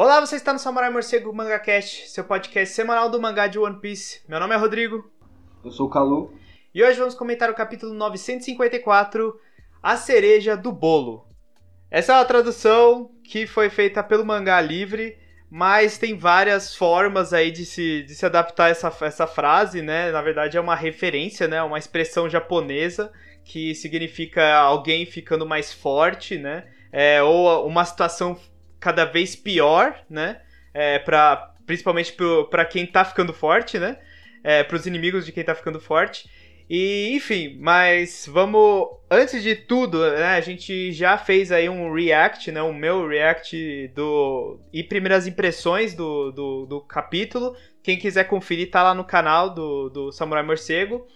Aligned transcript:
Olá, 0.00 0.20
você 0.20 0.36
está 0.36 0.52
no 0.52 0.60
Samurai 0.60 0.90
Morcego 0.90 1.34
Manga 1.34 1.58
Cast, 1.58 2.08
seu 2.08 2.22
podcast 2.22 2.72
semanal 2.72 3.10
do 3.10 3.20
mangá 3.20 3.48
de 3.48 3.58
One 3.58 3.80
Piece. 3.80 4.20
Meu 4.28 4.38
nome 4.38 4.54
é 4.54 4.56
Rodrigo. 4.56 5.10
Eu 5.64 5.72
sou 5.72 5.88
o 5.88 5.90
Calu. 5.90 6.32
E 6.72 6.84
hoje 6.84 7.00
vamos 7.00 7.16
comentar 7.16 7.50
o 7.50 7.54
capítulo 7.54 7.92
954, 7.94 9.36
A 9.82 9.96
Cereja 9.96 10.56
do 10.56 10.70
Bolo. 10.70 11.26
Essa 11.90 12.12
é 12.12 12.14
uma 12.14 12.24
tradução 12.24 13.10
que 13.24 13.44
foi 13.44 13.68
feita 13.70 14.00
pelo 14.00 14.24
Mangá 14.24 14.60
Livre, 14.60 15.18
mas 15.50 15.98
tem 15.98 16.16
várias 16.16 16.76
formas 16.76 17.32
aí 17.32 17.50
de 17.50 17.66
se, 17.66 18.04
de 18.04 18.14
se 18.14 18.24
adaptar 18.24 18.66
a 18.66 18.68
essa, 18.68 18.96
essa 19.00 19.26
frase, 19.26 19.82
né? 19.82 20.12
Na 20.12 20.22
verdade 20.22 20.56
é 20.56 20.60
uma 20.60 20.76
referência, 20.76 21.48
né? 21.48 21.60
Uma 21.60 21.76
expressão 21.76 22.30
japonesa 22.30 23.12
que 23.42 23.74
significa 23.74 24.58
alguém 24.58 25.04
ficando 25.04 25.44
mais 25.44 25.72
forte, 25.72 26.38
né? 26.38 26.68
É, 26.92 27.20
ou 27.20 27.66
uma 27.66 27.84
situação 27.84 28.38
cada 28.80 29.04
vez 29.04 29.34
pior, 29.36 29.98
né? 30.08 30.40
É, 30.72 30.98
pra, 30.98 31.54
principalmente 31.66 32.14
para 32.50 32.64
quem 32.64 32.86
tá 32.86 33.04
ficando 33.04 33.32
forte, 33.32 33.78
né? 33.78 33.98
É, 34.42 34.62
para 34.62 34.76
os 34.76 34.86
inimigos 34.86 35.26
de 35.26 35.32
quem 35.32 35.44
tá 35.44 35.54
ficando 35.54 35.80
forte. 35.80 36.28
E, 36.68 37.14
enfim, 37.14 37.56
mas 37.60 38.26
vamos. 38.28 38.88
Antes 39.10 39.42
de 39.42 39.56
tudo, 39.56 40.00
né, 40.10 40.36
a 40.36 40.40
gente 40.40 40.92
já 40.92 41.16
fez 41.16 41.50
aí 41.50 41.66
um 41.68 41.92
react, 41.94 42.52
né? 42.52 42.60
O 42.60 42.74
meu 42.74 43.08
react 43.08 43.88
do. 43.94 44.60
E 44.72 44.82
primeiras 44.82 45.26
impressões 45.26 45.94
do, 45.94 46.30
do, 46.30 46.66
do 46.66 46.80
capítulo. 46.82 47.56
Quem 47.82 47.98
quiser 47.98 48.24
conferir, 48.24 48.70
tá 48.70 48.82
lá 48.82 48.94
no 48.94 49.04
canal 49.04 49.48
do, 49.54 49.88
do 49.88 50.12
Samurai 50.12 50.42
Morcego. 50.42 51.06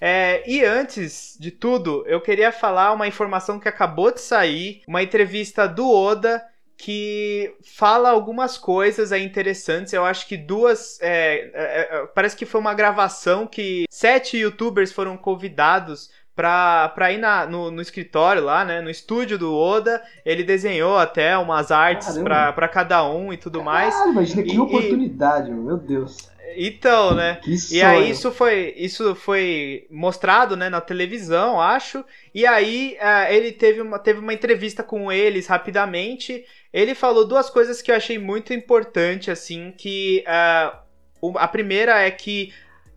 É, 0.00 0.48
e 0.48 0.64
antes 0.64 1.36
de 1.38 1.50
tudo, 1.50 2.04
eu 2.06 2.20
queria 2.20 2.52
falar 2.52 2.92
uma 2.92 3.08
informação 3.08 3.58
que 3.60 3.68
acabou 3.68 4.12
de 4.12 4.20
sair, 4.20 4.80
uma 4.86 5.02
entrevista 5.02 5.66
do 5.66 5.90
Oda 5.92 6.42
que 6.80 7.54
fala 7.62 8.08
algumas 8.08 8.56
coisas 8.56 9.12
aí 9.12 9.22
interessantes. 9.22 9.92
Eu 9.92 10.04
acho 10.04 10.26
que 10.26 10.36
duas. 10.36 10.98
É, 11.02 11.50
é, 11.52 11.88
é, 11.98 12.06
parece 12.14 12.34
que 12.34 12.46
foi 12.46 12.58
uma 12.60 12.72
gravação 12.72 13.46
que 13.46 13.84
sete 13.90 14.38
youtubers 14.38 14.90
foram 14.90 15.16
convidados 15.16 16.10
pra, 16.34 16.88
pra 16.88 17.12
ir 17.12 17.18
na, 17.18 17.44
no, 17.44 17.70
no 17.70 17.82
escritório 17.82 18.42
lá, 18.42 18.64
né? 18.64 18.80
No 18.80 18.88
estúdio 18.88 19.38
do 19.38 19.54
Oda. 19.54 20.02
Ele 20.24 20.42
desenhou 20.42 20.96
até 20.96 21.36
umas 21.36 21.70
artes 21.70 22.16
pra, 22.16 22.50
pra 22.52 22.66
cada 22.66 23.04
um 23.04 23.30
e 23.30 23.36
tudo 23.36 23.62
mais. 23.62 23.94
Ah, 23.94 24.08
imagina 24.08 24.42
que 24.42 24.54
e, 24.54 24.58
oportunidade, 24.58 25.50
meu 25.50 25.76
Deus. 25.76 26.30
Então, 26.56 27.14
né? 27.14 27.40
E 27.70 27.82
aí 27.82 28.10
isso 28.10 28.30
foi, 28.30 28.74
isso 28.76 29.14
foi 29.14 29.86
mostrado, 29.90 30.56
né, 30.56 30.68
na 30.68 30.80
televisão, 30.80 31.60
acho. 31.60 32.04
E 32.34 32.46
aí 32.46 32.96
uh, 33.00 33.32
ele 33.32 33.52
teve 33.52 33.80
uma, 33.80 33.98
teve 33.98 34.20
uma 34.20 34.32
entrevista 34.32 34.82
com 34.82 35.10
eles 35.10 35.46
rapidamente. 35.46 36.44
Ele 36.72 36.94
falou 36.94 37.26
duas 37.26 37.50
coisas 37.50 37.82
que 37.82 37.90
eu 37.90 37.96
achei 37.96 38.18
muito 38.18 38.52
importante, 38.52 39.30
assim, 39.30 39.72
que 39.76 40.24
uh, 40.26 41.36
a 41.38 41.48
primeira 41.48 42.00
é 42.00 42.10
que 42.10 42.52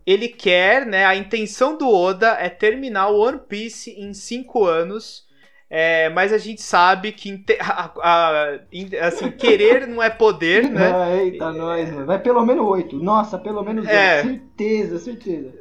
ele 0.06 0.28
quer, 0.28 0.84
né, 0.84 1.06
a 1.06 1.16
intenção 1.16 1.78
do 1.78 1.88
Oda 1.90 2.36
é 2.38 2.48
terminar 2.48 3.08
o 3.08 3.20
One 3.20 3.40
Piece 3.48 3.90
em 3.92 4.12
cinco 4.12 4.64
anos. 4.64 5.24
É, 5.76 6.08
mas 6.10 6.32
a 6.32 6.38
gente 6.38 6.62
sabe 6.62 7.10
que 7.10 7.44
a, 7.58 7.90
a, 8.00 8.58
assim, 9.08 9.28
querer 9.32 9.88
não 9.88 10.00
é 10.00 10.08
poder, 10.08 10.62
né? 10.70 10.92
Ah, 10.94 11.16
eita, 11.16 11.50
nós, 11.50 11.90
mano. 11.90 12.06
Vai 12.06 12.20
pelo 12.20 12.46
menos 12.46 12.64
oito. 12.64 12.96
Nossa, 12.96 13.36
pelo 13.36 13.60
menos 13.64 13.84
é. 13.88 14.18
oito. 14.18 14.28
Certeza, 14.28 14.98
certeza. 15.00 15.52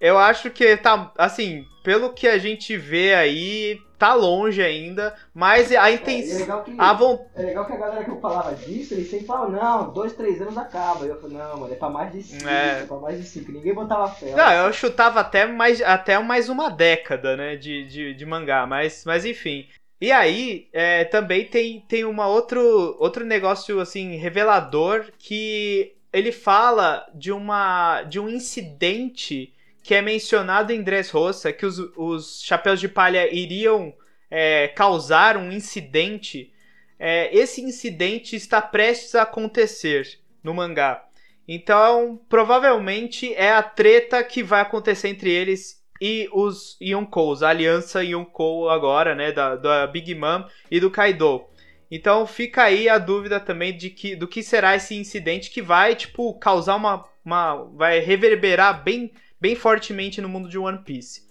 Eu 0.00 0.16
acho 0.16 0.48
que 0.48 0.74
tá, 0.78 1.12
assim, 1.18 1.66
pelo 1.84 2.14
que 2.14 2.26
a 2.26 2.38
gente 2.38 2.78
vê 2.78 3.12
aí, 3.12 3.78
tá 3.98 4.14
longe 4.14 4.62
ainda, 4.62 5.14
mas 5.34 5.72
a 5.72 5.90
intenção. 5.90 6.64
É, 6.66 6.70
é, 6.70 6.74
a 6.78 6.92
von... 6.92 7.26
é 7.34 7.42
legal 7.42 7.66
que 7.66 7.72
a 7.72 7.76
galera 7.76 8.04
que 8.04 8.10
eu 8.10 8.20
falava 8.20 8.54
disso, 8.54 8.94
eles 8.94 9.10
sempre 9.10 9.26
falam, 9.26 9.50
não, 9.50 9.92
dois, 9.92 10.12
três 10.14 10.40
anos 10.40 10.56
acaba. 10.56 11.04
Eu 11.04 11.20
falei, 11.20 11.36
não, 11.36 11.58
mano, 11.58 11.72
é 11.72 11.76
pra 11.76 11.90
mais 11.90 12.12
de 12.12 12.22
cinco, 12.22 12.48
é, 12.48 12.82
é 12.82 12.86
pra 12.86 12.96
mais 12.98 13.18
de 13.18 13.26
cinco. 13.26 13.50
Ninguém 13.50 13.74
botava 13.74 14.08
fé. 14.08 14.34
Não, 14.34 14.52
eu 14.52 14.72
chutava 14.72 15.20
até 15.20 15.46
mais, 15.46 15.82
até 15.82 16.18
mais 16.20 16.48
uma 16.48 16.70
década, 16.70 17.36
né, 17.36 17.56
de, 17.56 17.84
de, 17.86 18.14
de 18.14 18.26
mangá, 18.26 18.66
mas, 18.66 19.04
mas 19.04 19.24
enfim. 19.24 19.66
E 20.00 20.12
aí, 20.12 20.68
é, 20.72 21.04
também 21.04 21.44
tem, 21.44 21.80
tem 21.80 22.04
uma 22.04 22.28
outro, 22.28 22.96
outro 23.00 23.24
negócio, 23.24 23.80
assim, 23.80 24.16
revelador, 24.16 25.06
que 25.18 25.96
ele 26.12 26.30
fala 26.30 27.04
de, 27.12 27.32
uma, 27.32 28.02
de 28.02 28.20
um 28.20 28.28
incidente 28.28 29.52
que 29.88 29.94
é 29.94 30.02
mencionado 30.02 30.70
em 30.70 30.82
Dressrosa, 30.82 31.50
que 31.50 31.64
os, 31.64 31.78
os 31.96 32.42
chapéus 32.42 32.78
de 32.78 32.86
palha 32.86 33.34
iriam 33.34 33.94
é, 34.30 34.68
causar 34.68 35.38
um 35.38 35.50
incidente. 35.50 36.52
É, 36.98 37.34
esse 37.34 37.62
incidente 37.62 38.36
está 38.36 38.60
prestes 38.60 39.14
a 39.14 39.22
acontecer 39.22 40.20
no 40.44 40.52
mangá. 40.52 41.06
Então, 41.48 42.20
provavelmente 42.28 43.32
é 43.32 43.50
a 43.50 43.62
treta 43.62 44.22
que 44.22 44.42
vai 44.42 44.60
acontecer 44.60 45.08
entre 45.08 45.30
eles 45.30 45.82
e 45.98 46.28
os 46.34 46.76
Yonkous, 46.82 47.42
a 47.42 47.48
aliança 47.48 48.04
Yonkou 48.04 48.68
agora, 48.68 49.14
né, 49.14 49.32
da, 49.32 49.56
da 49.56 49.86
Big 49.86 50.14
Mom 50.14 50.44
e 50.70 50.80
do 50.80 50.90
Kaido. 50.90 51.46
Então 51.90 52.26
fica 52.26 52.64
aí 52.64 52.90
a 52.90 52.98
dúvida 52.98 53.40
também 53.40 53.74
de 53.74 53.88
que, 53.88 54.14
do 54.14 54.28
que 54.28 54.42
será 54.42 54.76
esse 54.76 54.94
incidente 54.94 55.50
que 55.50 55.62
vai, 55.62 55.94
tipo, 55.94 56.34
causar 56.34 56.76
uma, 56.76 57.06
uma 57.24 57.64
vai 57.74 58.00
reverberar 58.00 58.84
bem 58.84 59.10
bem 59.40 59.54
fortemente 59.54 60.20
no 60.20 60.28
mundo 60.28 60.48
de 60.48 60.58
One 60.58 60.78
Piece. 60.78 61.22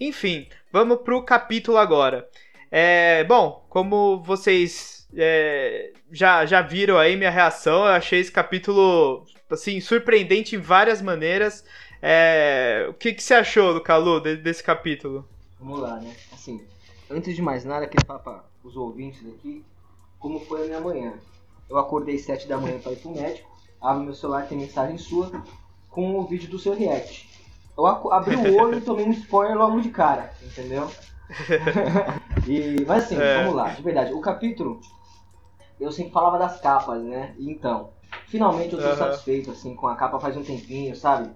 Enfim, 0.00 0.46
vamos 0.72 0.98
pro 0.98 1.24
capítulo 1.24 1.78
agora. 1.78 2.28
É, 2.70 3.24
bom, 3.24 3.64
como 3.68 4.22
vocês 4.22 5.08
é, 5.14 5.92
já, 6.10 6.44
já 6.44 6.60
viram 6.62 6.98
aí 6.98 7.16
minha 7.16 7.30
reação, 7.30 7.86
eu 7.86 7.92
achei 7.92 8.20
esse 8.20 8.32
capítulo 8.32 9.24
assim 9.50 9.80
surpreendente 9.80 10.56
em 10.56 10.60
várias 10.60 11.00
maneiras. 11.00 11.64
É, 12.02 12.86
o 12.88 12.94
que, 12.94 13.14
que 13.14 13.22
você 13.22 13.34
achou 13.34 13.72
do 13.72 13.80
Calu 13.80 14.20
de, 14.20 14.36
desse 14.36 14.62
capítulo? 14.62 15.26
Vamos 15.58 15.80
lá, 15.80 15.98
né? 15.98 16.14
Assim, 16.32 16.62
antes 17.10 17.34
de 17.34 17.42
mais 17.42 17.64
nada, 17.64 17.86
queria 17.86 18.06
falar 18.06 18.18
para 18.18 18.44
os 18.62 18.76
ouvintes 18.76 19.26
aqui 19.26 19.64
como 20.18 20.40
foi 20.40 20.62
a 20.62 20.66
minha 20.66 20.80
manhã. 20.80 21.14
Eu 21.68 21.78
acordei 21.78 22.18
sete 22.18 22.46
da 22.46 22.58
manhã 22.58 22.78
para 22.78 22.92
ir 22.92 22.96
pro 22.96 23.10
médico, 23.10 23.50
abro 23.80 24.04
meu 24.04 24.14
celular, 24.14 24.46
tem 24.46 24.58
mensagem 24.58 24.98
sua 24.98 25.30
com 25.88 26.18
o 26.18 26.26
vídeo 26.26 26.50
do 26.50 26.58
seu 26.58 26.74
react. 26.74 27.28
Eu 27.76 27.86
abri 27.86 28.36
o 28.36 28.56
olho 28.56 28.78
e 28.78 28.80
tomei 28.80 29.06
um 29.06 29.12
spoiler 29.12 29.56
logo 29.56 29.80
de 29.80 29.90
cara, 29.90 30.30
entendeu? 30.42 30.90
e, 32.46 32.84
mas 32.86 33.04
assim, 33.04 33.20
é. 33.20 33.38
vamos 33.38 33.54
lá, 33.54 33.68
de 33.68 33.82
verdade, 33.82 34.12
o 34.12 34.20
capítulo, 34.20 34.80
eu 35.78 35.92
sempre 35.92 36.12
falava 36.12 36.38
das 36.38 36.60
capas, 36.60 37.02
né? 37.02 37.34
Então, 37.38 37.90
finalmente 38.28 38.72
eu 38.72 38.80
tô 38.80 38.88
uhum. 38.88 38.96
satisfeito, 38.96 39.50
assim, 39.50 39.74
com 39.74 39.88
a 39.88 39.96
capa 39.96 40.18
faz 40.18 40.36
um 40.36 40.42
tempinho, 40.42 40.96
sabe? 40.96 41.30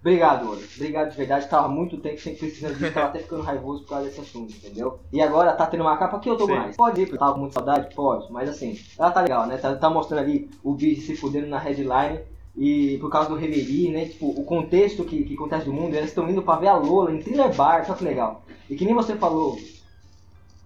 Obrigado, 0.00 0.50
Olho. 0.50 0.62
Obrigado 0.76 1.10
de 1.10 1.16
verdade. 1.16 1.48
Tava 1.48 1.66
muito 1.66 1.96
tempo 1.96 2.20
sem 2.20 2.34
precisando 2.34 2.76
disso, 2.76 2.92
tava 2.92 3.06
até 3.06 3.20
ficando 3.20 3.40
raivoso 3.40 3.84
por 3.84 3.88
causa 3.88 4.04
desse 4.04 4.20
assunto, 4.20 4.54
entendeu? 4.54 5.00
E 5.10 5.22
agora 5.22 5.54
tá 5.54 5.66
tendo 5.66 5.80
uma 5.80 5.96
capa 5.96 6.18
que 6.18 6.28
eu 6.28 6.36
tô 6.36 6.44
Sim. 6.44 6.54
mais. 6.54 6.76
Pode 6.76 7.00
ir, 7.00 7.06
porque 7.06 7.14
eu 7.14 7.20
tava 7.20 7.32
com 7.32 7.40
muita 7.40 7.54
saudade? 7.54 7.94
Pode, 7.94 8.30
mas 8.30 8.50
assim, 8.50 8.78
ela 8.98 9.10
tá 9.10 9.22
legal, 9.22 9.46
né? 9.46 9.56
Tá, 9.56 9.74
tá 9.74 9.88
mostrando 9.88 10.20
ali 10.20 10.50
o 10.62 10.74
bicho 10.74 11.06
se 11.06 11.16
fudendo 11.16 11.46
na 11.46 11.58
headline 11.58 12.20
e 12.56 12.98
por 12.98 13.10
causa 13.10 13.28
do 13.28 13.36
Reverie, 13.36 13.90
né? 13.90 14.06
Tipo, 14.06 14.28
o 14.28 14.44
contexto 14.44 15.04
que, 15.04 15.24
que 15.24 15.34
acontece 15.34 15.64
do 15.64 15.72
mundo, 15.72 15.94
eles 15.94 16.10
estão 16.10 16.28
indo 16.30 16.42
pra 16.42 16.56
ver 16.56 16.68
a 16.68 16.76
Lola 16.76 17.12
em 17.12 17.20
Thriller 17.20 17.52
Bar, 17.54 17.84
só 17.86 17.94
que 17.94 18.04
legal. 18.04 18.42
E 18.70 18.76
que 18.76 18.84
nem 18.84 18.94
você 18.94 19.16
falou 19.16 19.58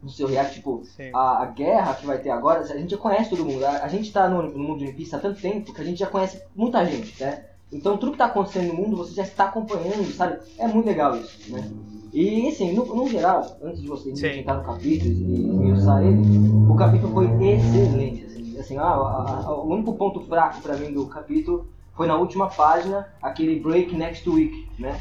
no 0.03 0.11
seu 0.11 0.29
react, 0.29 0.55
tipo, 0.55 0.83
a, 1.13 1.43
a, 1.43 1.47
guerra 1.47 1.95
que 1.95 2.07
vai 2.07 2.19
ter 2.19 2.31
agora, 2.31 2.61
a 2.61 2.77
gente 2.77 2.91
já 2.91 2.97
conhece 2.97 3.31
todo 3.31 3.45
mundo. 3.45 3.65
A, 3.65 3.85
a 3.85 3.89
gente 3.89 4.13
tá 4.13 4.29
no, 4.29 4.43
no 4.43 4.59
mundo 4.59 4.79
de 4.79 4.85
One 4.85 4.95
Piece 4.95 5.15
há 5.15 5.19
tanto 5.19 5.41
tempo 5.41 5.73
que 5.73 5.81
a 5.81 5.85
gente 5.85 5.99
já 5.99 6.07
conhece 6.07 6.41
muita 6.55 6.85
gente, 6.85 7.21
né? 7.21 7.45
Então 7.73 7.97
tudo 7.97 8.13
que 8.13 8.19
tá 8.19 8.27
acontecendo 8.27 8.69
no 8.69 8.75
mundo 8.75 8.97
você 8.97 9.15
já 9.15 9.23
está 9.23 9.45
acompanhando, 9.47 10.05
sabe? 10.15 10.39
É 10.59 10.67
muito 10.67 10.87
legal 10.87 11.17
isso, 11.17 11.53
né? 11.53 11.69
E 12.13 12.49
assim, 12.49 12.73
no, 12.73 12.85
no 12.87 13.09
geral, 13.09 13.59
antes 13.63 13.83
de 13.83 13.89
você 13.89 14.11
entrar 14.11 14.55
no 14.55 14.65
capítulo 14.65 15.11
e 15.11 15.73
usar 15.73 16.03
ele, 16.03 16.23
o 16.71 16.75
capítulo 16.75 17.13
foi 17.13 17.27
excelente. 17.27 18.25
Assim, 18.25 18.59
assim 18.59 18.77
ah, 18.79 18.95
a, 18.95 19.53
o 19.53 19.69
único 19.71 19.95
ponto 19.95 20.21
fraco 20.21 20.63
para 20.63 20.77
mim 20.77 20.93
do 20.93 21.07
capítulo 21.07 21.67
foi 21.99 22.07
na 22.07 22.15
última 22.15 22.47
página, 22.47 23.09
aquele 23.21 23.59
break 23.59 23.93
next 23.93 24.31
week, 24.31 24.69
né? 24.79 24.97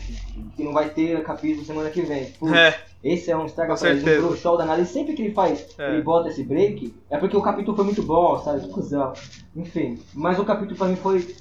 Que 0.56 0.64
não 0.64 0.74
vai 0.74 0.90
ter 0.90 1.24
capítulo 1.24 1.64
semana 1.64 1.92
que 1.92 2.02
vem. 2.02 2.32
Putz, 2.32 2.52
é. 2.52 2.76
Esse 3.04 3.30
é 3.30 3.38
um 3.38 3.46
estraga 3.46 3.76
pra 3.76 3.92
ele, 3.92 4.20
um 4.22 4.36
show 4.36 4.58
da 4.58 4.64
análise. 4.64 4.92
Sempre 4.92 5.14
que 5.14 5.22
ele 5.22 5.34
faz, 5.34 5.64
é. 5.78 5.94
ele 5.94 6.02
bota 6.02 6.30
esse 6.30 6.44
break, 6.44 6.92
é 7.12 7.18
porque 7.18 7.38
o 7.38 7.42
capítulo 7.42 7.78
foi 7.78 7.86
muito 7.86 8.02
bom, 8.02 8.40
sabe? 8.40 8.62
Que 8.62 8.70
cuzão. 8.70 9.14
Enfim, 9.56 10.02
mas 10.16 10.40
o 10.40 10.44
capítulo 10.44 10.76
pra 10.76 10.88
mim 10.88 10.96
foi. 10.96 11.36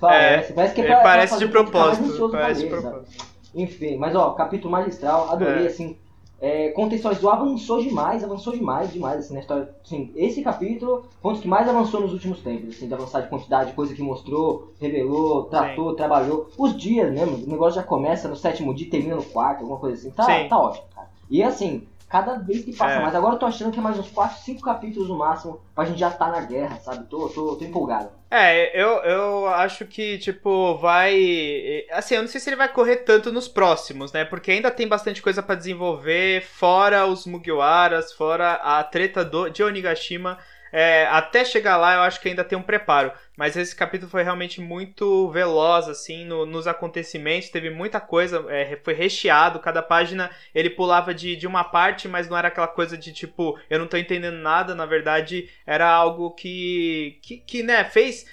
Parece, 0.00 0.52
é, 0.52 0.54
parece 0.54 0.74
que 0.74 0.80
é 0.80 0.86
pra, 0.86 1.00
parece 1.02 1.36
pra 1.36 1.46
de 1.46 1.52
propósito. 1.52 2.30
Parece 2.30 2.62
de 2.62 2.68
propósito. 2.70 3.26
Enfim, 3.54 3.98
mas 3.98 4.16
ó, 4.16 4.30
capítulo 4.30 4.72
magistral, 4.72 5.30
adorei, 5.30 5.64
é. 5.64 5.66
assim 5.66 5.94
é, 6.42 6.70
contextualizou, 6.70 7.30
avançou 7.30 7.80
demais, 7.80 8.24
avançou 8.24 8.52
demais, 8.52 8.92
demais, 8.92 9.20
assim, 9.20 9.34
na 9.34 9.38
história. 9.38 9.72
Assim, 9.84 10.10
esse 10.16 10.42
capítulo 10.42 11.04
foi 11.20 11.30
um 11.30 11.34
dos 11.34 11.42
que 11.42 11.46
mais 11.46 11.68
avançou 11.68 12.00
nos 12.00 12.12
últimos 12.12 12.40
tempos, 12.40 12.74
assim, 12.74 12.88
de 12.88 12.92
avançar 12.92 13.20
de 13.20 13.28
quantidade, 13.28 13.72
coisa 13.74 13.94
que 13.94 14.02
mostrou, 14.02 14.72
revelou, 14.80 15.44
tratou, 15.44 15.90
Sim. 15.90 15.96
trabalhou. 15.96 16.48
Os 16.58 16.76
dias 16.76 17.12
mesmo, 17.12 17.36
o 17.36 17.48
negócio 17.48 17.76
já 17.80 17.86
começa 17.86 18.28
no 18.28 18.34
sétimo 18.34 18.74
dia 18.74 18.90
termina 18.90 19.14
no 19.14 19.22
quarto, 19.22 19.60
alguma 19.60 19.78
coisa 19.78 19.96
assim. 19.96 20.10
Tá, 20.10 20.48
tá 20.48 20.58
ótimo, 20.58 20.84
cara. 20.92 21.08
E 21.30 21.44
assim, 21.44 21.86
cada 22.12 22.34
vez 22.36 22.62
que 22.62 22.76
passa 22.76 22.96
É. 22.96 23.00
mais. 23.00 23.14
Agora 23.14 23.36
eu 23.36 23.38
tô 23.38 23.46
achando 23.46 23.72
que 23.72 23.78
é 23.78 23.82
mais 23.82 23.98
uns 23.98 24.10
4, 24.10 24.42
5 24.42 24.60
capítulos 24.60 25.08
no 25.08 25.16
máximo 25.16 25.62
pra 25.74 25.86
gente 25.86 25.98
já 25.98 26.10
tá 26.10 26.28
na 26.30 26.42
guerra, 26.42 26.78
sabe? 26.78 27.06
Tô, 27.06 27.26
tô, 27.30 27.56
tô 27.56 27.64
empolgado. 27.64 28.10
É, 28.30 28.78
eu, 28.78 28.88
eu 29.02 29.46
acho 29.46 29.86
que, 29.86 30.18
tipo, 30.18 30.76
vai. 30.76 31.84
Assim, 31.90 32.14
eu 32.16 32.20
não 32.20 32.28
sei 32.28 32.38
se 32.38 32.50
ele 32.50 32.56
vai 32.56 32.68
correr 32.68 32.98
tanto 32.98 33.32
nos 33.32 33.48
próximos, 33.48 34.12
né? 34.12 34.26
Porque 34.26 34.50
ainda 34.50 34.70
tem 34.70 34.86
bastante 34.86 35.22
coisa 35.22 35.42
pra 35.42 35.54
desenvolver, 35.54 36.42
fora 36.42 37.06
os 37.06 37.26
Mugiwaras, 37.26 38.12
fora 38.12 38.54
a 38.54 38.84
treta 38.84 39.24
do, 39.24 39.48
de 39.48 39.62
Onigashima. 39.62 40.38
É, 40.72 41.06
até 41.06 41.44
chegar 41.44 41.76
lá, 41.76 41.94
eu 41.94 42.00
acho 42.00 42.18
que 42.20 42.28
ainda 42.30 42.42
tem 42.44 42.56
um 42.56 42.62
preparo. 42.62 43.12
Mas 43.36 43.56
esse 43.56 43.76
capítulo 43.76 44.10
foi 44.10 44.22
realmente 44.22 44.60
muito 44.60 45.30
veloz, 45.30 45.86
assim, 45.88 46.24
no- 46.24 46.46
nos 46.46 46.66
acontecimentos. 46.66 47.50
Teve 47.50 47.68
muita 47.70 48.00
coisa, 48.00 48.44
é, 48.48 48.78
foi 48.82 48.94
recheado. 48.94 49.60
Cada 49.60 49.82
página 49.82 50.30
ele 50.54 50.70
pulava 50.70 51.14
de, 51.14 51.36
de 51.36 51.46
uma 51.46 51.62
parte, 51.64 52.08
mas 52.08 52.28
não 52.28 52.36
era 52.36 52.48
aquela 52.48 52.68
coisa 52.68 52.96
de 52.96 53.12
tipo, 53.12 53.58
eu 53.68 53.78
não 53.78 53.86
tô 53.86 53.96
entendendo 53.98 54.36
nada. 54.38 54.74
Na 54.74 54.86
verdade, 54.86 55.50
era 55.66 55.86
algo 55.88 56.30
que, 56.32 57.18
que, 57.22 57.38
que 57.38 57.62
né, 57.62 57.84
fez, 57.84 58.24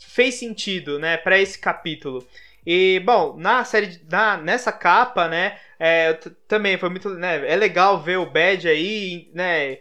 fez 0.00 0.34
sentido, 0.36 0.98
né, 0.98 1.16
para 1.16 1.38
esse 1.38 1.58
capítulo. 1.58 2.26
E, 2.64 3.00
bom, 3.04 3.36
na 3.36 3.64
série, 3.64 4.00
na, 4.08 4.36
nessa 4.36 4.70
capa, 4.72 5.28
né, 5.28 5.58
é, 5.78 6.12
também 6.46 6.78
foi 6.78 6.88
muito, 6.88 7.10
né, 7.10 7.50
é 7.50 7.56
legal 7.56 8.00
ver 8.00 8.18
o 8.18 8.26
Bad 8.30 8.68
aí, 8.68 9.28
né, 9.34 9.78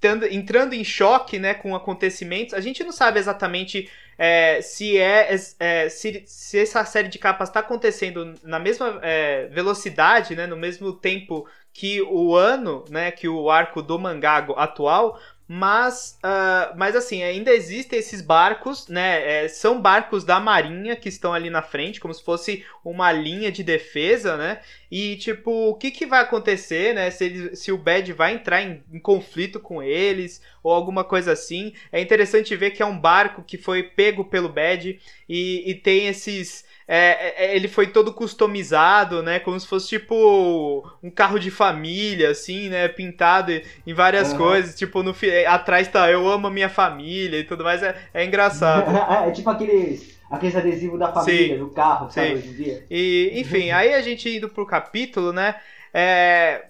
tando- 0.00 0.26
entrando 0.26 0.74
em 0.74 0.84
choque, 0.84 1.38
né, 1.38 1.54
com 1.54 1.74
acontecimentos. 1.74 2.54
A 2.54 2.60
gente 2.60 2.82
não 2.84 2.92
sabe 2.92 3.18
exatamente 3.18 3.90
é, 4.16 4.60
se 4.62 4.98
é, 4.98 5.34
é, 5.60 5.88
se, 5.88 6.24
se 6.26 6.58
essa 6.58 6.84
série 6.84 7.08
de 7.08 7.18
capas 7.18 7.48
está 7.48 7.60
acontecendo 7.60 8.34
na 8.42 8.58
mesma 8.58 8.98
é, 9.02 9.46
velocidade, 9.48 10.34
né, 10.34 10.46
no 10.46 10.56
mesmo 10.56 10.92
tempo 10.92 11.46
que 11.72 12.02
o 12.02 12.34
ano, 12.34 12.84
né, 12.90 13.10
que 13.12 13.28
o 13.28 13.50
arco 13.50 13.80
do 13.82 13.98
mangá 13.98 14.38
atual, 14.56 15.20
mas, 15.48 16.18
ah, 16.22 16.74
mas 16.76 16.94
assim, 16.94 17.22
ainda 17.22 17.50
existem 17.50 17.98
esses 17.98 18.20
barcos, 18.20 18.86
né? 18.86 19.44
é, 19.44 19.48
são 19.48 19.80
barcos 19.80 20.22
da 20.22 20.38
marinha 20.38 20.94
que 20.94 21.08
estão 21.08 21.32
ali 21.32 21.48
na 21.48 21.62
frente, 21.62 21.98
como 21.98 22.12
se 22.12 22.22
fosse 22.22 22.66
uma 22.84 23.10
linha 23.10 23.50
de 23.50 23.64
defesa, 23.64 24.36
né? 24.36 24.60
E 24.90 25.16
tipo, 25.16 25.50
o 25.50 25.74
que, 25.74 25.90
que 25.90 26.04
vai 26.04 26.20
acontecer, 26.20 26.94
né? 26.94 27.10
Se, 27.10 27.24
ele, 27.24 27.56
se 27.56 27.72
o 27.72 27.78
Bad 27.78 28.12
vai 28.12 28.34
entrar 28.34 28.62
em, 28.62 28.82
em 28.92 28.98
conflito 28.98 29.58
com 29.58 29.82
eles 29.82 30.42
ou 30.62 30.70
alguma 30.70 31.02
coisa 31.02 31.32
assim. 31.32 31.72
É 31.90 31.98
interessante 31.98 32.54
ver 32.54 32.72
que 32.72 32.82
é 32.82 32.86
um 32.86 32.98
barco 32.98 33.42
que 33.42 33.56
foi 33.56 33.82
pego 33.82 34.26
pelo 34.26 34.50
Bad 34.50 35.00
e, 35.28 35.70
e 35.70 35.74
tem 35.74 36.08
esses. 36.08 36.66
É, 36.88 37.44
é, 37.44 37.54
ele 37.56 37.68
foi 37.68 37.88
todo 37.88 38.14
customizado, 38.14 39.22
né? 39.22 39.38
Como 39.38 39.60
se 39.60 39.66
fosse 39.66 39.88
tipo 39.88 40.82
um 41.02 41.10
carro 41.10 41.38
de 41.38 41.50
família, 41.50 42.30
assim, 42.30 42.68
né? 42.70 42.88
Pintado 42.88 43.52
em 43.86 43.92
várias 43.94 44.32
coisas. 44.32 44.74
Tipo, 44.74 45.02
no 45.02 45.12
fi- 45.12 45.44
atrás 45.44 45.86
tá 45.88 46.10
eu 46.10 46.26
amo 46.26 46.46
a 46.46 46.50
minha 46.50 46.68
família 46.68 47.38
e 47.38 47.44
tudo 47.44 47.62
mais. 47.62 47.82
É, 47.82 47.94
é 48.14 48.24
engraçado. 48.24 48.88
é 49.28 49.30
tipo 49.30 49.50
aqueles, 49.50 50.18
aqueles 50.30 50.56
adesivos 50.56 50.98
da 50.98 51.12
família, 51.12 51.56
Sim. 51.56 51.58
do 51.58 51.70
carro, 51.70 52.10
sabe, 52.10 52.28
Sim. 52.28 52.34
hoje 52.34 52.48
em 52.48 52.54
dia. 52.54 52.86
E, 52.90 53.32
enfim, 53.34 53.70
aí 53.70 53.92
a 53.94 54.00
gente 54.00 54.28
indo 54.28 54.48
pro 54.48 54.66
capítulo, 54.66 55.32
né? 55.32 55.56
é, 55.92 56.66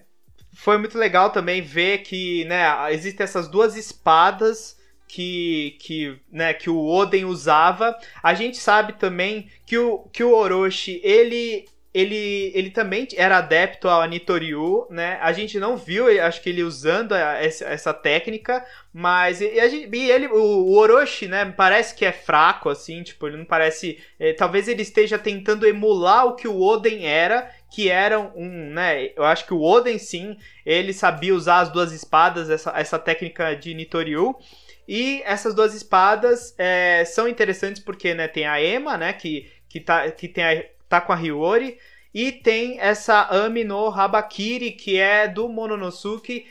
foi 0.53 0.77
muito 0.77 0.97
legal 0.97 1.29
também 1.31 1.61
ver 1.61 1.99
que, 1.99 2.45
né, 2.45 2.93
existem 2.93 3.23
essas 3.23 3.47
duas 3.47 3.75
espadas 3.75 4.77
que, 5.09 5.77
que, 5.81 6.17
né, 6.31 6.53
que 6.53 6.69
o 6.69 6.85
Oden 6.85 7.25
usava. 7.25 7.97
A 8.23 8.33
gente 8.35 8.57
sabe 8.57 8.93
também 8.93 9.49
que 9.65 9.77
o, 9.77 9.99
que 10.13 10.23
o 10.23 10.33
Orochi, 10.33 11.01
ele 11.03 11.65
ele, 11.91 12.51
ele 12.53 12.69
também 12.69 13.07
era 13.17 13.39
adepto 13.39 13.89
ao 13.89 14.05
Nitoryu, 14.05 14.85
né? 14.91 15.17
A 15.23 15.33
gente 15.33 15.59
não 15.59 15.75
viu, 15.75 16.05
acho 16.23 16.39
que 16.39 16.49
ele 16.49 16.61
usando 16.61 17.15
essa, 17.15 17.65
essa 17.65 17.91
técnica, 17.91 18.63
mas 18.93 19.41
e, 19.41 19.47
gente- 19.67 19.89
e 19.97 20.11
ele, 20.11 20.27
o, 20.27 20.71
Orochi, 20.77 21.27
né? 21.27 21.51
Parece 21.57 21.95
que 21.95 22.05
é 22.05 22.11
fraco, 22.11 22.69
assim, 22.69 23.01
tipo, 23.01 23.25
ele 23.27 23.37
não 23.37 23.45
parece. 23.45 23.97
eh, 24.19 24.33
talvez 24.33 24.67
ele 24.67 24.83
esteja 24.83 25.17
tentando 25.17 25.65
emular 25.67 26.27
o 26.27 26.35
que 26.35 26.47
o 26.47 26.61
Oden 26.61 27.07
era, 27.07 27.49
que 27.71 27.89
era 27.89 28.19
um, 28.19 28.69
né? 28.71 29.09
Eu 29.15 29.23
acho 29.23 29.45
que 29.47 29.53
o 29.53 29.61
Oden 29.61 29.97
sim, 29.97 30.37
ele 30.65 30.93
sabia 30.93 31.33
usar 31.33 31.59
as 31.61 31.69
duas 31.69 31.91
espadas, 31.91 32.51
essa, 32.51 32.71
essa 32.75 32.99
técnica 32.99 33.55
de 33.55 33.73
Nitoryu. 33.73 34.35
E 34.91 35.21
essas 35.23 35.53
duas 35.53 35.75
espadas 35.75 36.55
eh, 36.57 37.05
são 37.05 37.27
interessantes 37.27 37.79
porque, 37.79 38.15
né, 38.15 38.27
tem 38.27 38.47
a 38.47 38.59
Ema, 38.59 38.97
né, 38.97 39.13
que, 39.13 39.47
que, 39.69 39.79
tá, 39.79 40.09
que 40.09 40.27
tem 40.27 40.43
a, 40.43 40.65
tá 40.89 40.99
com 40.99 41.13
a 41.13 41.15
Hiyori, 41.15 41.77
e 42.11 42.31
tem 42.31 42.79
essa 42.79 43.21
Ami 43.29 43.63
no 43.63 43.87
Habakiri, 43.89 44.71
que 44.71 44.97
é 44.97 45.27
do 45.27 45.47
Mononosuke, 45.47 46.47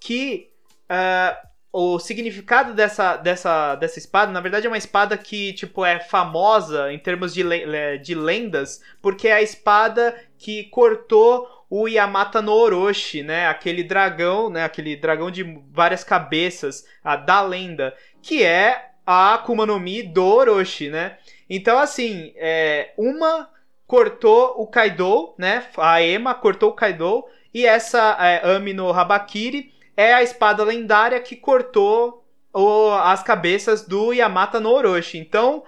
que 0.00 0.48
ah, 0.88 1.38
o 1.70 1.98
significado 1.98 2.72
dessa, 2.72 3.16
dessa, 3.18 3.74
dessa 3.76 3.98
espada, 3.98 4.32
na 4.32 4.40
verdade 4.40 4.66
é 4.66 4.70
uma 4.70 4.78
espada 4.78 5.18
que, 5.18 5.52
tipo, 5.52 5.84
é 5.84 6.00
famosa 6.00 6.90
em 6.92 6.98
termos 6.98 7.34
de, 7.34 7.42
le- 7.42 7.98
de 7.98 8.14
lendas, 8.14 8.82
porque 9.02 9.28
é 9.28 9.34
a 9.34 9.42
espada 9.42 10.18
que 10.38 10.64
cortou 10.64 11.46
o 11.74 11.88
Yamata 11.88 12.42
no 12.42 12.52
Orochi, 12.52 13.22
né? 13.22 13.46
Aquele 13.46 13.82
dragão, 13.82 14.50
né? 14.50 14.62
Aquele 14.62 14.94
dragão 14.94 15.30
de 15.30 15.42
várias 15.70 16.04
cabeças, 16.04 16.84
a 17.02 17.16
da 17.16 17.40
lenda, 17.40 17.96
que 18.20 18.42
é 18.44 18.90
a 19.06 19.32
Akuma 19.32 19.64
no 19.64 19.80
Mi 19.80 20.02
do 20.02 20.22
Orochi, 20.22 20.90
né? 20.90 21.16
Então, 21.48 21.78
assim, 21.78 22.34
é, 22.36 22.92
uma 22.98 23.48
cortou 23.86 24.54
o 24.58 24.66
Kaido, 24.66 25.34
né? 25.38 25.64
A 25.78 26.02
Ema 26.02 26.34
cortou 26.34 26.68
o 26.68 26.74
Kaido, 26.74 27.24
e 27.54 27.64
essa 27.64 28.18
é, 28.20 28.54
Ami 28.54 28.74
no 28.74 28.90
Habakiri 28.92 29.72
é 29.96 30.12
a 30.12 30.22
espada 30.22 30.62
lendária 30.62 31.18
que 31.20 31.36
cortou 31.36 32.22
o- 32.52 32.90
as 33.02 33.22
cabeças 33.22 33.86
do 33.88 34.12
Yamata 34.12 34.60
no 34.60 34.68
Orochi. 34.70 35.16
Então, 35.16 35.64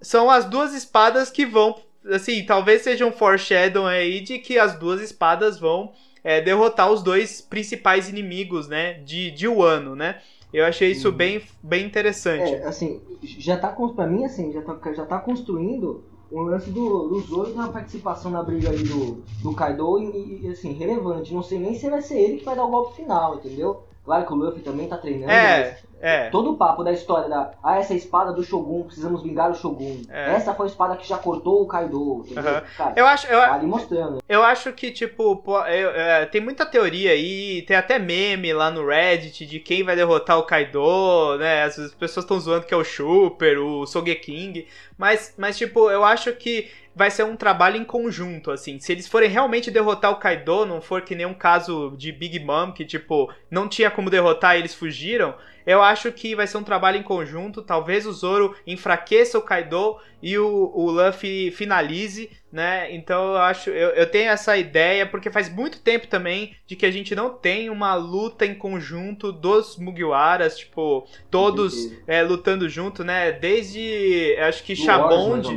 são 0.00 0.30
as 0.30 0.46
duas 0.46 0.72
espadas 0.72 1.30
que 1.30 1.44
vão, 1.44 1.78
assim, 2.10 2.44
talvez 2.44 2.82
seja 2.82 3.06
um 3.06 3.12
foreshadow 3.12 3.86
aí 3.86 4.20
de 4.20 4.38
que 4.38 4.58
as 4.58 4.78
duas 4.78 5.00
espadas 5.00 5.58
vão 5.58 5.92
é, 6.24 6.40
derrotar 6.40 6.90
os 6.90 7.02
dois 7.02 7.40
principais 7.40 8.08
inimigos, 8.08 8.68
né, 8.68 8.94
de, 8.94 9.30
de 9.30 9.48
Wano, 9.48 9.94
né? 9.96 10.20
Eu 10.52 10.64
achei 10.66 10.90
isso 10.90 11.08
Uhum. 11.08 11.16
bem, 11.16 11.42
bem 11.62 11.86
interessante. 11.86 12.42
É, 12.42 12.64
assim, 12.64 13.00
já 13.22 13.58
tá, 13.58 13.68
pra 13.94 14.06
mim, 14.06 14.24
assim, 14.24 14.52
já 14.52 14.62
tá, 14.62 14.92
já 14.92 15.06
tá 15.06 15.18
construindo 15.18 16.04
um 16.30 16.42
lance 16.42 16.70
do, 16.70 17.08
do 17.08 17.20
Zoro 17.20 17.54
na 17.54 17.68
participação 17.68 18.30
na 18.30 18.42
briga 18.42 18.68
ali 18.70 18.84
do, 18.84 19.22
do 19.42 19.54
Kaido 19.54 19.98
e, 19.98 20.42
e, 20.42 20.48
assim, 20.48 20.72
relevante. 20.72 21.32
Não 21.34 21.42
sei 21.42 21.58
nem 21.58 21.74
se 21.74 21.88
vai 21.90 22.00
ser 22.02 22.18
ele 22.18 22.38
que 22.38 22.44
vai 22.44 22.56
dar 22.56 22.64
o 22.64 22.70
golpe 22.70 22.96
final, 22.96 23.36
entendeu? 23.36 23.82
Claro 24.04 24.26
que 24.26 24.32
o 24.32 24.36
Luffy 24.36 24.62
também 24.62 24.88
tá 24.88 24.98
treinando, 24.98 25.32
É, 25.32 25.78
é. 26.02 26.28
todo 26.30 26.50
o 26.50 26.56
papo 26.56 26.82
da 26.84 26.92
história 26.92 27.28
da 27.28 27.52
ah, 27.62 27.78
essa 27.78 27.92
é 27.92 27.94
a 27.94 27.98
espada 27.98 28.32
do 28.32 28.42
Shogun, 28.44 28.82
precisamos 28.82 29.22
vingar 29.22 29.50
o 29.50 29.54
Shogun. 29.54 30.02
É. 30.10 30.34
Essa 30.34 30.52
foi 30.52 30.66
a 30.66 30.68
espada 30.68 30.96
que 30.96 31.08
já 31.08 31.16
cortou 31.16 31.62
o 31.62 31.66
Kaido? 31.66 32.26
Aham. 32.36 32.62
Cara, 32.76 32.92
Eu 32.96 33.06
acho, 33.06 33.26
eu, 33.28 33.38
tá 33.40 33.54
ali 33.54 33.66
mostrando. 33.66 34.18
Eu 34.28 34.42
acho 34.42 34.72
que, 34.72 34.90
tipo, 34.90 35.36
pô, 35.36 35.58
eu- 35.66 35.90
é, 35.90 36.26
tem 36.26 36.40
muita 36.40 36.66
teoria 36.66 37.12
aí, 37.12 37.62
tem 37.62 37.76
até 37.76 37.98
meme 37.98 38.52
lá 38.52 38.70
no 38.70 38.86
Reddit 38.86 39.46
de 39.46 39.60
quem 39.60 39.82
vai 39.84 39.96
derrotar 39.96 40.38
o 40.38 40.42
Kaido, 40.42 41.38
né? 41.38 41.62
As, 41.62 41.78
as 41.78 41.94
pessoas 41.94 42.24
estão 42.24 42.38
zoando 42.40 42.66
que 42.66 42.74
é 42.74 42.76
o 42.76 42.84
Super, 42.84 43.58
o 43.58 43.86
Sogeking, 43.86 44.66
mas, 44.98 45.34
mas, 45.38 45.56
tipo, 45.56 45.90
eu 45.90 46.04
acho 46.04 46.32
que 46.32 46.68
vai 46.94 47.10
ser 47.10 47.24
um 47.24 47.36
trabalho 47.36 47.76
em 47.76 47.84
conjunto, 47.84 48.50
assim. 48.50 48.78
Se 48.78 48.92
eles 48.92 49.08
forem 49.08 49.28
realmente 49.28 49.70
derrotar 49.70 50.10
o 50.10 50.16
Kaido, 50.16 50.66
não 50.66 50.80
for 50.80 51.02
que 51.02 51.14
nem 51.14 51.26
um 51.26 51.34
caso 51.34 51.94
de 51.96 52.12
Big 52.12 52.38
Mom, 52.40 52.72
que, 52.72 52.84
tipo, 52.84 53.32
não 53.50 53.68
tinha 53.68 53.90
como 53.90 54.10
derrotar 54.10 54.56
e 54.56 54.60
eles 54.60 54.74
fugiram, 54.74 55.34
eu 55.66 55.82
acho 55.82 56.10
que 56.12 56.34
vai 56.34 56.46
ser 56.46 56.58
um 56.58 56.64
trabalho 56.64 56.98
em 56.98 57.02
conjunto. 57.02 57.62
Talvez 57.62 58.06
o 58.06 58.12
Zoro 58.12 58.54
enfraqueça 58.66 59.38
o 59.38 59.42
Kaido 59.42 59.96
e 60.22 60.38
o, 60.38 60.70
o 60.74 60.90
Luffy 60.90 61.50
finalize, 61.50 62.30
né? 62.52 62.94
Então 62.94 63.32
eu 63.32 63.38
acho, 63.38 63.70
eu, 63.70 63.90
eu 63.90 64.08
tenho 64.08 64.30
essa 64.30 64.56
ideia, 64.56 65.06
porque 65.06 65.30
faz 65.30 65.52
muito 65.52 65.80
tempo 65.80 66.06
também 66.06 66.54
de 66.66 66.76
que 66.76 66.86
a 66.86 66.90
gente 66.90 67.14
não 67.14 67.30
tem 67.30 67.68
uma 67.70 67.94
luta 67.94 68.46
em 68.46 68.54
conjunto 68.54 69.32
dos 69.32 69.76
Mugiwaras, 69.76 70.58
tipo, 70.58 71.06
todos 71.30 71.92
é, 72.06 72.22
lutando 72.22 72.68
junto, 72.68 73.02
né? 73.02 73.32
Desde, 73.32 74.36
acho 74.38 74.62
que 74.62 74.76
Shabond, 74.76 75.48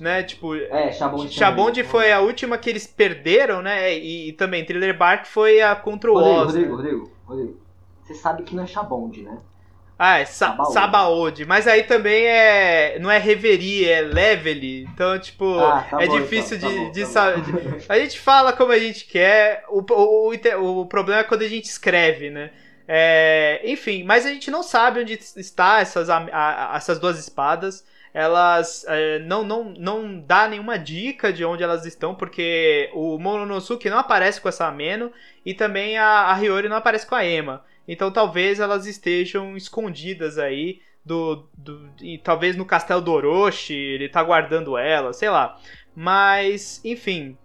né? 0.00 0.22
Tipo, 0.22 0.54
É, 0.54 0.90
Shabond. 0.92 1.32
Shabond 1.32 1.84
foi 1.84 2.12
a 2.12 2.20
última 2.20 2.56
que 2.56 2.70
eles 2.70 2.86
perderam, 2.86 3.60
né? 3.60 3.96
E, 3.98 4.28
e 4.28 4.32
também 4.32 4.64
Thriller 4.64 4.96
Bark 4.96 5.26
foi 5.26 5.60
a 5.60 5.76
contra 5.76 6.10
o 6.10 6.14
Rodrigo, 6.14 6.38
Oz. 6.38 6.46
Rodrigo, 6.46 6.70
né? 6.70 6.76
Rodrigo, 6.76 7.10
Rodrigo. 7.26 7.64
Você 8.02 8.14
sabe 8.14 8.42
que 8.42 8.54
não 8.54 8.62
é 8.62 8.66
Shabond, 8.66 9.22
né? 9.22 9.38
Ah, 10.06 10.18
é 10.18 10.26
Sa 10.26 10.48
Sabaody. 10.50 10.72
Sabaody. 10.74 11.44
Mas 11.46 11.66
aí 11.66 11.82
também 11.84 12.26
é. 12.26 12.98
Não 13.00 13.10
é 13.10 13.16
Reverie, 13.16 13.88
é 13.88 14.02
Level. 14.02 14.62
Então, 14.62 15.18
tipo, 15.18 15.58
Ah, 15.58 15.86
tá 15.90 16.02
é 16.02 16.06
bom, 16.06 16.20
difícil 16.20 16.58
então, 16.58 16.68
tá 16.68 16.74
de, 16.74 16.84
bom, 16.84 16.90
de 16.92 17.00
tá 17.00 17.06
saber. 17.06 17.84
A 17.88 17.98
gente 17.98 18.20
fala 18.20 18.52
como 18.52 18.70
a 18.70 18.78
gente 18.78 19.06
quer. 19.06 19.64
O, 19.70 19.80
o, 19.80 20.80
o 20.80 20.86
problema 20.86 21.22
é 21.22 21.24
quando 21.24 21.40
a 21.40 21.48
gente 21.48 21.64
escreve, 21.64 22.28
né? 22.28 22.50
É, 22.86 23.62
enfim, 23.64 24.04
mas 24.04 24.26
a 24.26 24.28
gente 24.28 24.50
não 24.50 24.62
sabe 24.62 25.00
onde 25.00 25.14
está 25.14 25.80
essas, 25.80 26.10
a, 26.10 26.18
a, 26.30 26.76
essas 26.76 26.98
duas 26.98 27.18
espadas. 27.18 27.82
Elas 28.12 28.84
é, 28.86 29.20
não, 29.20 29.42
não, 29.42 29.64
não 29.64 30.20
dá 30.20 30.46
nenhuma 30.46 30.78
dica 30.78 31.32
de 31.32 31.46
onde 31.46 31.62
elas 31.62 31.86
estão, 31.86 32.14
porque 32.14 32.90
o 32.92 33.18
Mononosuke 33.18 33.88
não 33.88 33.98
aparece 33.98 34.38
com 34.38 34.50
essa 34.50 34.66
Ameno 34.66 35.10
e 35.46 35.54
também 35.54 35.96
a, 35.96 36.30
a 36.30 36.38
Hiyori 36.38 36.68
não 36.68 36.76
aparece 36.76 37.06
com 37.06 37.14
a 37.14 37.24
Ema. 37.24 37.64
Então 37.86 38.10
talvez 38.10 38.60
elas 38.60 38.86
estejam 38.86 39.56
escondidas 39.56 40.38
aí 40.38 40.80
do, 41.04 41.46
do 41.56 41.90
e, 42.00 42.18
talvez 42.18 42.56
no 42.56 42.64
castelo 42.64 43.00
do 43.00 43.12
Orochi, 43.12 43.74
ele 43.74 44.08
tá 44.08 44.22
guardando 44.22 44.78
ela, 44.78 45.12
sei 45.12 45.28
lá. 45.28 45.58
Mas, 45.94 46.80
enfim, 46.84 47.36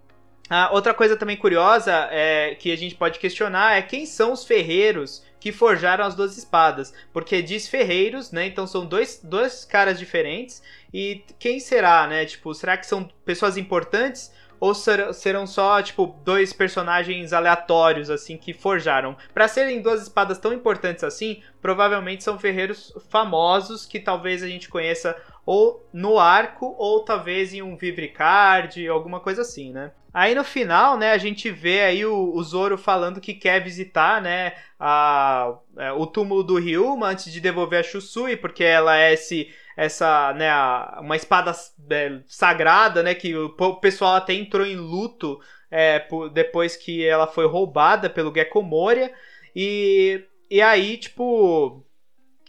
outra 0.71 0.93
coisa 0.93 1.15
também 1.15 1.37
curiosa 1.37 2.07
é, 2.11 2.55
que 2.55 2.71
a 2.71 2.77
gente 2.77 2.95
pode 2.95 3.19
questionar 3.19 3.77
é 3.77 3.81
quem 3.81 4.05
são 4.05 4.31
os 4.31 4.43
ferreiros 4.43 5.23
que 5.39 5.51
forjaram 5.51 6.03
as 6.03 6.15
duas 6.15 6.37
espadas. 6.37 6.93
Porque 7.13 7.41
diz 7.41 7.67
ferreiros, 7.67 8.31
né? 8.31 8.47
Então 8.47 8.65
são 8.65 8.85
dois, 8.85 9.21
dois 9.23 9.63
caras 9.63 9.99
diferentes. 9.99 10.61
E 10.93 11.23
quem 11.37 11.59
será, 11.59 12.07
né? 12.07 12.25
Tipo, 12.25 12.53
será 12.53 12.75
que 12.77 12.85
são 12.85 13.07
pessoas 13.23 13.57
importantes? 13.57 14.33
Ou 14.59 14.73
serão 14.75 15.47
só, 15.47 15.81
tipo, 15.81 16.19
dois 16.23 16.51
personagens 16.51 17.31
aleatórios, 17.31 18.09
assim, 18.09 18.37
que 18.37 18.53
forjaram? 18.53 19.15
Para 19.33 19.47
serem 19.47 19.81
duas 19.81 20.01
espadas 20.01 20.37
tão 20.37 20.51
importantes 20.51 21.03
assim, 21.03 21.41
provavelmente 21.61 22.23
são 22.23 22.37
ferreiros 22.37 22.93
famosos 23.09 23.85
que 23.85 23.99
talvez 23.99 24.43
a 24.43 24.47
gente 24.47 24.67
conheça 24.67 25.15
ou 25.45 25.87
no 25.91 26.19
arco, 26.19 26.75
ou 26.77 27.03
talvez 27.03 27.53
em 27.53 27.61
um 27.61 27.75
Vivricard, 27.75 28.87
alguma 28.87 29.19
coisa 29.19 29.41
assim, 29.41 29.71
né? 29.71 29.91
Aí 30.13 30.33
no 30.33 30.43
final, 30.43 30.97
né, 30.97 31.11
a 31.11 31.17
gente 31.17 31.51
vê 31.51 31.81
aí 31.81 32.05
o, 32.05 32.33
o 32.33 32.43
Zoro 32.43 32.77
falando 32.77 33.21
que 33.21 33.33
quer 33.33 33.63
visitar, 33.63 34.21
né, 34.21 34.53
a, 34.79 35.53
a, 35.77 35.85
é, 35.85 35.91
o 35.91 36.07
túmulo 36.07 36.43
do 36.43 36.57
Ryuma 36.57 37.07
antes 37.07 37.31
de 37.31 37.39
devolver 37.39 37.79
a 37.79 37.83
Shusui, 37.83 38.35
porque 38.35 38.63
ela 38.63 38.97
é 38.97 39.13
esse 39.13 39.53
essa, 39.79 40.33
né, 40.33 40.49
a, 40.49 40.99
uma 41.01 41.15
espada 41.15 41.53
é, 41.89 42.19
sagrada, 42.27 43.01
né, 43.01 43.15
que 43.15 43.33
o, 43.33 43.55
o, 43.57 43.75
pessoal 43.79 44.15
até 44.15 44.33
entrou 44.33 44.65
em 44.65 44.75
luto 44.75 45.39
é, 45.71 45.99
por, 45.99 46.29
depois 46.29 46.75
que 46.75 47.05
ela 47.05 47.25
foi 47.25 47.47
roubada 47.47 48.09
pelo 48.09 48.33
Gecko 48.33 48.61
Moria. 48.61 49.13
E, 49.55 50.21
e 50.51 50.61
aí, 50.61 50.97
tipo, 50.97 51.85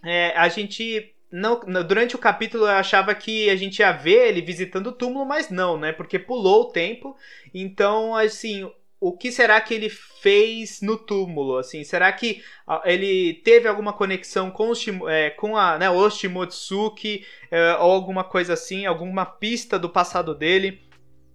é, 0.04 0.36
a 0.36 0.48
gente 0.48 1.14
não, 1.30 1.60
durante 1.86 2.16
o 2.16 2.18
capítulo 2.18 2.64
eu 2.64 2.70
achava 2.70 3.14
que 3.14 3.48
a 3.48 3.54
gente 3.54 3.78
ia 3.78 3.92
ver 3.92 4.28
ele 4.28 4.42
visitando 4.42 4.88
o 4.88 4.92
túmulo, 4.92 5.24
mas 5.24 5.50
não, 5.50 5.78
né? 5.78 5.92
Porque 5.92 6.18
pulou 6.18 6.62
o 6.62 6.72
tempo. 6.72 7.16
Então, 7.54 8.16
assim, 8.16 8.68
o 9.00 9.16
que 9.16 9.32
será 9.32 9.58
que 9.60 9.72
ele 9.72 9.88
fez 9.88 10.82
no 10.82 10.98
túmulo? 10.98 11.56
Assim, 11.56 11.82
será 11.82 12.12
que 12.12 12.42
ele 12.84 13.34
teve 13.42 13.66
alguma 13.66 13.94
conexão 13.94 14.50
com, 14.50 14.68
os, 14.68 14.84
é, 15.08 15.30
com 15.30 15.56
a, 15.56 15.78
né, 15.78 15.86
Shimotsuki 16.10 17.24
é, 17.50 17.76
ou 17.76 17.92
alguma 17.92 18.22
coisa 18.22 18.52
assim, 18.52 18.84
alguma 18.84 19.24
pista 19.24 19.78
do 19.78 19.88
passado 19.88 20.34
dele? 20.34 20.82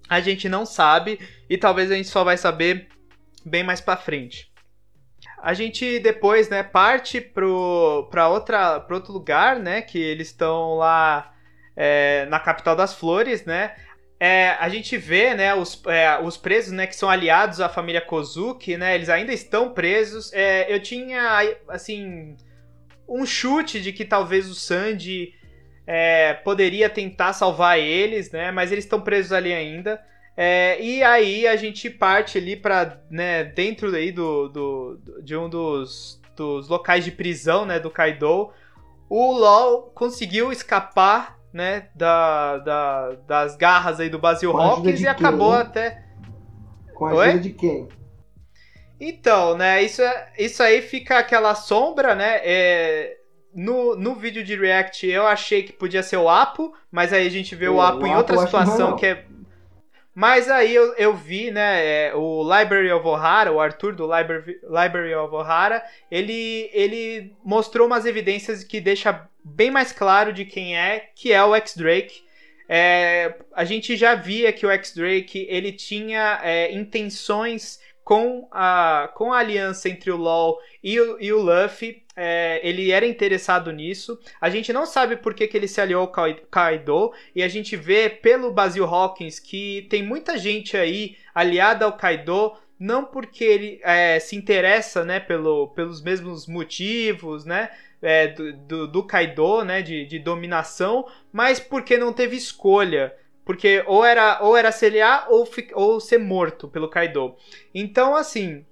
A 0.08 0.22
gente 0.22 0.48
não 0.48 0.64
sabe 0.64 1.20
e 1.50 1.58
talvez 1.58 1.92
a 1.92 1.96
gente 1.96 2.08
só 2.08 2.24
vai 2.24 2.38
saber 2.38 2.88
bem 3.44 3.64
mais 3.64 3.82
para 3.82 3.98
frente. 3.98 4.54
A 5.42 5.54
gente 5.54 6.00
depois, 6.00 6.50
né, 6.50 6.62
parte 6.62 7.20
pro, 7.20 8.08
pra, 8.12 8.30
outra, 8.30 8.80
pra 8.80 8.96
outro 8.96 9.12
lugar, 9.12 9.60
né, 9.60 9.82
que 9.82 9.98
eles 9.98 10.28
estão 10.28 10.76
lá 10.76 11.34
é, 11.76 12.28
na 12.28 12.40
capital 12.40 12.76
das 12.76 12.94
flores, 12.94 13.44
né, 13.44 13.76
é, 14.26 14.58
a 14.60 14.68
gente 14.70 14.98
vê, 14.98 15.36
né, 15.36 15.54
os, 15.54 15.80
é, 15.86 16.20
os 16.20 16.36
presos, 16.36 16.72
né, 16.72 16.88
que 16.88 16.96
são 16.96 17.08
aliados 17.08 17.62
à 17.62 17.70
família 17.70 18.02
Kozuki, 18.02 18.76
né, 18.76 18.96
eles 18.96 19.08
ainda 19.08 19.32
estão 19.32 19.70
presos. 19.72 20.34
É, 20.34 20.74
eu 20.74 20.82
tinha, 20.82 21.56
assim, 21.68 22.36
um 23.08 23.24
chute 23.24 23.80
de 23.80 23.94
que 23.94 24.04
talvez 24.04 24.50
o 24.50 24.56
Sandy 24.56 25.32
é, 25.86 26.34
poderia 26.34 26.90
tentar 26.90 27.34
salvar 27.34 27.78
eles, 27.78 28.32
né, 28.32 28.50
mas 28.52 28.72
eles 28.72 28.86
estão 28.86 29.00
presos 29.00 29.32
ali 29.32 29.54
ainda. 29.54 30.04
É, 30.36 30.82
e 30.82 31.04
aí 31.04 31.46
a 31.46 31.56
gente 31.56 31.88
parte 31.88 32.40
ali 32.40 32.56
para, 32.56 33.00
né, 33.12 33.44
dentro 33.44 33.94
aí 33.96 34.12
do, 34.12 34.50
do, 34.50 35.00
de 35.22 35.38
um 35.38 35.48
dos, 35.48 36.20
dos 36.36 36.68
locais 36.68 37.06
de 37.06 37.12
prisão, 37.12 37.64
né, 37.64 37.80
do 37.80 37.92
Kaido. 37.92 38.50
O 39.08 39.32
LoL 39.34 39.92
conseguiu 39.94 40.52
escapar 40.52 41.35
né, 41.56 41.88
da, 41.96 42.58
da, 42.58 43.12
das 43.26 43.56
garras 43.56 44.02
aí 44.02 44.10
do 44.10 44.20
Basil 44.20 44.52
Com 44.52 44.58
Hawkins 44.58 45.00
e 45.00 45.08
acabou 45.08 45.54
quem? 45.54 45.62
até. 45.62 46.04
Com 46.94 47.06
a 47.06 47.12
ajuda 47.12 47.28
Oi? 47.28 47.40
de 47.40 47.50
quem? 47.52 47.88
Então, 49.00 49.56
né, 49.56 49.82
isso, 49.82 50.02
é, 50.02 50.34
isso 50.38 50.62
aí 50.62 50.82
fica 50.82 51.18
aquela 51.18 51.56
sombra, 51.56 52.14
né? 52.14 52.42
É, 52.44 53.20
no, 53.54 53.96
no 53.96 54.16
vídeo 54.16 54.44
de 54.44 54.54
React 54.54 55.08
eu 55.08 55.26
achei 55.26 55.64
que 55.64 55.72
podia 55.72 56.04
ser 56.04 56.18
o 56.18 56.28
Apo, 56.28 56.74
mas 56.92 57.14
aí 57.14 57.26
a 57.26 57.32
gente 57.32 57.56
vê 57.56 57.68
é, 57.68 57.70
o 57.70 57.80
Apo 57.80 58.04
o 58.04 58.08
em 58.08 58.18
outra 58.18 58.38
situação 58.38 58.98
que, 58.98 59.00
que 59.00 59.06
é 59.06 59.26
mas 60.16 60.50
aí 60.50 60.74
eu, 60.74 60.94
eu 60.94 61.14
vi, 61.14 61.52
né, 61.52 61.86
é, 61.86 62.16
o 62.16 62.42
Library 62.42 62.90
of 62.90 63.06
Ohara, 63.06 63.52
o 63.52 63.60
Arthur 63.60 63.94
do 63.94 64.04
Library, 64.04 64.62
Library 64.64 65.14
of 65.14 65.36
Ohara, 65.36 65.84
ele, 66.10 66.70
ele 66.72 67.36
mostrou 67.44 67.86
umas 67.86 68.06
evidências 68.06 68.64
que 68.64 68.80
deixa 68.80 69.28
bem 69.44 69.70
mais 69.70 69.92
claro 69.92 70.32
de 70.32 70.46
quem 70.46 70.78
é, 70.78 71.10
que 71.14 71.34
é 71.34 71.44
o 71.44 71.54
X-Drake. 71.54 72.24
É, 72.70 73.36
a 73.54 73.66
gente 73.66 73.98
já 73.98 74.16
via 74.16 74.54
que 74.54 74.66
o 74.66 74.72
X-Drake, 74.72 75.46
ele 75.50 75.74
tinha 75.74 76.40
é, 76.42 76.72
intenções 76.74 77.82
com 78.06 78.48
a, 78.52 79.10
com 79.16 79.34
a 79.34 79.40
aliança 79.40 79.90
entre 79.90 80.12
o 80.12 80.16
LoL 80.16 80.60
e 80.84 81.00
o, 81.00 81.20
e 81.20 81.34
o 81.34 81.42
Luffy, 81.42 82.04
é, 82.16 82.62
ele 82.64 82.92
era 82.92 83.06
interessado 83.06 83.72
nisso. 83.72 84.20
A 84.40 84.48
gente 84.48 84.72
não 84.72 84.86
sabe 84.86 85.18
por 85.18 85.34
que, 85.34 85.48
que 85.48 85.58
ele 85.58 85.68
se 85.68 85.82
aliou 85.82 86.02
ao 86.04 86.38
Kaido, 86.52 87.12
e 87.36 87.42
a 87.42 87.48
gente 87.48 87.76
vê 87.76 88.08
pelo 88.08 88.52
Basil 88.52 88.86
Hawkins 88.86 89.40
que 89.40 89.88
tem 89.90 90.04
muita 90.04 90.38
gente 90.38 90.78
aí 90.78 91.18
aliada 91.34 91.84
ao 91.84 91.98
Kaido, 91.98 92.54
não 92.80 93.04
porque 93.04 93.44
ele 93.44 93.82
é, 93.84 94.20
se 94.20 94.36
interessa 94.36 95.04
né, 95.04 95.20
pelo, 95.20 95.70
pelos 95.70 96.00
mesmos 96.00 96.46
motivos, 96.46 97.44
né? 97.44 97.72
É, 98.02 98.28
do, 98.28 98.54
do, 98.54 98.88
do, 98.88 99.04
Kaido, 99.04 99.64
né, 99.64 99.82
de, 99.82 100.06
de 100.06 100.20
dominação, 100.20 101.08
mas 101.34 101.60
porque 101.60 101.98
não 101.98 102.14
teve 102.14 102.36
escolha. 102.36 103.12
Porque 103.46 103.84
ou 103.86 104.04
era, 104.04 104.40
ou 104.42 104.58
era 104.58 104.74
aliar 104.82 105.28
ou, 105.30 105.48
ou 105.74 106.00
ser 106.00 106.18
morto 106.18 106.68
pelo 106.68 106.90
Kaido. 106.90 107.36
Então, 107.74 108.16
assim, 108.16 108.66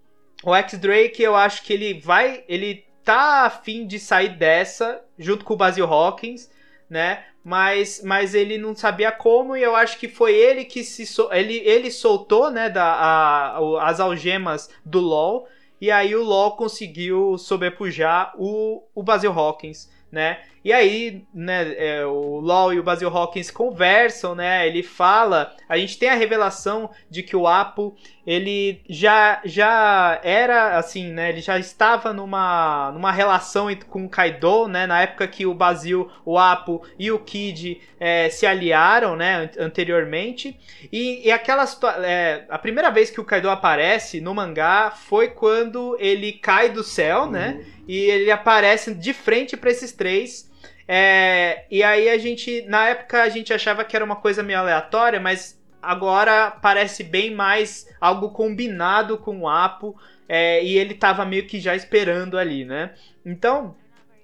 o 0.43 0.53
X-Drake, 0.55 1.21
eu 1.21 1.35
acho 1.35 1.63
que 1.63 1.71
ele 1.71 2.01
vai. 2.01 2.43
Ele 2.47 2.83
tá 3.03 3.45
afim 3.45 3.85
de 3.85 3.99
sair 3.99 4.37
dessa, 4.37 5.01
junto 5.17 5.45
com 5.45 5.53
o 5.53 5.57
Basil 5.57 5.85
Hawkins, 5.85 6.49
né? 6.89 7.23
Mas, 7.43 8.01
mas 8.03 8.33
ele 8.33 8.57
não 8.57 8.73
sabia 8.73 9.11
como, 9.11 9.55
e 9.55 9.61
eu 9.61 9.75
acho 9.75 9.99
que 9.99 10.07
foi 10.07 10.33
ele 10.33 10.65
que 10.65 10.83
se. 10.83 11.05
Ele, 11.31 11.57
ele 11.57 11.91
soltou, 11.91 12.49
né, 12.49 12.69
da, 12.69 12.85
a, 12.85 13.89
as 13.89 13.99
algemas 13.99 14.69
do 14.83 14.99
LOL. 14.99 15.47
E 15.79 15.91
aí 15.91 16.15
o 16.15 16.23
LoL 16.23 16.55
conseguiu 16.55 17.37
sobrepujar 17.37 18.33
o, 18.37 18.81
o 18.95 19.03
Basil 19.03 19.31
Hawkins, 19.31 19.89
né? 20.13 20.37
E 20.63 20.71
aí, 20.71 21.25
né, 21.33 21.73
é, 21.75 22.05
o 22.05 22.39
LoL 22.39 22.71
e 22.73 22.79
o 22.79 22.83
Basil 22.83 23.09
Hawkins 23.09 23.51
conversam, 23.51 24.33
né? 24.33 24.65
Ele 24.65 24.81
fala, 24.81 25.53
a 25.67 25.77
gente 25.77 25.97
tem 25.97 26.07
a 26.07 26.15
revelação 26.15 26.89
de 27.09 27.21
que 27.21 27.35
o 27.35 27.45
Apo, 27.45 27.93
ele 28.25 28.79
já 28.87 29.41
já 29.43 30.21
era 30.23 30.77
assim, 30.77 31.11
né? 31.11 31.29
Ele 31.29 31.41
já 31.41 31.59
estava 31.59 32.13
numa 32.13 32.91
numa 32.93 33.11
relação 33.11 33.67
com 33.89 34.05
o 34.05 34.09
Kaido, 34.09 34.69
né? 34.69 34.87
Na 34.87 35.01
época 35.01 35.27
que 35.27 35.45
o 35.45 35.53
Basil, 35.53 36.09
o 36.23 36.37
Apo 36.37 36.81
e 36.97 37.11
o 37.11 37.19
Kid 37.19 37.81
é, 37.99 38.29
se 38.29 38.45
aliaram, 38.45 39.17
né? 39.17 39.49
Anteriormente. 39.59 40.57
E, 40.89 41.27
e 41.27 41.31
aquela 41.31 41.65
é, 42.03 42.45
a 42.47 42.57
primeira 42.57 42.89
vez 42.89 43.09
que 43.09 43.19
o 43.19 43.25
Kaido 43.25 43.49
aparece 43.49 44.21
no 44.21 44.33
mangá 44.33 44.91
foi 44.91 45.29
quando 45.29 45.97
ele 45.99 46.31
cai 46.31 46.69
do 46.69 46.83
céu, 46.83 47.25
né? 47.25 47.49
uhum. 47.49 47.57
né? 47.57 47.65
E 47.87 47.97
ele 47.97 48.31
aparece 48.31 48.93
de 48.93 49.13
frente 49.13 49.57
para 49.57 49.71
esses 49.71 49.91
três 49.91 50.51
é, 50.87 51.65
e 51.71 51.81
aí 51.81 52.09
a 52.09 52.17
gente, 52.17 52.63
na 52.63 52.89
época 52.89 53.23
a 53.23 53.29
gente 53.29 53.53
achava 53.53 53.83
que 53.85 53.95
era 53.95 54.03
uma 54.03 54.15
coisa 54.15 54.43
meio 54.43 54.59
aleatória, 54.59 55.19
mas 55.19 55.59
agora 55.81 56.51
parece 56.51 57.03
bem 57.03 57.31
mais 57.31 57.87
algo 57.99 58.29
combinado 58.31 59.17
com 59.17 59.41
o 59.41 59.49
Apo 59.49 59.95
é, 60.27 60.63
e 60.63 60.77
ele 60.77 60.93
tava 60.93 61.25
meio 61.25 61.45
que 61.47 61.59
já 61.59 61.75
esperando 61.75 62.37
ali, 62.37 62.65
né? 62.65 62.93
Então 63.25 63.75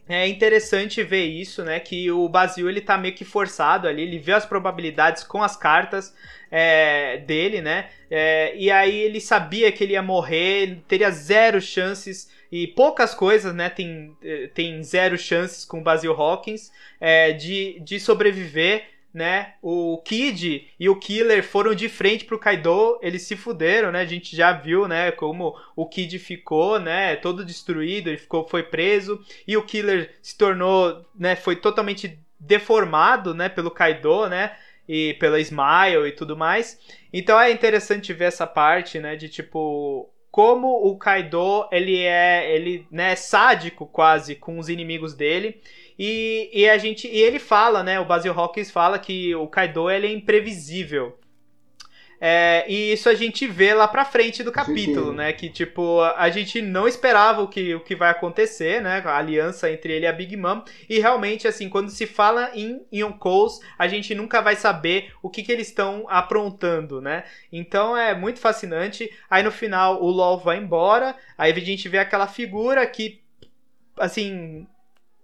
é 0.07 0.27
interessante 0.27 1.03
ver 1.03 1.25
isso, 1.25 1.63
né? 1.63 1.79
Que 1.79 2.11
o 2.11 2.27
Basil 2.27 2.67
ele 2.69 2.81
tá 2.81 2.97
meio 2.97 3.13
que 3.13 3.23
forçado 3.23 3.87
ali, 3.87 4.01
ele 4.01 4.19
vê 4.19 4.33
as 4.33 4.45
probabilidades 4.45 5.23
com 5.23 5.41
as 5.41 5.55
cartas 5.55 6.13
é, 6.51 7.17
dele, 7.17 7.61
né? 7.61 7.89
É, 8.09 8.53
e 8.57 8.69
aí 8.71 8.99
ele 8.99 9.21
sabia 9.21 9.71
que 9.71 9.83
ele 9.83 9.93
ia 9.93 10.01
morrer, 10.01 10.81
teria 10.87 11.11
zero 11.11 11.61
chances 11.61 12.29
e 12.51 12.67
poucas 12.67 13.13
coisas, 13.13 13.53
né? 13.53 13.69
Tem, 13.69 14.15
eh, 14.23 14.47
tem 14.53 14.81
zero 14.83 15.17
chances 15.17 15.65
com 15.65 15.79
o 15.79 15.83
Basil 15.83 16.13
Hawkins 16.13 16.71
é, 16.99 17.31
de, 17.31 17.79
de 17.81 17.99
sobreviver 17.99 18.85
né? 19.13 19.53
O 19.61 19.97
Kid 20.05 20.67
e 20.79 20.89
o 20.89 20.95
Killer 20.95 21.43
foram 21.43 21.73
de 21.73 21.89
frente 21.89 22.25
pro 22.25 22.39
Kaido, 22.39 22.99
eles 23.01 23.23
se 23.23 23.35
fuderam, 23.35 23.91
né? 23.91 24.01
A 24.01 24.05
gente 24.05 24.35
já 24.35 24.51
viu, 24.51 24.87
né, 24.87 25.11
como 25.11 25.55
o 25.75 25.87
Kid 25.87 26.19
ficou, 26.19 26.79
né, 26.79 27.15
todo 27.15 27.43
destruído, 27.43 28.09
ele 28.09 28.17
ficou 28.17 28.47
foi 28.47 28.63
preso 28.63 29.23
e 29.47 29.57
o 29.57 29.63
Killer 29.63 30.15
se 30.21 30.37
tornou, 30.37 31.05
né, 31.15 31.35
foi 31.35 31.55
totalmente 31.55 32.19
deformado, 32.39 33.33
né, 33.33 33.49
pelo 33.49 33.71
Kaido, 33.71 34.29
né? 34.29 34.55
E 34.87 35.13
pela 35.15 35.39
Smile 35.39 36.07
e 36.07 36.11
tudo 36.11 36.35
mais. 36.35 36.79
Então 37.13 37.39
é 37.39 37.51
interessante 37.51 38.11
ver 38.11 38.25
essa 38.25 38.47
parte, 38.47 38.99
né, 38.99 39.15
de 39.15 39.29
tipo 39.29 40.09
como 40.31 40.67
o 40.87 40.97
Kaido, 40.97 41.67
ele 41.71 41.99
é, 41.99 42.55
ele, 42.55 42.87
né, 42.91 43.15
sádico 43.15 43.85
quase 43.85 44.35
com 44.35 44.59
os 44.59 44.69
inimigos 44.69 45.13
dele 45.13 45.59
e, 45.97 46.49
e 46.53 46.69
a 46.69 46.77
gente 46.77 47.07
e 47.07 47.17
ele 47.17 47.39
fala, 47.39 47.83
né? 47.83 47.99
O 47.99 48.05
Basil 48.05 48.31
Hawkins 48.31 48.71
fala 48.71 48.97
que 48.97 49.35
o 49.35 49.47
Kaido 49.47 49.89
ele 49.89 50.07
é 50.07 50.13
imprevisível. 50.13 51.18
É, 52.21 52.65
e 52.67 52.91
isso 52.91 53.07
a 53.07 53.15
gente 53.15 53.47
vê 53.47 53.73
lá 53.73 53.87
pra 53.87 54.03
frente 54.03 54.43
do 54.43 54.51
capítulo, 54.51 55.13
né? 55.13 55.31
Que, 55.31 55.49
tipo, 55.49 56.01
a 56.01 56.29
gente 56.29 56.61
não 56.61 56.87
esperava 56.87 57.41
o 57.41 57.47
que, 57.47 57.73
o 57.75 57.79
que 57.79 57.95
vai 57.95 58.09
acontecer, 58.09 58.81
né? 58.81 59.01
A 59.05 59.17
aliança 59.17 59.71
entre 59.71 59.93
ele 59.93 60.05
e 60.05 60.07
a 60.07 60.11
Big 60.11 60.35
Mom. 60.35 60.61
E 60.89 60.99
realmente, 60.99 61.47
assim, 61.47 61.69
quando 61.69 61.89
se 61.89 62.05
fala 62.05 62.51
em 62.53 62.85
Yonkous, 62.93 63.61
a 63.77 63.87
gente 63.87 64.13
nunca 64.13 64.41
vai 64.41 64.57
saber 64.57 65.13
o 65.23 65.29
que, 65.29 65.43
que 65.43 65.51
eles 65.51 65.67
estão 65.67 66.05
aprontando, 66.09 66.99
né? 66.99 67.23
Então 67.51 67.95
é 67.95 68.13
muito 68.13 68.39
fascinante. 68.39 69.09
Aí 69.29 69.41
no 69.41 69.51
final 69.51 70.03
o 70.03 70.09
LOL 70.09 70.39
vai 70.39 70.57
embora. 70.57 71.15
Aí 71.37 71.53
a 71.53 71.59
gente 71.59 71.87
vê 71.87 71.99
aquela 71.99 72.27
figura 72.27 72.85
que, 72.85 73.21
assim, 73.97 74.67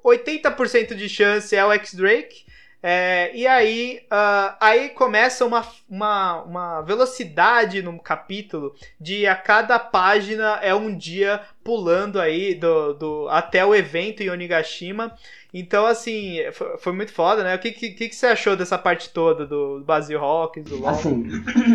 80% 0.02 0.96
de 0.96 1.10
chance 1.10 1.54
é 1.54 1.66
o 1.66 1.74
X-Drake. 1.74 2.46
É, 2.88 3.32
e 3.36 3.48
aí, 3.48 4.02
uh, 4.12 4.56
aí 4.62 4.90
começa 4.90 5.44
uma, 5.44 5.66
uma, 5.90 6.44
uma 6.44 6.82
velocidade 6.82 7.82
no 7.82 7.98
capítulo 7.98 8.76
de 9.02 9.26
a 9.26 9.36
cada 9.36 9.80
página 9.80 10.60
é 10.62 10.76
um 10.76 10.96
dia 10.96 11.42
pulando 11.64 12.22
aí 12.22 12.54
do, 12.54 12.94
do, 12.94 13.28
até 13.30 13.66
o 13.66 13.74
evento 13.74 14.22
em 14.22 14.30
Onigashima. 14.30 15.16
Então, 15.52 15.88
assim, 15.88 16.38
foi, 16.54 16.78
foi 16.78 16.94
muito 16.94 17.12
foda, 17.12 17.44
né? 17.44 17.56
O 17.56 17.60
que, 17.60 17.72
que, 17.72 17.90
que, 17.90 18.16
você 18.16 18.28
achou 18.28 18.56
dessa 18.56 18.78
parte 18.78 19.10
toda 19.10 19.48
do, 19.48 19.82
Basil 19.84 20.20
Hawkins? 20.20 20.70
Do 20.70 20.88
assim, 20.88 21.26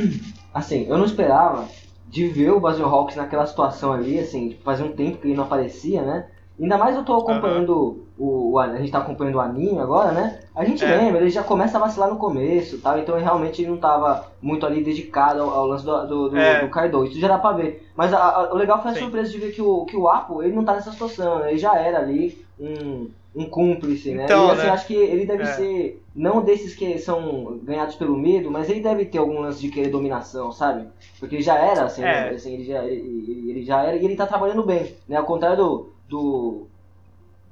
assim, 0.54 0.86
eu 0.88 0.96
não 0.96 1.06
esperava 1.06 1.68
de 2.06 2.28
ver 2.28 2.52
o 2.52 2.60
Basil 2.60 2.86
Hawkins 2.86 3.16
naquela 3.16 3.46
situação 3.46 3.92
ali, 3.92 4.20
assim, 4.20 4.50
tipo, 4.50 4.62
fazia 4.62 4.86
um 4.86 4.92
tempo 4.92 5.18
que 5.18 5.26
ele 5.26 5.34
não 5.34 5.42
aparecia, 5.42 6.02
né? 6.02 6.28
Ainda 6.60 6.76
mais 6.76 6.94
eu 6.94 7.04
tô 7.04 7.14
acompanhando 7.14 7.72
uhum. 7.72 8.04
o, 8.18 8.52
o, 8.52 8.58
A 8.58 8.76
gente 8.76 8.92
tá 8.92 8.98
acompanhando 8.98 9.36
o 9.36 9.40
anime 9.40 9.78
agora, 9.78 10.12
né? 10.12 10.40
A 10.54 10.64
gente 10.64 10.84
é. 10.84 10.96
lembra, 10.96 11.22
ele 11.22 11.30
já 11.30 11.42
começa 11.42 11.78
a 11.78 11.80
vacilar 11.80 12.10
no 12.10 12.16
começo 12.16 12.78
tal, 12.78 12.98
então 12.98 13.14
ele 13.14 13.24
realmente 13.24 13.64
não 13.66 13.78
tava 13.78 14.26
muito 14.42 14.66
ali 14.66 14.84
dedicado 14.84 15.40
ao, 15.40 15.50
ao 15.50 15.66
lance 15.66 15.84
do, 15.84 16.06
do, 16.06 16.28
do, 16.28 16.36
é. 16.36 16.60
do, 16.60 16.68
Kaido. 16.68 17.04
Isso 17.06 17.18
já 17.18 17.28
dá 17.28 17.38
pra 17.38 17.52
ver. 17.52 17.88
Mas 17.96 18.12
a, 18.12 18.18
a, 18.18 18.52
o 18.52 18.56
legal 18.56 18.82
foi 18.82 18.90
a 18.90 18.94
Sim. 18.94 19.00
surpresa 19.00 19.30
de 19.30 19.38
ver 19.38 19.52
que 19.52 19.62
o, 19.62 19.86
que 19.86 19.96
o 19.96 20.06
Apo, 20.06 20.42
ele 20.42 20.54
não 20.54 20.64
tá 20.64 20.74
nessa 20.74 20.92
situação, 20.92 21.38
né? 21.38 21.50
Ele 21.50 21.58
já 21.58 21.74
era 21.76 21.98
ali 21.98 22.44
um, 22.58 23.08
um 23.34 23.46
cúmplice, 23.46 24.12
né? 24.12 24.24
Então, 24.24 24.48
e 24.48 24.50
assim, 24.50 24.66
né? 24.66 24.70
acho 24.70 24.86
que 24.86 24.94
ele 24.94 25.24
deve 25.24 25.44
é. 25.44 25.46
ser, 25.46 26.02
não 26.14 26.42
desses 26.42 26.74
que 26.74 26.98
são 26.98 27.58
ganhados 27.62 27.94
pelo 27.94 28.18
medo, 28.18 28.50
mas 28.50 28.68
ele 28.68 28.80
deve 28.80 29.06
ter 29.06 29.18
algum 29.18 29.40
lance 29.40 29.60
de 29.60 29.68
querer 29.68 29.88
dominação, 29.88 30.52
sabe? 30.52 30.86
Porque 31.18 31.36
ele 31.36 31.42
já 31.42 31.56
era, 31.56 31.84
assim, 31.84 32.02
né? 32.02 32.28
assim 32.28 32.52
ele, 32.52 32.64
já, 32.64 32.84
ele, 32.84 33.46
ele, 33.48 33.62
já 33.64 33.82
era 33.82 33.96
e 33.96 34.04
ele 34.04 34.16
tá 34.16 34.26
trabalhando 34.26 34.62
bem, 34.62 34.94
né? 35.08 35.16
Ao 35.16 35.24
contrário 35.24 35.56
do 35.56 35.99
do, 36.10 36.66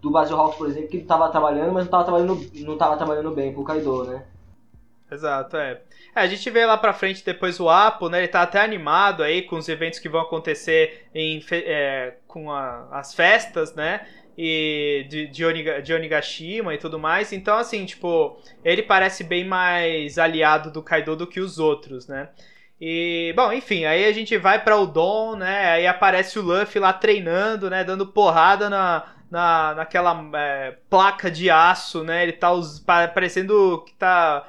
do 0.03 0.11
Basil 0.11 0.37
Hawks, 0.37 0.59
por 0.59 0.69
exemplo, 0.69 0.89
que 0.89 0.99
estava 0.99 1.31
trabalhando, 1.31 1.73
mas 1.73 1.75
não 1.75 1.83
estava 1.85 2.05
trabalhando, 2.05 2.51
não 2.67 2.77
tava 2.77 2.97
trabalhando 2.97 3.31
bem 3.31 3.55
pro 3.55 3.65
Kaido, 3.65 4.05
né? 4.05 4.25
Exato, 5.11 5.57
é. 5.57 5.81
é. 6.15 6.21
A 6.21 6.27
gente 6.27 6.51
vê 6.51 6.67
lá 6.67 6.77
pra 6.77 6.93
frente 6.93 7.25
depois 7.25 7.59
o 7.61 7.69
Apo, 7.71 8.11
né? 8.11 8.19
Ele 8.19 8.29
tá 8.29 8.43
até 8.43 8.61
animado 8.61 9.23
aí 9.23 9.43
com 9.43 9.57
os 9.57 9.69
eventos 9.69 9.99
que 9.99 10.09
vão 10.09 10.21
acontecer 10.21 11.09
em, 11.15 11.43
é, 11.51 12.17
com 12.27 12.51
a, 12.51 12.89
as 12.93 13.15
festas, 13.15 13.75
né? 13.75 14.07
E 14.37 15.07
de, 15.09 15.27
de, 15.29 15.45
Oniga, 15.45 15.81
de 15.81 15.95
Onigashima 15.95 16.75
e 16.75 16.79
tudo 16.79 16.99
mais. 16.99 17.33
Então, 17.33 17.57
assim, 17.57 17.87
tipo, 17.87 18.37
ele 18.63 18.83
parece 18.83 19.25
bem 19.25 19.45
mais 19.45 20.19
aliado 20.19 20.71
do 20.71 20.83
Kaido 20.83 21.17
do 21.17 21.27
que 21.27 21.41
os 21.41 21.59
outros, 21.59 22.07
né? 22.07 22.29
E, 22.81 23.33
bom, 23.35 23.53
enfim, 23.53 23.85
aí 23.85 24.05
a 24.05 24.13
gente 24.13 24.37
vai 24.39 24.63
para 24.63 24.77
o 24.77 24.87
Dom, 24.87 25.35
né? 25.35 25.73
Aí 25.73 25.87
aparece 25.87 26.39
o 26.39 26.43
Luffy 26.43 26.81
lá 26.81 26.93
treinando, 26.93 27.69
né? 27.69 27.83
Dando 27.83 28.07
porrada 28.07 28.71
na, 28.71 29.05
na, 29.31 29.75
naquela 29.75 30.31
é, 30.35 30.77
placa 30.89 31.31
de 31.31 31.51
aço, 31.51 32.05
né? 32.05 32.23
Ele 32.23 32.33
tá 32.33 32.53
os, 32.53 32.79
parecendo 32.79 33.83
que 33.85 33.95
tá 33.95 34.47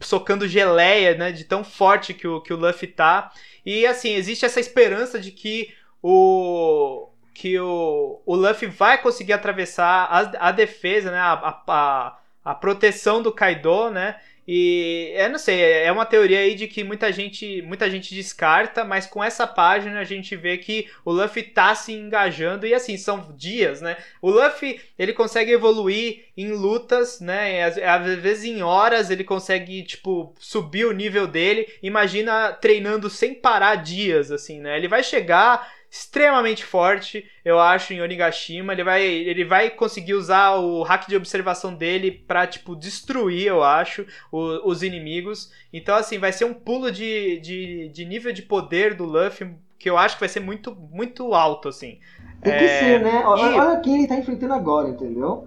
socando 0.00 0.48
geleia, 0.48 1.14
né? 1.16 1.30
De 1.30 1.44
tão 1.44 1.62
forte 1.62 2.12
que 2.12 2.26
o, 2.26 2.40
que 2.40 2.52
o 2.52 2.56
Luffy 2.56 2.88
tá. 2.88 3.30
E, 3.64 3.86
assim, 3.86 4.14
existe 4.14 4.44
essa 4.44 4.58
esperança 4.58 5.20
de 5.20 5.30
que 5.30 5.72
o 6.02 7.08
que 7.34 7.56
o, 7.60 8.20
o 8.26 8.34
Luffy 8.34 8.66
vai 8.66 9.00
conseguir 9.00 9.32
atravessar 9.32 10.08
a, 10.10 10.48
a 10.48 10.50
defesa, 10.50 11.12
né? 11.12 11.20
A, 11.20 11.62
a, 11.68 12.18
a 12.44 12.54
proteção 12.54 13.22
do 13.22 13.30
Kaido, 13.30 13.90
né? 13.90 14.16
E 14.50 15.12
eu 15.14 15.28
não 15.28 15.38
sei, 15.38 15.60
é 15.60 15.92
uma 15.92 16.06
teoria 16.06 16.38
aí 16.38 16.54
de 16.54 16.66
que 16.66 16.82
muita 16.82 17.12
gente, 17.12 17.60
muita 17.60 17.90
gente 17.90 18.14
descarta, 18.14 18.82
mas 18.82 19.06
com 19.06 19.22
essa 19.22 19.46
página 19.46 20.00
a 20.00 20.04
gente 20.04 20.34
vê 20.34 20.56
que 20.56 20.88
o 21.04 21.12
Luffy 21.12 21.42
tá 21.42 21.74
se 21.74 21.92
engajando 21.92 22.66
e 22.66 22.72
assim, 22.72 22.96
são 22.96 23.30
dias, 23.36 23.82
né? 23.82 23.98
O 24.22 24.30
Luffy, 24.30 24.80
ele 24.98 25.12
consegue 25.12 25.52
evoluir 25.52 26.24
em 26.34 26.52
lutas, 26.52 27.20
né? 27.20 27.62
Às, 27.62 27.76
às 27.76 28.18
vezes 28.20 28.44
em 28.44 28.62
horas 28.62 29.10
ele 29.10 29.22
consegue, 29.22 29.82
tipo, 29.82 30.34
subir 30.38 30.86
o 30.86 30.92
nível 30.92 31.26
dele. 31.26 31.68
Imagina 31.82 32.50
treinando 32.54 33.10
sem 33.10 33.34
parar 33.34 33.74
dias, 33.74 34.32
assim, 34.32 34.60
né? 34.60 34.78
Ele 34.78 34.88
vai 34.88 35.02
chegar 35.02 35.70
extremamente 35.90 36.64
forte, 36.64 37.24
eu 37.44 37.58
acho, 37.58 37.92
em 37.92 38.00
Onigashima. 38.00 38.72
Ele 38.72 38.84
vai, 38.84 39.02
ele 39.02 39.44
vai 39.44 39.70
conseguir 39.70 40.14
usar 40.14 40.56
o 40.56 40.82
hack 40.82 41.08
de 41.08 41.16
observação 41.16 41.74
dele 41.74 42.10
pra, 42.10 42.46
tipo, 42.46 42.76
destruir, 42.76 43.46
eu 43.46 43.62
acho, 43.62 44.06
o, 44.30 44.68
os 44.68 44.82
inimigos. 44.82 45.50
Então, 45.72 45.94
assim, 45.94 46.18
vai 46.18 46.32
ser 46.32 46.44
um 46.44 46.54
pulo 46.54 46.90
de, 46.90 47.40
de, 47.40 47.88
de 47.88 48.04
nível 48.04 48.32
de 48.32 48.42
poder 48.42 48.94
do 48.94 49.04
Luffy 49.04 49.54
que 49.78 49.88
eu 49.88 49.96
acho 49.96 50.16
que 50.16 50.20
vai 50.20 50.28
ser 50.28 50.40
muito, 50.40 50.74
muito 50.74 51.32
alto, 51.34 51.68
assim. 51.68 52.00
Tem 52.42 52.52
que 52.52 52.64
é... 52.64 52.80
ser, 52.80 53.00
né? 53.00 53.22
Olha, 53.24 53.42
e... 53.42 53.58
olha 53.58 53.80
quem 53.80 53.98
ele 53.98 54.08
tá 54.08 54.16
enfrentando 54.16 54.54
agora, 54.54 54.88
entendeu? 54.88 55.46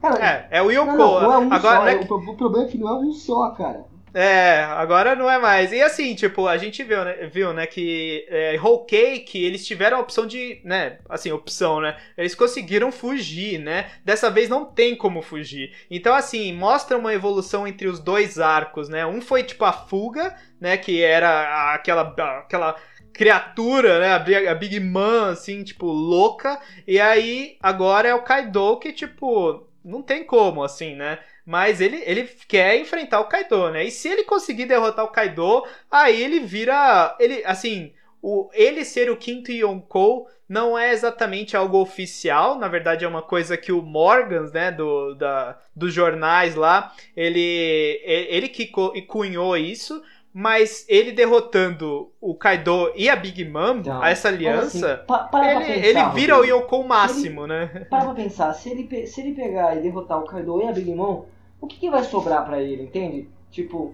Cara, 0.00 0.24
é, 0.24 0.58
é 0.58 0.62
o 0.62 0.70
Yoko. 0.70 0.86
Não, 0.86 0.96
não, 0.96 1.20
não 1.22 1.32
é 1.32 1.38
um 1.38 1.52
agora, 1.52 1.78
só, 1.78 1.84
né? 1.84 2.06
o, 2.08 2.14
o 2.14 2.36
problema 2.36 2.66
é 2.66 2.70
que 2.70 2.78
não 2.78 2.88
é 2.88 2.98
um 3.00 3.12
só, 3.12 3.50
cara. 3.50 3.84
É, 4.16 4.62
agora 4.62 5.16
não 5.16 5.28
é 5.28 5.38
mais. 5.38 5.72
E 5.72 5.82
assim, 5.82 6.14
tipo, 6.14 6.46
a 6.46 6.56
gente 6.56 6.84
viu, 6.84 7.04
né, 7.04 7.26
viu, 7.26 7.52
né 7.52 7.66
que 7.66 8.24
é, 8.28 8.56
Whole 8.60 8.86
Cake, 8.86 9.42
eles 9.42 9.66
tiveram 9.66 9.96
a 9.96 10.00
opção 10.00 10.24
de, 10.24 10.60
né, 10.64 10.98
assim, 11.08 11.32
opção, 11.32 11.80
né? 11.80 11.96
Eles 12.16 12.32
conseguiram 12.32 12.92
fugir, 12.92 13.58
né? 13.58 13.90
Dessa 14.04 14.30
vez 14.30 14.48
não 14.48 14.66
tem 14.66 14.94
como 14.96 15.20
fugir. 15.20 15.74
Então, 15.90 16.14
assim, 16.14 16.52
mostra 16.52 16.96
uma 16.96 17.12
evolução 17.12 17.66
entre 17.66 17.88
os 17.88 17.98
dois 17.98 18.38
arcos, 18.38 18.88
né? 18.88 19.04
Um 19.04 19.20
foi, 19.20 19.42
tipo, 19.42 19.64
a 19.64 19.72
fuga, 19.72 20.36
né, 20.60 20.76
que 20.76 21.02
era 21.02 21.74
aquela... 21.74 22.02
aquela 22.38 22.76
criatura, 23.12 24.00
né? 24.00 24.12
A 24.48 24.54
Big 24.56 24.80
Man, 24.80 25.30
assim, 25.30 25.62
tipo, 25.62 25.86
louca. 25.86 26.60
E 26.86 26.98
aí, 27.00 27.56
agora 27.62 28.08
é 28.08 28.14
o 28.14 28.22
Kaido 28.24 28.76
que, 28.78 28.92
tipo, 28.92 29.68
não 29.84 30.02
tem 30.02 30.24
como, 30.24 30.64
assim, 30.64 30.96
né? 30.96 31.20
Mas 31.46 31.80
ele, 31.80 32.02
ele 32.06 32.24
quer 32.48 32.78
enfrentar 32.78 33.20
o 33.20 33.26
Kaido, 33.26 33.70
né? 33.70 33.84
E 33.84 33.90
se 33.90 34.08
ele 34.08 34.24
conseguir 34.24 34.66
derrotar 34.66 35.04
o 35.04 35.08
Kaido, 35.12 35.64
aí 35.90 36.22
ele 36.22 36.40
vira. 36.40 37.14
Ele, 37.20 37.42
assim, 37.44 37.92
o, 38.22 38.48
ele 38.54 38.84
ser 38.84 39.10
o 39.10 39.16
quinto 39.16 39.52
Yonkou 39.52 40.26
não 40.48 40.78
é 40.78 40.92
exatamente 40.92 41.56
algo 41.56 41.78
oficial, 41.78 42.58
na 42.58 42.68
verdade 42.68 43.04
é 43.04 43.08
uma 43.08 43.22
coisa 43.22 43.56
que 43.56 43.72
o 43.72 43.82
Morgans, 43.82 44.52
né, 44.52 44.70
do, 44.70 45.14
da, 45.14 45.58
dos 45.74 45.92
jornais 45.92 46.54
lá, 46.54 46.92
ele, 47.16 48.00
ele 48.04 48.48
que 48.48 48.66
cunhou 49.06 49.56
isso, 49.56 50.02
mas 50.32 50.84
ele 50.88 51.12
derrotando 51.12 52.10
o 52.20 52.34
Kaido 52.34 52.92
e 52.94 53.08
a 53.08 53.16
Big 53.16 53.44
Mom, 53.44 53.78
então, 53.78 54.04
essa 54.04 54.28
aliança, 54.28 54.94
assim, 54.94 55.06
pa, 55.06 55.30
ele, 55.44 55.64
pensar, 55.64 55.86
ele 55.86 56.14
vira 56.14 56.38
o 56.38 56.44
Yonkou 56.44 56.84
máximo, 56.84 57.44
ele, 57.44 57.52
né? 57.52 57.86
Para 57.88 58.04
pra 58.04 58.14
pensar, 58.14 58.52
se 58.52 58.70
ele, 58.70 59.06
se 59.06 59.20
ele 59.20 59.34
pegar 59.34 59.76
e 59.76 59.82
derrotar 59.82 60.18
o 60.18 60.24
Kaido 60.24 60.60
e 60.60 60.66
a 60.66 60.72
Big 60.72 60.92
Mom, 60.94 61.24
o 61.64 61.66
que, 61.66 61.78
que 61.78 61.90
vai 61.90 62.04
sobrar 62.04 62.44
para 62.44 62.60
ele, 62.60 62.82
entende? 62.82 63.28
Tipo. 63.50 63.92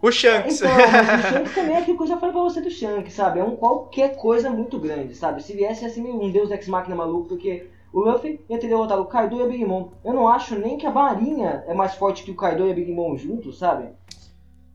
O 0.00 0.10
Shanks. 0.10 0.60
Então, 0.60 0.76
mas 0.76 1.24
o 1.24 1.28
Shanks 1.28 1.54
também 1.56 1.76
é 1.76 1.78
aquilo 1.80 1.96
que 1.96 2.02
eu 2.04 2.08
já 2.08 2.16
falei 2.16 2.32
pra 2.32 2.42
você 2.42 2.60
do 2.60 2.70
Shanks, 2.70 3.14
sabe? 3.14 3.40
É 3.40 3.44
um 3.44 3.56
qualquer 3.56 4.16
coisa 4.16 4.48
muito 4.48 4.78
grande, 4.78 5.14
sabe? 5.14 5.42
Se 5.42 5.52
viesse 5.52 5.84
assim 5.84 6.02
um 6.02 6.30
Deus 6.30 6.50
Ex 6.50 6.68
Machina 6.68 6.96
maluco, 6.96 7.28
porque 7.28 7.66
o 7.92 8.00
Luffy 8.00 8.40
ia 8.48 8.58
ter 8.58 8.68
derrotado 8.68 9.02
o 9.02 9.06
Kaido 9.06 9.38
e 9.38 9.42
a 9.42 9.46
Big 9.46 9.64
Mom. 9.64 9.90
Eu 10.04 10.12
não 10.12 10.28
acho 10.28 10.56
nem 10.58 10.78
que 10.78 10.86
a 10.86 10.90
Marinha 10.90 11.64
é 11.66 11.74
mais 11.74 11.94
forte 11.94 12.22
que 12.22 12.30
o 12.30 12.36
Kaido 12.36 12.66
e 12.66 12.70
a 12.70 12.74
Big 12.74 12.92
Mom 12.92 13.16
juntos, 13.16 13.58
sabe? 13.58 13.88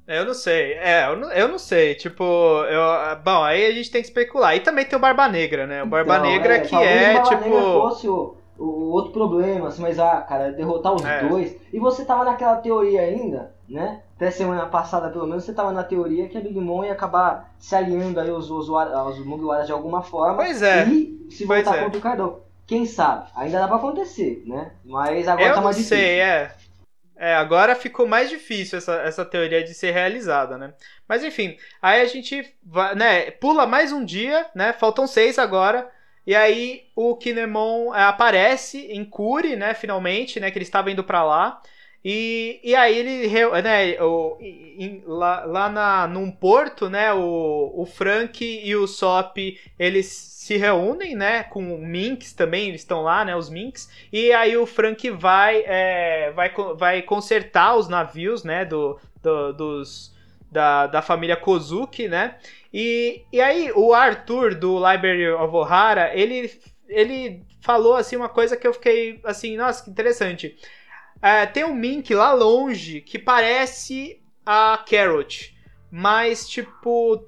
Eu 0.05 0.25
não 0.25 0.33
sei, 0.33 0.73
é, 0.73 1.07
eu 1.07 1.15
não, 1.15 1.31
eu 1.31 1.47
não 1.47 1.57
sei, 1.57 1.95
tipo, 1.95 2.23
eu, 2.23 2.81
bom, 3.23 3.41
aí 3.41 3.65
a 3.65 3.71
gente 3.71 3.89
tem 3.89 4.01
que 4.01 4.07
especular. 4.09 4.53
E 4.53 4.59
também 4.59 4.83
tem 4.83 4.97
o 4.97 5.01
Barba 5.01 5.29
Negra, 5.29 5.65
né? 5.65 5.81
O 5.81 5.87
Barba 5.87 6.17
então, 6.17 6.29
Negra 6.29 6.55
é, 6.55 6.59
que 6.59 6.75
é, 6.75 7.13
Barba 7.13 7.29
tipo... 7.29 7.43
Negra 7.43 7.61
fosse 7.61 8.09
o, 8.09 8.35
o, 8.63 8.91
outro 8.91 9.11
problema, 9.11 9.67
assim, 9.67 9.81
mas 9.81 9.99
ah, 9.99 10.21
cara, 10.21 10.51
derrotar 10.51 10.93
os 10.93 11.03
É. 11.03 11.27
dois. 11.27 11.55
E 11.71 11.79
você 11.79 12.05
tava 12.05 12.23
naquela 12.23 12.55
teoria 12.57 13.01
ainda, 13.01 13.53
né? 13.67 14.01
Até 14.15 14.31
semana 14.31 14.65
passada, 14.67 15.09
pelo 15.09 15.27
menos, 15.27 15.43
você 15.43 15.53
tava 15.53 15.71
na 15.71 15.83
teoria 15.83 16.27
que 16.29 16.37
a 16.37 16.41
Big 16.41 16.59
Mom 16.59 16.83
ia 16.83 16.93
acabar 16.93 17.53
se 17.59 17.75
aliando 17.75 18.19
aí 18.19 18.29
aos, 18.29 18.49
usuários, 18.49 18.95
aos 18.95 19.19
Mugiwaras 19.25 19.65
de 19.65 19.71
alguma 19.71 20.01
forma. 20.01 20.35
Pois 20.35 20.61
é. 20.61 20.85
E 20.85 21.27
se 21.29 21.45
Pois 21.45 21.63
voltar 21.63 21.79
é. 21.79 21.83
contra 21.83 21.99
o 21.99 22.01
Kaido. 22.01 22.43
Quem 22.65 22.85
sabe? 22.85 23.27
Ainda 23.35 23.59
dá 23.59 23.67
pra 23.67 23.75
acontecer, 23.77 24.41
né? 24.45 24.71
Mas 24.85 25.27
agora 25.27 25.49
Eu 25.49 25.55
tá 25.55 25.61
mais 25.61 25.75
difícil. 25.75 25.97
sei, 25.97 26.19
é. 26.21 26.51
É, 27.15 27.35
agora 27.35 27.75
ficou 27.75 28.07
mais 28.07 28.29
difícil 28.29 28.77
essa, 28.77 28.95
essa 29.01 29.23
teoria 29.25 29.63
de 29.63 29.73
ser 29.73 29.91
realizada, 29.91 30.57
né? 30.57 30.73
Mas 31.07 31.23
enfim, 31.23 31.57
aí 31.81 32.01
a 32.01 32.05
gente 32.05 32.55
vai, 32.63 32.95
né, 32.95 33.31
pula 33.31 33.65
mais 33.67 33.91
um 33.91 34.03
dia, 34.03 34.45
né? 34.55 34.73
Faltam 34.73 35.05
seis 35.05 35.37
agora. 35.37 35.89
E 36.25 36.35
aí 36.35 36.83
o 36.95 37.15
Kinemon 37.15 37.93
é, 37.93 38.03
aparece 38.03 38.79
em 38.91 39.03
Kuri, 39.05 39.55
né? 39.55 39.73
Finalmente, 39.73 40.39
né? 40.39 40.49
Que 40.51 40.57
ele 40.57 40.63
estava 40.65 40.91
indo 40.91 41.03
pra 41.03 41.23
lá. 41.23 41.61
E, 42.05 42.59
e 42.63 42.75
aí 42.75 42.97
ele, 42.97 43.27
né, 43.63 44.01
o, 44.01 44.37
lá, 45.05 45.45
lá 45.45 45.69
na, 45.69 46.07
num 46.07 46.29
porto, 46.31 46.89
né, 46.89 47.13
o, 47.13 47.71
o 47.75 47.85
Frank 47.85 48.43
e 48.43 48.75
o 48.75 48.87
Sop, 48.87 49.37
eles 49.79 50.07
se 50.07 50.57
reúnem, 50.57 51.15
né, 51.15 51.43
com 51.43 51.73
o 51.75 51.77
Minx 51.85 52.33
também, 52.33 52.67
eles 52.69 52.81
estão 52.81 53.01
lá, 53.01 53.23
né, 53.23 53.35
os 53.35 53.49
Minx, 53.49 53.89
e 54.11 54.33
aí 54.33 54.57
o 54.57 54.65
Frank 54.65 55.09
vai, 55.11 55.63
é, 55.65 56.31
vai, 56.31 56.51
vai 56.77 57.01
consertar 57.01 57.75
os 57.77 57.87
navios, 57.87 58.43
né, 58.43 58.65
do, 58.65 58.99
do- 59.21 59.53
dos, 59.53 60.12
da, 60.53 60.87
da 60.87 61.01
família 61.01 61.35
Kozuki, 61.35 62.07
né, 62.07 62.35
e, 62.73 63.25
e 63.31 63.41
aí 63.41 63.71
o 63.75 63.93
Arthur 63.93 64.55
do 64.55 64.75
Library 64.75 65.29
of 65.29 65.55
Ohara, 65.55 66.11
ele, 66.13 66.51
ele 66.87 67.45
falou, 67.61 67.95
assim, 67.95 68.15
uma 68.15 68.29
coisa 68.29 68.57
que 68.57 68.67
eu 68.67 68.73
fiquei, 68.73 69.19
assim, 69.23 69.55
nossa, 69.57 69.83
que 69.83 69.89
interessante. 69.89 70.55
É, 71.21 71.45
tem 71.45 71.63
um 71.63 71.73
Mink 71.73 72.13
lá 72.13 72.33
longe 72.33 72.99
que 72.99 73.17
parece 73.17 74.21
a 74.45 74.83
Carrot, 74.89 75.57
mas 75.89 76.47
tipo. 76.49 77.25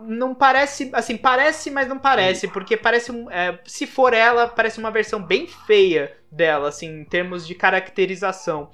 Não 0.00 0.34
parece. 0.34 0.90
Assim, 0.94 1.18
parece, 1.18 1.70
mas 1.70 1.86
não 1.86 1.98
parece. 1.98 2.48
Porque 2.48 2.74
parece 2.74 3.12
é, 3.30 3.58
se 3.66 3.86
for 3.86 4.14
ela, 4.14 4.48
parece 4.48 4.78
uma 4.78 4.90
versão 4.90 5.22
bem 5.22 5.46
feia 5.46 6.16
dela, 6.32 6.70
assim, 6.70 7.00
em 7.00 7.04
termos 7.04 7.46
de 7.46 7.54
caracterização. 7.54 8.70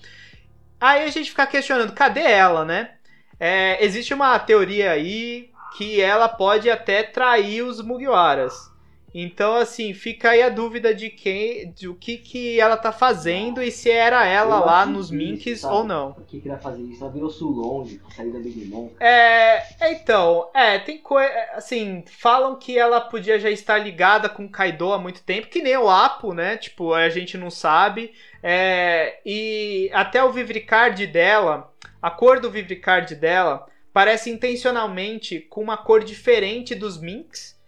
Aí 0.80 1.02
a 1.02 1.09
gente 1.09 1.30
fica 1.30 1.44
questionando, 1.48 1.92
cadê 1.92 2.22
ela, 2.22 2.64
né? 2.64 2.92
É, 3.40 3.83
existe 3.83 4.12
uma 4.14 4.38
teoria 4.38 4.92
aí 4.92 5.50
que 5.76 6.00
ela 6.00 6.29
pode 6.29 6.68
até 6.68 7.03
trair 7.03 7.62
os 7.62 7.81
Mugiwaras. 7.81 8.70
Então, 9.12 9.57
assim, 9.57 9.92
fica 9.92 10.31
aí 10.31 10.42
a 10.42 10.48
dúvida 10.48 10.94
de 10.94 11.11
quem, 11.11 11.72
de 11.72 11.88
o 11.88 11.94
que 11.94 12.16
que 12.16 12.61
ela 12.61 12.76
tá 12.76 12.92
fazendo 12.92 13.61
e 13.61 13.70
se 13.70 13.90
era 13.90 14.24
ela 14.24 14.59
Eu 14.59 14.66
lá 14.66 14.87
nos 14.87 15.11
Minks 15.11 15.64
ou 15.64 15.83
não. 15.83 16.12
Por 16.12 16.24
que 16.24 16.40
que 16.40 16.46
ele 16.48 16.55
vai 16.55 16.62
fazer 16.62 16.83
isso? 16.83 17.03
Ela 17.03 17.12
virou 17.12 17.29
Sulong, 17.29 18.00
sair 18.14 18.31
da 18.31 18.38
Big 18.38 18.66
Mom. 18.66 18.90
É, 19.00 19.62
é, 19.81 19.92
então, 19.92 20.48
é, 20.55 20.79
tem 20.79 20.98
coisa, 20.98 21.33
assim, 21.55 22.05
falam 22.07 22.57
que 22.57 22.79
ela 22.79 23.00
podia 23.00 23.38
já 23.38 23.50
estar 23.50 23.79
ligada 23.79 24.29
com 24.29 24.44
o 24.44 24.50
Kaido 24.50 24.92
há 24.92 24.98
muito 24.98 25.22
tempo, 25.24 25.48
que 25.48 25.62
nem 25.62 25.76
o 25.76 25.90
Apo, 25.90 26.33
né, 26.33 26.57
tipo, 26.57 26.94
a 26.94 27.09
gente 27.09 27.37
não 27.37 27.50
sabe, 27.50 28.12
é, 28.42 29.18
e 29.26 29.90
até 29.92 30.22
o 30.22 30.31
Vivricard 30.31 31.05
dela, 31.09 31.69
a 32.01 32.11
cor 32.11 32.41
do 32.41 32.51
Vivricard 32.51 33.15
dela, 33.15 33.67
parece 33.93 34.31
intencionalmente 34.31 35.41
com 35.41 35.63
uma 35.63 35.77
cor 35.77 36.05
diferente 36.05 36.75
dos 36.75 37.01
Minks, 37.01 37.59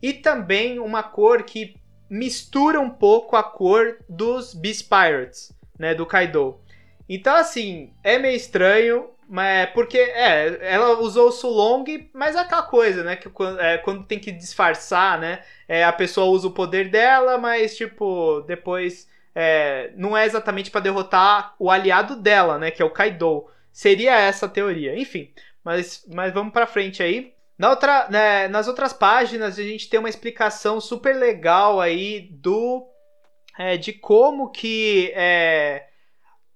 e 0.00 0.12
também 0.12 0.78
uma 0.78 1.02
cor 1.02 1.44
que 1.44 1.76
mistura 2.10 2.80
um 2.80 2.90
pouco 2.90 3.36
a 3.36 3.42
cor 3.42 3.98
dos 4.08 4.52
Beast 4.52 4.88
Pirates, 4.88 5.52
né, 5.78 5.94
do 5.94 6.04
Kaido. 6.04 6.60
Então, 7.08 7.34
assim, 7.34 7.92
é 8.02 8.18
meio 8.18 8.36
estranho, 8.36 9.10
mas 9.28 9.70
porque, 9.70 9.98
é, 9.98 10.58
ela 10.60 10.98
usou 11.00 11.28
o 11.28 11.32
Sulong, 11.32 12.10
mas 12.12 12.36
é 12.36 12.40
aquela 12.40 12.62
coisa, 12.62 13.02
né, 13.02 13.16
que 13.16 13.30
quando, 13.30 13.60
é, 13.60 13.78
quando 13.78 14.04
tem 14.04 14.18
que 14.18 14.30
disfarçar, 14.30 15.18
né, 15.18 15.42
é, 15.68 15.84
a 15.84 15.92
pessoa 15.92 16.26
usa 16.26 16.48
o 16.48 16.52
poder 16.52 16.90
dela, 16.90 17.38
mas, 17.38 17.76
tipo, 17.76 18.42
depois 18.46 19.08
é, 19.34 19.90
não 19.96 20.16
é 20.16 20.26
exatamente 20.26 20.70
pra 20.70 20.80
derrotar 20.80 21.54
o 21.58 21.70
aliado 21.70 22.16
dela, 22.16 22.58
né, 22.58 22.70
que 22.70 22.82
é 22.82 22.84
o 22.84 22.90
Kaido. 22.90 23.46
Seria 23.72 24.16
essa 24.16 24.46
a 24.46 24.48
teoria. 24.48 24.98
Enfim, 24.98 25.32
mas, 25.64 26.04
mas 26.12 26.32
vamos 26.32 26.52
pra 26.52 26.66
frente 26.66 27.02
aí. 27.02 27.32
Na 27.58 27.70
outra, 27.70 28.08
né, 28.10 28.48
nas 28.48 28.66
outras 28.68 28.92
páginas 28.92 29.58
a 29.58 29.62
gente 29.62 29.88
tem 29.88 29.98
uma 29.98 30.08
explicação 30.08 30.80
super 30.80 31.16
legal 31.16 31.80
aí 31.80 32.28
do 32.32 32.86
é, 33.58 33.76
de 33.76 33.92
como 33.92 34.50
que 34.50 35.12
é, 35.14 35.86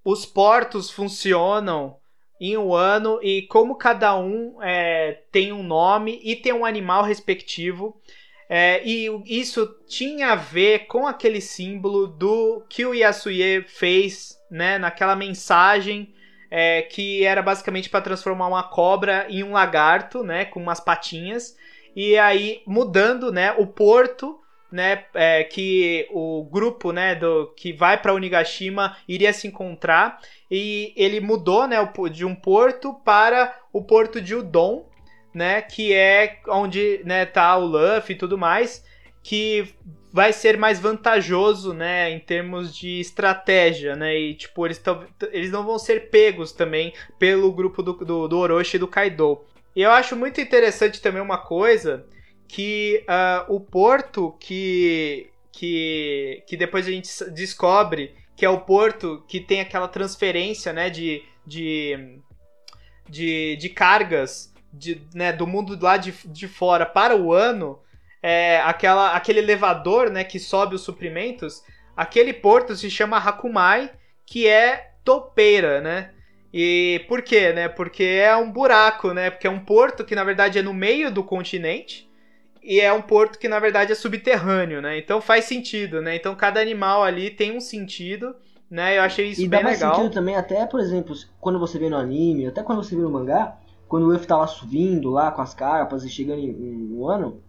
os 0.05 0.26
portos 0.26 0.90
funcionam 0.90 1.98
em 2.40 2.57
um 2.57 2.74
ano 2.74 3.18
e 3.22 3.42
como 3.42 3.76
cada 3.76 4.16
um 4.18 4.62
é, 4.62 5.22
tem 5.31 5.52
um 5.52 5.62
nome 5.62 6.20
e 6.22 6.37
tem 6.37 6.52
um 6.52 6.64
animal 6.64 7.02
respectivo. 7.02 8.00
É, 8.48 8.81
e 8.85 9.09
isso 9.26 9.66
tinha 9.88 10.33
a 10.33 10.37
ver 10.37 10.87
com 10.87 11.07
aquele 11.07 11.40
símbolo 11.40 12.07
do 12.07 12.64
que 12.68 12.87
o 12.87 12.94
Yasuye 12.94 13.62
fez 13.62 14.38
né, 14.50 14.79
naquela 14.79 15.16
mensagem 15.16 16.14
é, 16.50 16.82
que 16.82 17.24
era 17.24 17.42
basicamente 17.42 17.88
para 17.88 18.00
transformar 18.00 18.46
uma 18.46 18.62
cobra 18.62 19.26
em 19.28 19.42
um 19.42 19.52
lagarto, 19.52 20.22
né, 20.22 20.44
com 20.44 20.61
umas 20.61 20.80
patinhas, 20.80 21.56
e 21.94 22.16
aí 22.18 22.62
mudando, 22.66 23.32
né, 23.32 23.52
o 23.52 23.66
porto, 23.66 24.40
né, 24.70 25.04
é, 25.14 25.44
que 25.44 26.06
o 26.11 26.44
grupo, 26.44 26.92
né, 26.92 27.14
do 27.14 27.52
que 27.56 27.72
vai 27.72 28.00
para 28.00 28.12
Onigashima 28.12 28.96
iria 29.09 29.32
se 29.32 29.46
encontrar, 29.46 30.18
e 30.50 30.92
ele 30.96 31.20
mudou, 31.20 31.66
né, 31.66 31.76
de 32.11 32.24
um 32.24 32.35
porto 32.35 32.94
para 33.04 33.54
o 33.72 33.82
porto 33.82 34.20
de 34.20 34.35
Udon, 34.35 34.88
né, 35.35 35.62
que 35.62 35.92
é 35.92 36.38
onde, 36.48 37.00
né, 37.04 37.26
tá 37.26 37.56
o 37.56 37.66
Luffy 37.66 38.14
e 38.14 38.18
tudo 38.18 38.38
mais, 38.38 38.85
que 39.22 39.74
vai 40.16 40.33
ser 40.33 40.57
mais 40.57 40.81
vantajoso, 40.81 41.74
né, 41.74 42.11
em 42.11 42.18
termos 42.18 42.74
de 42.74 43.00
estratégia, 43.00 43.94
né, 43.94 44.18
e 44.18 44.35
tipo, 44.35 44.66
eles, 44.66 44.79
tão, 44.79 45.05
eles 45.31 45.50
não 45.50 45.62
vão 45.62 45.79
ser 45.79 46.09
pegos 46.09 46.52
também 46.52 46.94
pelo 47.18 47.52
grupo 47.52 47.83
do, 47.83 47.92
do, 47.92 48.26
do 48.26 48.38
Orochi 48.38 48.76
e 48.76 48.81
do 48.81 48.88
Kaido. 48.88 49.44
E 49.76 49.83
eu 49.83 49.90
acho 49.90 50.16
muito 50.16 50.40
interessante 50.40 51.02
também 51.02 51.20
uma 51.20 51.37
coisa, 51.37 52.07
que 52.48 53.05
ah, 53.07 53.44
o 53.46 53.61
porto 53.61 54.35
que, 54.40 55.29
que, 55.52 56.42
que 56.46 56.57
depois 56.57 56.87
a 56.87 56.90
gente 56.90 57.11
descobre 57.33 58.14
que 58.35 58.46
é 58.46 58.48
o 58.48 58.61
porto 58.61 59.22
que 59.29 59.38
tem 59.38 59.61
aquela 59.61 59.87
transferência, 59.87 60.72
né, 60.72 60.88
de, 60.88 61.22
de, 61.46 62.20
de, 63.07 63.57
de 63.57 63.68
cargas 63.68 64.50
de, 64.72 65.02
né, 65.14 65.31
do 65.31 65.46
mundo 65.46 65.79
lá 65.79 65.98
de, 65.98 66.14
de 66.24 66.48
fora 66.48 66.87
para 66.87 67.14
o 67.14 67.35
ano, 67.35 67.79
é, 68.28 68.60
aquela, 68.62 69.12
aquele 69.12 69.38
elevador, 69.38 70.10
né, 70.10 70.24
que 70.24 70.40
sobe 70.40 70.74
os 70.74 70.80
suprimentos, 70.80 71.62
aquele 71.96 72.32
porto 72.32 72.74
se 72.74 72.90
chama 72.90 73.18
Hakumai, 73.18 73.88
que 74.26 74.48
é 74.48 74.94
topeira, 75.04 75.80
né? 75.80 76.10
E 76.52 77.04
por 77.06 77.22
quê, 77.22 77.52
né? 77.52 77.68
Porque 77.68 78.02
é 78.02 78.36
um 78.36 78.50
buraco, 78.50 79.12
né? 79.12 79.30
Porque 79.30 79.46
é 79.46 79.50
um 79.50 79.60
porto 79.60 80.04
que 80.04 80.16
na 80.16 80.24
verdade 80.24 80.58
é 80.58 80.62
no 80.62 80.74
meio 80.74 81.08
do 81.08 81.22
continente 81.22 82.10
e 82.60 82.80
é 82.80 82.92
um 82.92 83.00
porto 83.00 83.38
que 83.38 83.46
na 83.46 83.60
verdade 83.60 83.92
é 83.92 83.94
subterrâneo, 83.94 84.82
né? 84.82 84.98
Então 84.98 85.20
faz 85.20 85.44
sentido, 85.44 86.02
né? 86.02 86.16
Então 86.16 86.34
cada 86.34 86.60
animal 86.60 87.04
ali 87.04 87.30
tem 87.30 87.56
um 87.56 87.60
sentido, 87.60 88.34
né? 88.68 88.98
Eu 88.98 89.02
achei 89.02 89.28
isso 89.28 89.42
e 89.42 89.46
dá 89.46 89.58
bem 89.58 89.66
mais 89.66 89.78
legal. 89.78 89.94
sentido 89.94 90.12
também, 90.12 90.34
até, 90.34 90.66
por 90.66 90.80
exemplo, 90.80 91.14
quando 91.40 91.60
você 91.60 91.78
vê 91.78 91.88
no 91.88 91.96
anime, 91.96 92.48
até 92.48 92.60
quando 92.64 92.82
você 92.82 92.96
vê 92.96 93.02
no 93.02 93.10
mangá, 93.10 93.56
quando 93.86 94.02
o 94.02 94.06
Luffy 94.06 94.26
tá 94.26 94.36
lá 94.36 94.48
subindo 94.48 95.10
lá 95.10 95.30
com 95.30 95.42
as 95.42 95.54
carpas 95.54 96.02
e 96.02 96.08
chegando 96.08 96.40
em, 96.40 96.50
em 96.50 96.92
um 96.92 97.06
ano, 97.06 97.45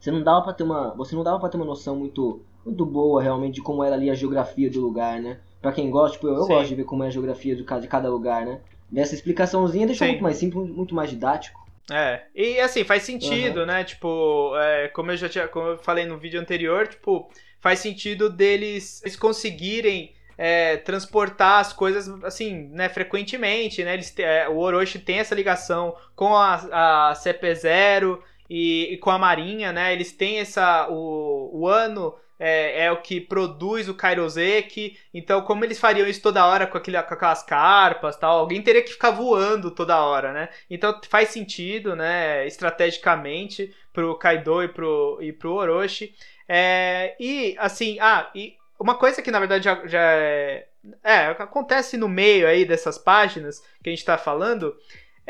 você 0.00 0.10
não 0.10 0.22
dava 0.22 0.42
para 0.42 0.54
ter 0.54 0.62
uma, 0.62 0.94
você 0.94 1.14
não 1.14 1.22
dava 1.22 1.38
para 1.38 1.48
ter 1.48 1.56
uma 1.56 1.66
noção 1.66 1.94
muito 1.94 2.40
muito 2.64 2.84
boa 2.84 3.22
realmente 3.22 3.54
de 3.54 3.62
como 3.62 3.82
era 3.82 3.94
ali 3.94 4.10
a 4.10 4.14
geografia 4.14 4.70
do 4.70 4.80
lugar, 4.80 5.20
né? 5.20 5.38
Pra 5.60 5.72
quem 5.72 5.90
gosta, 5.90 6.16
tipo, 6.16 6.26
eu, 6.26 6.34
eu 6.34 6.46
gosto 6.46 6.68
de 6.68 6.74
ver 6.74 6.84
como 6.84 7.04
é 7.04 7.08
a 7.08 7.10
geografia 7.10 7.54
de 7.54 7.64
cada, 7.64 7.80
de 7.80 7.88
cada 7.88 8.08
lugar, 8.08 8.44
né? 8.44 8.60
Dessa 8.90 9.14
explicaçãozinha 9.14 9.86
deixou 9.86 10.06
Sim. 10.06 10.12
muito 10.12 10.22
mais 10.22 10.36
simples, 10.36 10.68
muito 10.68 10.94
mais 10.94 11.10
didático. 11.10 11.60
É, 11.90 12.22
e 12.34 12.60
assim, 12.60 12.84
faz 12.84 13.02
sentido, 13.02 13.66
né? 13.66 13.82
Tipo, 13.84 14.56
é, 14.56 14.88
como 14.88 15.10
eu 15.10 15.16
já 15.16 15.28
tinha, 15.28 15.48
como 15.48 15.68
eu 15.68 15.78
falei 15.78 16.04
no 16.06 16.18
vídeo 16.18 16.40
anterior, 16.40 16.86
tipo, 16.86 17.28
faz 17.60 17.78
sentido 17.80 18.30
deles 18.30 19.02
eles 19.02 19.16
conseguirem 19.16 20.14
é, 20.38 20.76
transportar 20.78 21.60
as 21.60 21.72
coisas 21.72 22.08
assim, 22.24 22.68
né, 22.68 22.88
frequentemente, 22.88 23.84
né? 23.84 23.94
Eles, 23.94 24.14
é, 24.18 24.48
o 24.48 24.56
Orochi 24.58 24.98
tem 24.98 25.18
essa 25.18 25.34
ligação 25.34 25.94
com 26.14 26.34
a, 26.34 27.10
a 27.10 27.12
CP0 27.14 28.18
e, 28.50 28.94
e 28.94 28.98
com 28.98 29.10
a 29.10 29.18
Marinha, 29.18 29.72
né? 29.72 29.92
Eles 29.92 30.10
têm 30.12 30.40
essa. 30.40 30.88
O, 30.90 31.60
o 31.60 31.68
ano 31.68 32.14
é, 32.36 32.86
é 32.86 32.92
o 32.92 33.00
que 33.00 33.20
produz 33.20 33.88
o 33.88 33.94
Kairoseki. 33.94 34.98
Então, 35.14 35.42
como 35.42 35.64
eles 35.64 35.78
fariam 35.78 36.08
isso 36.08 36.20
toda 36.20 36.44
hora 36.44 36.66
com, 36.66 36.76
aquele, 36.76 37.00
com 37.02 37.14
aquelas 37.14 37.44
carpas 37.44 38.16
tal, 38.16 38.40
alguém 38.40 38.60
teria 38.60 38.82
que 38.82 38.90
ficar 38.90 39.12
voando 39.12 39.70
toda 39.70 40.02
hora, 40.02 40.32
né? 40.32 40.48
Então 40.68 40.98
faz 41.08 41.28
sentido, 41.28 41.94
né, 41.94 42.46
estrategicamente 42.46 43.72
pro 43.92 44.18
Kaido 44.18 44.64
e 44.64 44.68
pro, 44.68 45.18
e 45.20 45.32
pro 45.32 45.54
Orochi. 45.54 46.12
É, 46.48 47.14
e, 47.20 47.54
assim, 47.58 47.98
ah, 48.00 48.28
e 48.34 48.56
uma 48.80 48.96
coisa 48.96 49.22
que 49.22 49.30
na 49.30 49.38
verdade 49.38 49.64
já, 49.64 49.86
já 49.86 50.00
é, 50.00 50.66
é, 51.04 51.26
acontece 51.26 51.96
no 51.96 52.08
meio 52.08 52.46
aí 52.48 52.64
dessas 52.64 52.96
páginas 52.96 53.62
que 53.82 53.90
a 53.90 53.92
gente 53.92 54.04
tá 54.04 54.16
falando 54.16 54.74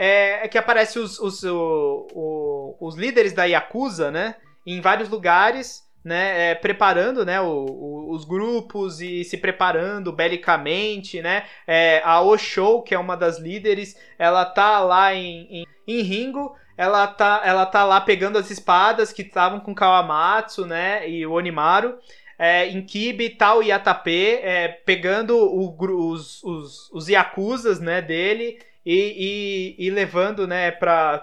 é, 0.02 0.46
é 0.46 0.48
que 0.48 0.56
aparece 0.56 0.98
os, 0.98 1.18
os, 1.18 1.42
o, 1.44 2.06
o, 2.14 2.76
os 2.80 2.96
líderes 2.96 3.34
da 3.34 3.44
Yakuza, 3.44 4.10
né? 4.10 4.36
Em 4.66 4.80
vários 4.80 5.10
lugares 5.10 5.86
né, 6.02 6.52
é, 6.52 6.54
preparando, 6.54 7.26
né, 7.26 7.38
o, 7.42 8.08
os 8.10 8.24
grupos 8.24 9.02
e 9.02 9.22
se 9.22 9.36
preparando 9.36 10.10
belicamente, 10.10 11.20
né, 11.20 11.44
é, 11.66 12.00
a 12.02 12.22
Osho, 12.22 12.80
que 12.80 12.94
é 12.94 12.98
uma 12.98 13.14
das 13.14 13.38
líderes, 13.38 13.94
ela 14.18 14.46
tá 14.46 14.80
lá 14.80 15.14
em, 15.14 15.46
em, 15.50 15.66
em 15.86 16.00
Ringo, 16.00 16.56
ela 16.74 17.06
tá, 17.06 17.42
ela 17.44 17.66
tá 17.66 17.84
lá 17.84 18.00
pegando 18.00 18.38
as 18.38 18.50
espadas 18.50 19.12
que 19.12 19.20
estavam 19.20 19.60
com 19.60 19.74
Kawamatsu, 19.74 20.64
né, 20.64 21.06
e 21.06 21.26
o 21.26 21.32
Onimaru, 21.32 21.98
é, 22.38 22.66
em 22.68 22.80
Kibi, 22.80 23.28
Tal 23.28 23.62
e 23.62 23.70
Atape, 23.70 24.38
é, 24.42 24.68
pegando 24.68 25.36
o, 25.36 25.76
os, 26.10 26.42
os, 26.42 26.90
os 26.90 27.08
Yakuzas, 27.08 27.78
né, 27.78 28.00
dele 28.00 28.58
e, 28.84 29.76
e, 29.78 29.86
e, 29.86 29.90
levando, 29.90 30.46
né, 30.46 30.70
pra, 30.70 31.18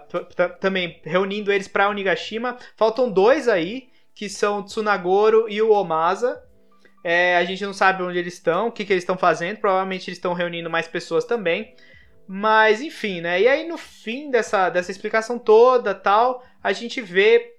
também 0.60 1.02
reunindo 1.04 1.52
eles 1.52 1.68
para 1.68 1.90
Onigashima. 1.90 2.58
Faltam 2.76 3.10
dois 3.10 3.48
aí, 3.48 3.90
que 4.14 4.30
são 4.30 4.64
Tsunagoro 4.64 5.48
e 5.50 5.62
o 5.62 5.72
Omasa. 5.72 6.44
É, 7.04 7.38
a 7.38 7.44
gente 7.46 7.64
não 7.66 7.74
sabe 7.74 8.04
onde 8.04 8.18
eles 8.18 8.36
estão, 8.36 8.68
o 8.68 8.72
que, 8.72 8.86
que 8.86 8.94
eles 8.94 9.04
estão 9.04 9.18
fazendo. 9.18 9.58
Provavelmente 9.58 10.10
eles 10.10 10.18
estão 10.18 10.34
reunindo 10.34 10.70
mais 10.70 10.88
pessoas 10.88 11.26
também. 11.26 11.74
Mas, 12.28 12.82
enfim, 12.82 13.22
né? 13.22 13.42
E 13.42 13.48
aí, 13.48 13.68
no 13.68 13.78
fim 13.78 14.30
dessa, 14.30 14.70
dessa 14.70 14.92
explicação 14.92 15.40
toda, 15.40 15.96
tal, 15.96 16.44
a 16.62 16.74
gente 16.74 17.02
vê 17.02 17.54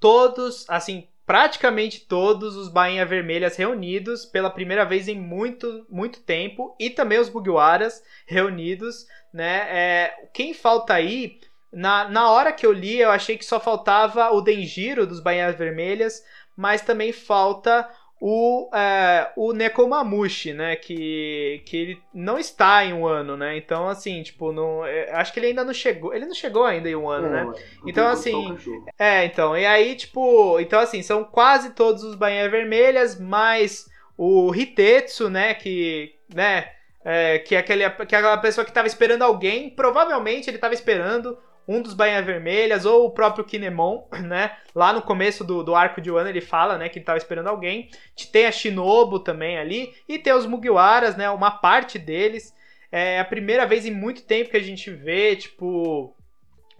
todos, 0.00 0.64
assim, 0.68 1.06
praticamente 1.30 2.00
todos 2.00 2.56
os 2.56 2.68
Bainha 2.68 3.06
Vermelhas 3.06 3.54
reunidos 3.54 4.26
pela 4.26 4.50
primeira 4.50 4.84
vez 4.84 5.06
em 5.06 5.14
muito, 5.14 5.86
muito 5.88 6.20
tempo. 6.22 6.74
E 6.76 6.90
também 6.90 7.20
os 7.20 7.28
Bugiwaras 7.28 8.02
reunidos, 8.26 9.06
né? 9.32 9.58
É, 9.70 10.28
quem 10.34 10.52
falta 10.52 10.92
aí 10.92 11.38
na, 11.72 12.08
na 12.08 12.28
hora 12.32 12.52
que 12.52 12.66
eu 12.66 12.72
li, 12.72 12.98
eu 12.98 13.12
achei 13.12 13.38
que 13.38 13.44
só 13.44 13.60
faltava 13.60 14.32
o 14.32 14.40
Denjiro 14.40 15.06
dos 15.06 15.20
Bainhas 15.20 15.54
Vermelhas, 15.54 16.20
mas 16.56 16.82
também 16.82 17.12
falta 17.12 17.88
o, 18.20 18.68
é, 18.74 19.32
o 19.34 19.54
Nekomamushi, 19.54 20.52
né? 20.52 20.76
Que, 20.76 21.62
que 21.64 21.76
ele 21.76 22.02
não 22.12 22.38
está 22.38 22.84
em 22.84 22.92
um 22.92 23.06
ano, 23.06 23.34
né? 23.34 23.56
Então, 23.56 23.88
assim, 23.88 24.22
tipo, 24.22 24.52
não, 24.52 24.84
é, 24.84 25.10
acho 25.12 25.32
que 25.32 25.40
ele 25.40 25.46
ainda 25.46 25.64
não 25.64 25.72
chegou. 25.72 26.12
Ele 26.12 26.26
não 26.26 26.34
chegou 26.34 26.64
ainda 26.64 26.86
em 26.88 26.94
um 26.94 27.08
ano, 27.08 27.28
é, 27.28 27.30
né? 27.30 27.52
Então, 27.86 28.06
assim. 28.06 28.58
É, 28.98 29.24
então. 29.24 29.56
E 29.56 29.64
aí, 29.64 29.96
tipo. 29.96 30.60
Então, 30.60 30.78
assim, 30.80 31.02
são 31.02 31.24
quase 31.24 31.70
todos 31.70 32.04
os 32.04 32.14
Bainhas 32.14 32.50
Vermelhas, 32.50 33.18
mais 33.18 33.88
o 34.18 34.54
Hitetsu, 34.54 35.30
né? 35.30 35.54
Que. 35.54 36.14
né? 36.32 36.72
É, 37.02 37.38
que, 37.38 37.54
é 37.54 37.58
aquele, 37.58 37.88
que 37.88 38.14
é 38.14 38.18
aquela 38.18 38.36
pessoa 38.36 38.66
que 38.66 38.70
estava 38.70 38.86
esperando 38.86 39.22
alguém. 39.22 39.70
Provavelmente 39.70 40.50
ele 40.50 40.58
estava 40.58 40.74
esperando 40.74 41.38
um 41.70 41.80
dos 41.80 41.94
Bainhas 41.94 42.26
Vermelhas, 42.26 42.84
ou 42.84 43.06
o 43.06 43.10
próprio 43.10 43.44
Kinemon, 43.44 44.02
né? 44.26 44.56
Lá 44.74 44.92
no 44.92 45.00
começo 45.00 45.44
do, 45.44 45.62
do 45.62 45.72
arco 45.72 46.00
de 46.00 46.10
Wano 46.10 46.28
ele 46.28 46.40
fala, 46.40 46.76
né, 46.76 46.88
que 46.88 46.98
ele 46.98 47.04
tava 47.04 47.18
esperando 47.18 47.46
alguém. 47.46 47.88
Tem 48.32 48.46
a 48.46 48.52
Shinobu 48.52 49.20
também 49.20 49.56
ali, 49.56 49.94
e 50.08 50.18
tem 50.18 50.32
os 50.32 50.46
Mugiwaras, 50.46 51.16
né, 51.16 51.30
uma 51.30 51.52
parte 51.52 51.96
deles. 51.96 52.52
É 52.90 53.20
a 53.20 53.24
primeira 53.24 53.64
vez 53.66 53.86
em 53.86 53.92
muito 53.92 54.22
tempo 54.24 54.50
que 54.50 54.56
a 54.56 54.62
gente 54.62 54.90
vê, 54.90 55.36
tipo, 55.36 56.12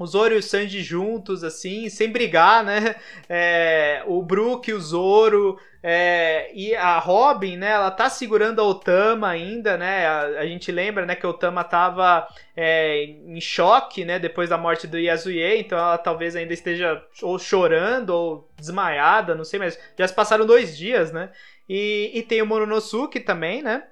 o 0.00 0.06
Zoro 0.06 0.32
e 0.32 0.38
o 0.38 0.42
Sanji 0.42 0.82
juntos, 0.82 1.44
assim, 1.44 1.90
sem 1.90 2.10
brigar, 2.10 2.64
né? 2.64 2.96
É, 3.28 4.02
o 4.06 4.22
Brook 4.22 4.72
o 4.72 4.80
Zoro 4.80 5.58
é, 5.82 6.50
e 6.54 6.74
a 6.74 6.98
Robin, 6.98 7.58
né, 7.58 7.72
ela 7.72 7.90
tá 7.90 8.08
segurando 8.08 8.60
a 8.60 8.64
Otama 8.64 9.28
ainda, 9.28 9.76
né? 9.76 10.06
A, 10.06 10.20
a 10.40 10.46
gente 10.46 10.72
lembra, 10.72 11.04
né, 11.04 11.14
que 11.14 11.26
a 11.26 11.28
Otama 11.28 11.62
tava 11.62 12.26
é, 12.56 13.04
em 13.04 13.40
choque, 13.42 14.02
né, 14.02 14.18
depois 14.18 14.48
da 14.48 14.56
morte 14.56 14.86
do 14.86 14.98
Yasuye, 14.98 15.58
então 15.58 15.78
ela 15.78 15.98
talvez 15.98 16.34
ainda 16.34 16.54
esteja 16.54 17.04
ou 17.20 17.38
chorando 17.38 18.10
ou 18.10 18.50
desmaiada, 18.58 19.34
não 19.34 19.44
sei, 19.44 19.58
mas 19.58 19.78
já 19.98 20.08
se 20.08 20.14
passaram 20.14 20.46
dois 20.46 20.78
dias, 20.78 21.12
né? 21.12 21.30
E, 21.68 22.10
e 22.14 22.22
tem 22.22 22.40
o 22.40 22.46
Mononosuke 22.46 23.20
também, 23.20 23.60
né? 23.60 23.84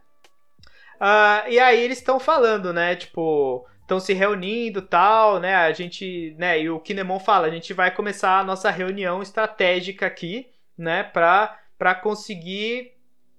Uh, 0.96 1.50
e 1.50 1.58
aí 1.58 1.80
eles 1.80 1.98
estão 1.98 2.18
falando, 2.18 2.72
né, 2.72 2.96
tipo, 2.96 3.66
estão 3.88 3.98
se 3.98 4.12
reunindo 4.12 4.82
tal, 4.82 5.40
né? 5.40 5.54
A 5.54 5.72
gente, 5.72 6.36
né? 6.38 6.60
E 6.60 6.68
o 6.68 6.78
Kinemon 6.78 7.18
fala, 7.18 7.46
a 7.46 7.50
gente 7.50 7.72
vai 7.72 7.90
começar 7.90 8.38
a 8.38 8.44
nossa 8.44 8.70
reunião 8.70 9.22
estratégica 9.22 10.06
aqui, 10.06 10.46
né? 10.76 11.02
Pra 11.02 11.58
para 11.78 11.94
conseguir 11.94 12.92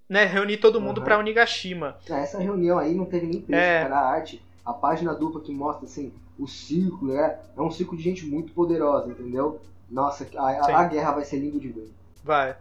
né, 0.08 0.24
reunir 0.24 0.58
todo 0.58 0.80
mundo 0.80 1.00
uhum. 1.00 1.04
para 1.04 1.20
Onigashima. 1.20 1.98
É, 2.10 2.22
essa 2.22 2.40
reunião 2.40 2.80
aí 2.80 2.96
não 2.96 3.04
teve 3.04 3.28
nem 3.28 3.42
preço, 3.42 3.62
é. 3.62 3.82
cara. 3.82 3.96
A 3.98 4.10
arte, 4.12 4.42
a 4.66 4.72
página 4.72 5.14
dupla 5.14 5.42
que 5.42 5.54
mostra 5.54 5.86
assim, 5.86 6.14
o 6.40 6.48
círculo, 6.48 7.14
é, 7.14 7.38
é 7.58 7.62
um 7.62 7.70
círculo 7.70 7.98
de 7.98 8.04
gente 8.06 8.26
muito 8.26 8.54
poderosa, 8.54 9.10
entendeu? 9.10 9.60
Nossa, 9.92 10.26
a, 10.38 10.80
a 10.80 10.84
guerra 10.86 11.12
vai 11.12 11.26
ser 11.26 11.40
lindo 11.40 11.60
de 11.60 11.68
ver. 11.68 11.92
Vai. 12.24 12.56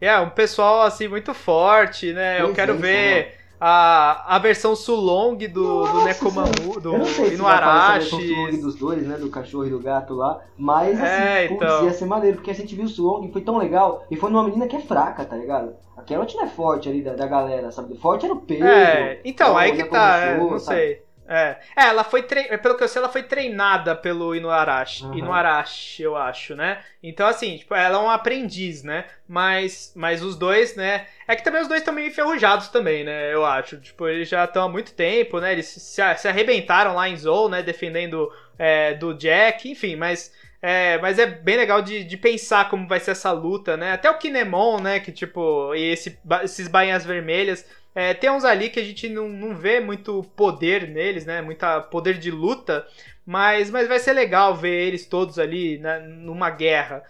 É, 0.00 0.18
um 0.18 0.30
pessoal 0.30 0.82
assim 0.82 1.06
muito 1.06 1.32
forte, 1.32 2.12
né? 2.12 2.42
Eu 2.42 2.52
quero 2.52 2.76
ver 2.76 3.26
né? 3.26 3.32
A, 3.60 4.36
a 4.36 4.38
versão 4.38 4.74
Sulong 4.74 5.36
do, 5.36 5.84
do 5.84 6.04
Nekomamu, 6.04 6.80
do 6.80 6.94
Inuarashi. 7.30 8.08
Sulong 8.08 8.60
dos 8.60 8.74
dois, 8.76 9.06
né? 9.06 9.16
Do 9.16 9.28
cachorro 9.28 9.66
e 9.66 9.70
do 9.70 9.78
gato 9.78 10.14
lá. 10.14 10.40
Mas 10.56 11.00
assim, 11.00 11.22
é, 11.22 11.48
putz, 11.48 11.62
então... 11.62 11.84
ia 11.84 11.92
ser 11.92 12.06
maneiro, 12.06 12.36
porque 12.38 12.50
a 12.50 12.54
gente 12.54 12.74
viu 12.74 12.86
o 12.86 12.88
Sulong 12.88 13.30
foi 13.30 13.42
tão 13.42 13.58
legal. 13.58 14.06
E 14.10 14.16
foi 14.16 14.30
numa 14.30 14.44
menina 14.44 14.66
que 14.66 14.76
é 14.76 14.80
fraca, 14.80 15.24
tá 15.24 15.36
ligado? 15.36 15.74
A 15.96 16.02
Carrot 16.02 16.34
não 16.34 16.44
é 16.44 16.48
forte 16.48 16.88
ali 16.88 17.02
da, 17.02 17.12
da 17.12 17.26
galera, 17.26 17.70
sabe? 17.70 17.94
Forte 17.96 18.24
era 18.24 18.32
o 18.32 18.40
Pedro. 18.40 18.66
É, 18.66 19.20
então, 19.22 19.56
aí 19.56 19.72
que 19.72 19.84
tá, 19.84 20.16
é, 20.16 20.38
não 20.38 20.58
sabe? 20.58 20.78
sei. 20.78 21.02
É. 21.32 21.58
é, 21.76 21.84
ela 21.84 22.02
foi 22.02 22.24
tre... 22.24 22.58
pelo 22.58 22.76
que 22.76 22.82
eu 22.82 22.88
sei, 22.88 22.98
ela 22.98 23.08
foi 23.08 23.22
treinada 23.22 23.94
pelo 23.94 24.34
Inuarashi, 24.34 25.04
uhum. 25.04 25.14
Inuarashi, 25.14 26.02
eu 26.02 26.16
acho, 26.16 26.56
né? 26.56 26.82
Então 27.00 27.24
assim, 27.24 27.56
tipo, 27.56 27.72
ela 27.72 27.98
é 27.98 28.02
um 28.02 28.10
aprendiz, 28.10 28.82
né? 28.82 29.04
Mas 29.28 29.92
mas 29.94 30.24
os 30.24 30.36
dois, 30.36 30.74
né? 30.74 31.06
É 31.28 31.36
que 31.36 31.44
também 31.44 31.62
os 31.62 31.68
dois 31.68 31.82
estão 31.82 31.94
meio 31.94 32.08
enferrujados 32.08 32.66
também, 32.66 33.04
né? 33.04 33.32
Eu 33.32 33.46
acho. 33.46 33.80
Tipo, 33.80 34.08
eles 34.08 34.28
já 34.28 34.42
estão 34.42 34.64
há 34.64 34.68
muito 34.68 34.92
tempo, 34.92 35.38
né? 35.38 35.52
Eles 35.52 35.66
se, 35.66 36.02
arrebentaram 36.02 36.96
lá 36.96 37.08
em 37.08 37.16
Zou, 37.16 37.48
né, 37.48 37.62
defendendo 37.62 38.28
é, 38.58 38.94
do 38.94 39.14
Jack, 39.14 39.70
enfim, 39.70 39.94
mas 39.94 40.32
é, 40.60 40.98
mas 40.98 41.18
é 41.18 41.26
bem 41.26 41.56
legal 41.56 41.80
de, 41.80 42.04
de 42.04 42.16
pensar 42.16 42.68
como 42.68 42.86
vai 42.86 43.00
ser 43.00 43.12
essa 43.12 43.32
luta, 43.32 43.76
né? 43.76 43.92
Até 43.92 44.10
o 44.10 44.18
Kinemon, 44.18 44.80
né? 44.80 45.00
Que 45.00 45.10
tipo, 45.10 45.74
e 45.74 45.92
esse, 45.92 46.18
esses 46.42 46.68
bainhas 46.68 47.04
vermelhas 47.04 47.64
é, 47.94 48.14
tem 48.14 48.30
uns 48.30 48.44
ali 48.44 48.70
que 48.70 48.78
a 48.78 48.84
gente 48.84 49.08
não, 49.08 49.28
não 49.28 49.54
vê 49.54 49.80
muito 49.80 50.22
poder 50.36 50.88
neles, 50.88 51.26
né? 51.26 51.42
Muita 51.42 51.80
poder 51.80 52.18
de 52.18 52.30
luta, 52.30 52.86
mas, 53.26 53.70
mas 53.70 53.88
vai 53.88 53.98
ser 53.98 54.12
legal 54.12 54.54
ver 54.54 54.86
eles 54.86 55.06
todos 55.06 55.38
ali 55.38 55.78
né, 55.78 55.98
numa 56.00 56.50
guerra. 56.50 57.02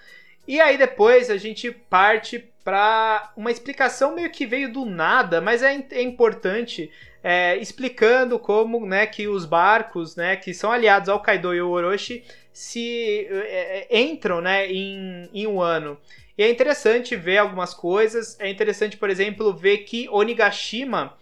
E 0.48 0.60
aí 0.60 0.78
depois 0.78 1.30
a 1.30 1.36
gente 1.36 1.70
parte 1.70 2.44
para 2.64 3.32
uma 3.36 3.50
explicação 3.50 4.14
meio 4.14 4.30
que 4.30 4.46
veio 4.46 4.72
do 4.72 4.84
nada, 4.84 5.40
mas 5.40 5.62
é, 5.62 5.84
é 5.90 6.02
importante 6.02 6.90
é, 7.22 7.56
explicando 7.58 8.38
como 8.38 8.84
né, 8.86 9.06
que 9.06 9.28
os 9.28 9.44
barcos 9.44 10.16
né, 10.16 10.36
que 10.36 10.54
são 10.54 10.72
aliados 10.72 11.08
ao 11.08 11.20
Kaido 11.20 11.54
e 11.54 11.58
ao 11.58 11.68
Orochi 11.68 12.24
se 12.52 13.26
é, 13.30 13.86
é 13.90 14.00
entram 14.00 14.40
né, 14.40 14.66
em, 14.66 15.28
em 15.32 15.46
um 15.46 15.60
ano. 15.60 15.98
E 16.40 16.42
é 16.42 16.48
interessante 16.48 17.14
ver 17.16 17.36
algumas 17.36 17.74
coisas. 17.74 18.34
É 18.40 18.48
interessante, 18.48 18.96
por 18.96 19.10
exemplo, 19.10 19.54
ver 19.54 19.84
que 19.84 20.08
Onigashima 20.08 21.12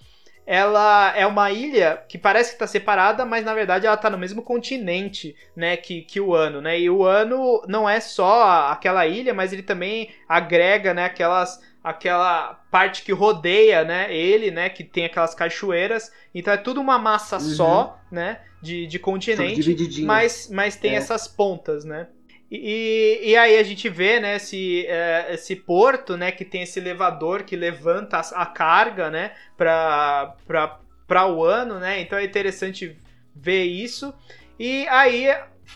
ela 0.46 1.12
é 1.16 1.26
uma 1.26 1.50
ilha 1.50 2.04
que 2.08 2.16
parece 2.16 2.50
que 2.50 2.54
está 2.54 2.68
separada, 2.68 3.24
mas 3.24 3.44
na 3.44 3.52
verdade 3.52 3.84
ela 3.84 3.96
está 3.96 4.08
no 4.08 4.16
mesmo 4.16 4.42
continente, 4.42 5.34
né, 5.56 5.76
que, 5.76 6.02
que 6.02 6.20
o 6.20 6.36
Ano, 6.36 6.60
né? 6.60 6.78
E 6.78 6.88
o 6.88 7.04
Ano 7.04 7.64
não 7.66 7.90
é 7.90 7.98
só 7.98 8.68
aquela 8.70 9.08
ilha, 9.08 9.34
mas 9.34 9.52
ele 9.52 9.64
também 9.64 10.08
agrega, 10.28 10.94
né, 10.94 11.06
aquelas 11.06 11.60
aquela 11.82 12.54
parte 12.70 13.02
que 13.02 13.10
rodeia, 13.10 13.82
né, 13.82 14.14
ele, 14.14 14.52
né, 14.52 14.68
que 14.68 14.84
tem 14.84 15.04
aquelas 15.04 15.34
cachoeiras. 15.34 16.12
Então 16.32 16.54
é 16.54 16.56
tudo 16.56 16.80
uma 16.80 16.96
massa 16.96 17.38
uhum. 17.38 17.42
só, 17.42 18.00
né, 18.08 18.40
de, 18.62 18.86
de 18.86 19.00
continente, 19.00 20.04
mas 20.04 20.48
mas 20.48 20.76
tem 20.76 20.92
é. 20.92 20.94
essas 20.94 21.26
pontas, 21.26 21.84
né? 21.84 22.06
E, 22.50 23.20
e 23.22 23.36
aí 23.36 23.58
a 23.58 23.62
gente 23.62 23.88
vê, 23.88 24.18
né, 24.18 24.36
esse, 24.36 24.86
é, 24.86 25.34
esse 25.34 25.54
porto, 25.54 26.16
né, 26.16 26.32
que 26.32 26.44
tem 26.44 26.62
esse 26.62 26.78
elevador 26.78 27.42
que 27.42 27.54
levanta 27.54 28.16
a, 28.16 28.42
a 28.42 28.46
carga, 28.46 29.10
né, 29.10 29.32
para 29.56 31.26
o 31.28 31.44
ano, 31.44 31.78
né, 31.78 32.00
então 32.00 32.18
é 32.18 32.24
interessante 32.24 32.96
ver 33.34 33.64
isso. 33.64 34.14
E 34.58 34.88
aí 34.88 35.28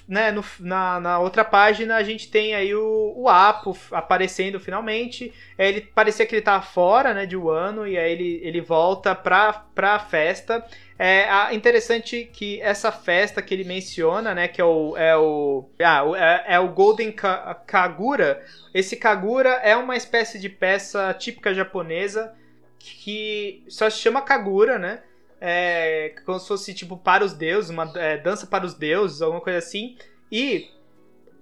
né, 0.09 0.31
no, 0.31 0.45
na, 0.61 1.01
na, 1.01 1.19
outra 1.19 1.45
página 1.45 1.97
a 1.97 2.03
gente 2.03 2.31
tem 2.31 2.55
aí 2.55 2.75
o, 2.75 3.13
o 3.17 3.29
Apo 3.29 3.77
aparecendo 3.91 4.59
finalmente. 4.59 5.33
É, 5.57 5.69
ele 5.69 5.83
parecia 5.83 6.27
que 6.27 6.35
ele 6.35 6.43
tava 6.43 6.63
fora, 6.63 7.15
né, 7.15 7.27
de 7.27 7.37
Wano 7.37 7.87
e 7.87 7.99
aí 7.99 8.13
ele, 8.13 8.41
ele 8.43 8.61
volta 8.61 9.15
pra, 9.15 9.53
pra 9.53 9.99
festa. 9.99 10.65
É 11.05 11.55
interessante 11.55 12.31
que 12.33 12.61
essa 12.61 12.93
festa 12.93 13.43
que 13.43 13.53
ele 13.53 13.65
menciona, 13.65 14.35
né, 14.35 14.47
que 14.47 14.61
é 14.61 14.65
o 14.65 14.97
é 14.97 15.17
o 15.17 15.69
ah, 15.81 16.05
é, 16.17 16.55
é 16.55 16.61
o 16.61 16.69
Golden 16.69 17.13
Kagura. 17.67 18.41
Esse 18.73 18.97
Kagura 18.97 19.51
é 19.65 19.75
uma 19.77 19.97
espécie 19.97 20.39
de 20.39 20.49
peça 20.49 21.13
típica 21.15 21.53
japonesa 21.53 22.33
que 22.79 23.65
só 23.69 23.91
se 23.91 23.99
chama 23.99 24.23
Kagura, 24.23 24.79
né? 24.79 25.03
é, 25.45 26.15
como 26.25 26.39
se 26.39 26.47
fosse 26.47 26.73
tipo 26.73 26.97
para 26.97 27.25
os 27.25 27.33
deuses, 27.33 27.69
uma 27.69 27.93
é, 27.97 28.17
dança 28.17 28.47
para 28.47 28.65
os 28.65 28.75
deuses, 28.75 29.21
alguma 29.21 29.41
coisa 29.41 29.59
assim. 29.59 29.97
E, 30.31 30.71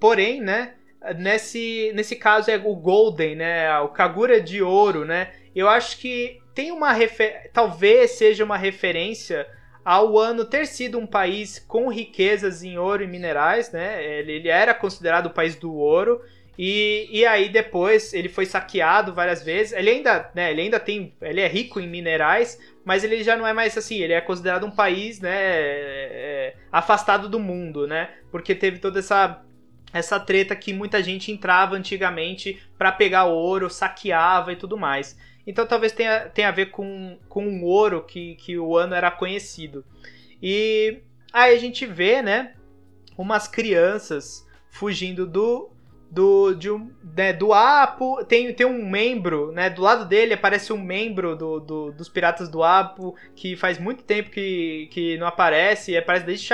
porém, 0.00 0.40
né, 0.40 0.72
nesse, 1.18 1.92
nesse 1.94 2.16
caso 2.16 2.50
é 2.50 2.56
o 2.56 2.74
Golden, 2.74 3.36
né, 3.36 3.78
o 3.80 3.88
Kagura 3.88 4.40
de 4.40 4.62
ouro, 4.62 5.04
né. 5.04 5.34
Eu 5.54 5.68
acho 5.68 5.98
que 5.98 6.39
tem 6.54 6.72
uma 6.72 6.92
refer... 6.92 7.50
talvez 7.52 8.12
seja 8.12 8.44
uma 8.44 8.56
referência 8.56 9.46
ao 9.84 10.18
ano 10.18 10.44
ter 10.44 10.66
sido 10.66 10.98
um 10.98 11.06
país 11.06 11.58
com 11.58 11.88
riquezas 11.88 12.62
em 12.62 12.78
ouro 12.78 13.02
e 13.02 13.06
minerais, 13.06 13.72
né? 13.72 14.04
Ele, 14.04 14.32
ele 14.32 14.48
era 14.48 14.74
considerado 14.74 15.26
o 15.26 15.30
país 15.30 15.56
do 15.56 15.74
ouro. 15.74 16.20
E, 16.58 17.08
e 17.10 17.24
aí 17.24 17.48
depois 17.48 18.12
ele 18.12 18.28
foi 18.28 18.44
saqueado 18.44 19.14
várias 19.14 19.42
vezes. 19.42 19.72
Ele 19.72 19.88
ainda, 19.88 20.30
né, 20.34 20.50
ele 20.50 20.60
ainda 20.60 20.78
tem, 20.78 21.14
ele 21.22 21.40
é 21.40 21.48
rico 21.48 21.80
em 21.80 21.88
minerais, 21.88 22.60
mas 22.84 23.02
ele 23.02 23.22
já 23.24 23.34
não 23.34 23.46
é 23.46 23.52
mais 23.52 23.78
assim, 23.78 23.96
ele 23.98 24.12
é 24.12 24.20
considerado 24.20 24.66
um 24.66 24.70
país, 24.70 25.20
né, 25.20 25.30
é, 25.32 26.54
afastado 26.70 27.28
do 27.30 27.40
mundo, 27.40 27.86
né? 27.86 28.10
Porque 28.30 28.54
teve 28.54 28.78
toda 28.78 28.98
essa 28.98 29.42
essa 29.92 30.20
treta 30.20 30.54
que 30.54 30.72
muita 30.72 31.02
gente 31.02 31.32
entrava 31.32 31.74
antigamente 31.74 32.62
para 32.78 32.92
pegar 32.92 33.24
ouro, 33.24 33.68
saqueava 33.68 34.52
e 34.52 34.56
tudo 34.56 34.78
mais. 34.78 35.18
Então 35.50 35.66
talvez 35.66 35.90
tenha, 35.90 36.28
tenha 36.28 36.48
a 36.48 36.52
ver 36.52 36.66
com, 36.66 37.18
com 37.28 37.44
o 37.44 37.64
ouro 37.64 38.04
que, 38.04 38.36
que 38.36 38.56
o 38.56 38.76
ano 38.76 38.94
era 38.94 39.10
conhecido. 39.10 39.84
E 40.40 41.00
aí 41.32 41.52
a 41.54 41.58
gente 41.58 41.84
vê, 41.84 42.22
né, 42.22 42.54
umas 43.18 43.48
crianças 43.48 44.46
fugindo 44.70 45.26
do, 45.26 45.68
do, 46.08 46.54
de 46.54 46.70
um, 46.70 46.88
né, 47.16 47.32
do 47.32 47.52
Apo. 47.52 48.24
Tem, 48.24 48.54
tem 48.54 48.64
um 48.64 48.88
membro, 48.88 49.50
né? 49.50 49.68
Do 49.68 49.82
lado 49.82 50.04
dele 50.04 50.34
aparece 50.34 50.72
um 50.72 50.80
membro 50.80 51.34
do, 51.34 51.58
do, 51.58 51.92
dos 51.92 52.08
Piratas 52.08 52.48
do 52.48 52.62
Apo, 52.62 53.16
que 53.34 53.56
faz 53.56 53.76
muito 53.76 54.04
tempo 54.04 54.30
que, 54.30 54.88
que 54.92 55.18
não 55.18 55.26
aparece, 55.26 55.96
aparece 55.96 56.24
desde 56.24 56.48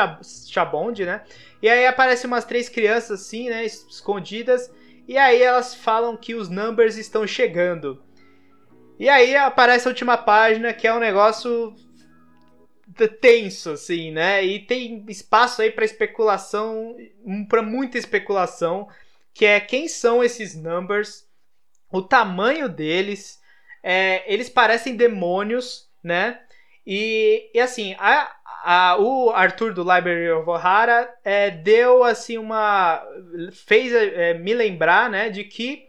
Chabond, 0.50 1.04
né? 1.04 1.22
E 1.61 1.68
aí 1.68 1.87
aparecem 1.87 2.26
umas 2.26 2.46
três 2.46 2.70
crianças 2.70 3.20
assim, 3.20 3.50
né? 3.50 3.66
Escondidas. 3.66 4.72
E 5.06 5.18
aí 5.18 5.42
elas 5.42 5.74
falam 5.74 6.16
que 6.16 6.35
os 6.35 6.48
numbers 6.48 6.96
estão 6.96 7.26
chegando. 7.26 8.06
E 8.98 9.09
aí 9.09 9.37
aparece 9.37 9.87
a 9.87 9.90
última 9.90 10.16
página, 10.16 10.72
que 10.72 10.87
é 10.87 10.94
um 10.94 10.98
negócio 10.98 11.74
tenso, 13.20 13.70
assim, 13.70 14.11
né? 14.11 14.44
E 14.44 14.61
tem 14.61 15.04
espaço 15.09 15.61
aí 15.61 15.70
para 15.70 15.85
especulação, 15.85 16.96
para 17.48 17.62
muita 17.62 17.98
especulação 17.98 18.88
que 19.37 19.44
é 19.44 19.61
quem 19.61 19.87
são 19.87 20.24
esses 20.24 20.54
numbers, 20.56 21.28
o 21.92 22.00
tamanho 22.00 22.70
deles, 22.70 23.38
é, 23.82 24.24
eles 24.32 24.48
parecem 24.48 24.96
demônios, 24.96 25.90
né? 26.02 26.40
E, 26.87 27.50
e 27.52 27.61
assim, 27.61 27.94
a, 27.98 28.35
a, 28.64 28.96
o 28.98 29.30
Arthur 29.30 29.74
do 29.74 29.82
Library 29.82 30.30
of 30.30 30.48
Ohara 30.48 31.14
é, 31.22 31.50
deu 31.50 32.02
assim 32.02 32.38
uma. 32.38 33.02
fez 33.52 33.92
é, 33.92 34.32
me 34.35 34.54
lembrar, 34.54 35.11
né, 35.11 35.28
de 35.28 35.44
que 35.44 35.87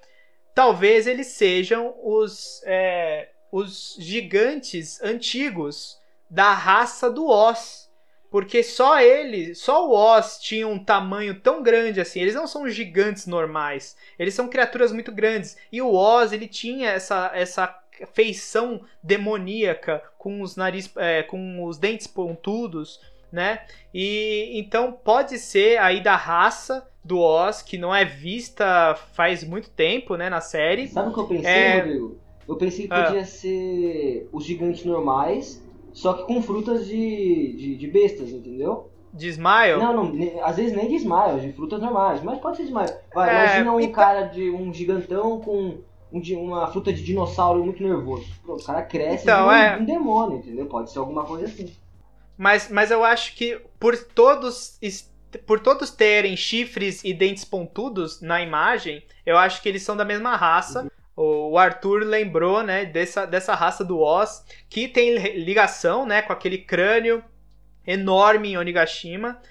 talvez 0.57 1.05
eles 1.05 1.27
sejam 1.27 1.93
os, 2.03 2.63
é, 2.65 3.29
os 3.51 3.95
gigantes 3.99 4.99
antigos 5.03 5.99
da 6.27 6.51
raça 6.51 7.11
do 7.11 7.27
Oz 7.27 7.87
porque 8.31 8.63
só 8.63 8.99
ele, 8.99 9.53
só 9.53 9.87
o 9.87 9.93
Oz 9.93 10.39
tinha 10.39 10.67
um 10.67 10.83
tamanho 10.83 11.39
tão 11.39 11.61
grande 11.61 12.01
assim. 12.01 12.19
Eles 12.19 12.33
não 12.33 12.47
são 12.47 12.67
gigantes 12.67 13.27
normais. 13.27 13.95
Eles 14.17 14.33
são 14.33 14.49
criaturas 14.49 14.91
muito 14.91 15.11
grandes. 15.11 15.55
E 15.71 15.79
o 15.79 15.93
Oz, 15.93 16.33
ele 16.33 16.47
tinha 16.47 16.89
essa, 16.89 17.31
essa 17.35 17.79
feição 18.13 18.83
demoníaca 19.01 20.03
com 20.17 20.41
os 20.41 20.55
nariz, 20.55 20.91
é, 20.97 21.21
com 21.21 21.63
os 21.65 21.77
dentes 21.77 22.07
pontudos, 22.07 22.99
né? 23.31 23.65
E 23.93 24.51
então 24.59 24.91
pode 24.91 25.37
ser 25.37 25.77
aí 25.77 26.01
da 26.01 26.15
raça 26.15 26.85
do 27.07 27.19
Oz 27.19 27.61
que 27.61 27.77
não 27.77 27.95
é 27.95 28.03
vista 28.05 28.95
faz 29.13 29.43
muito 29.43 29.69
tempo, 29.69 30.15
né, 30.15 30.29
na 30.29 30.41
série. 30.41 30.87
Sabe 30.87 31.09
o 31.09 31.13
que 31.13 31.19
eu 31.19 31.27
pensei, 31.27 31.51
é... 31.51 31.79
Rodrigo? 31.79 32.17
Eu 32.47 32.55
pensei 32.55 32.87
que 32.87 32.95
podia 32.95 33.21
ah. 33.21 33.25
ser 33.25 34.29
os 34.31 34.45
gigantes 34.45 34.85
normais 34.85 35.61
só 35.97 36.13
que 36.13 36.25
com 36.25 36.39
frutas 36.43 36.85
de, 36.85 37.53
de, 37.53 37.75
de 37.75 37.87
bestas, 37.87 38.29
entendeu? 38.29 38.91
De 39.11 39.29
Smile? 39.29 39.79
Não, 39.79 40.05
não, 40.05 40.45
às 40.45 40.55
vezes 40.55 40.71
nem 40.71 40.87
de 40.87 40.93
Smile, 40.97 41.41
de 41.41 41.53
frutas 41.53 41.81
normais, 41.81 42.21
mas 42.21 42.37
pode 42.37 42.57
ser 42.57 42.63
de 42.63 42.69
Smile. 42.69 42.93
Vai, 43.15 43.29
é, 43.29 43.33
imagina 43.33 43.73
um 43.73 43.79
então... 43.79 43.93
cara 43.93 44.21
de 44.25 44.47
um 44.51 44.71
gigantão 44.71 45.41
com 45.41 45.79
um, 46.13 46.21
uma 46.35 46.67
fruta 46.67 46.93
de 46.93 47.03
dinossauro 47.03 47.65
muito 47.65 47.81
nervoso. 47.81 48.27
Pronto, 48.45 48.61
o 48.61 48.65
cara 48.65 48.83
cresce 48.83 49.23
então, 49.23 49.47
um, 49.47 49.51
é... 49.51 49.75
um 49.75 49.85
demônio, 49.85 50.37
entendeu? 50.37 50.67
Pode 50.67 50.91
ser 50.91 50.99
alguma 50.99 51.23
coisa 51.23 51.45
assim. 51.45 51.73
Mas, 52.37 52.69
mas 52.69 52.91
eu 52.91 53.03
acho 53.03 53.35
que 53.35 53.59
por 53.79 53.97
todos 53.97 54.77
por 55.45 55.59
todos 55.59 55.91
terem 55.91 56.37
chifres 56.37 57.03
e 57.03 57.13
dentes 57.13 57.43
pontudos 57.43 58.21
na 58.21 58.41
imagem, 58.41 59.03
eu 59.25 59.37
acho 59.37 59.61
que 59.61 59.69
eles 59.69 59.83
são 59.83 59.97
da 59.97 60.05
mesma 60.05 60.35
raça. 60.35 60.83
Uhum 60.83 60.89
o 61.19 61.57
Arthur 61.57 62.03
lembrou, 62.03 62.61
né, 62.61 62.85
dessa, 62.85 63.25
dessa 63.25 63.55
raça 63.55 63.83
do 63.83 63.99
Oz, 63.99 64.45
que 64.69 64.87
tem 64.87 65.17
ligação, 65.39 66.05
né, 66.05 66.21
com 66.21 66.31
aquele 66.31 66.59
crânio 66.59 67.23
enorme 67.87 68.49
em 68.49 68.57
Onigashima. 68.57 69.41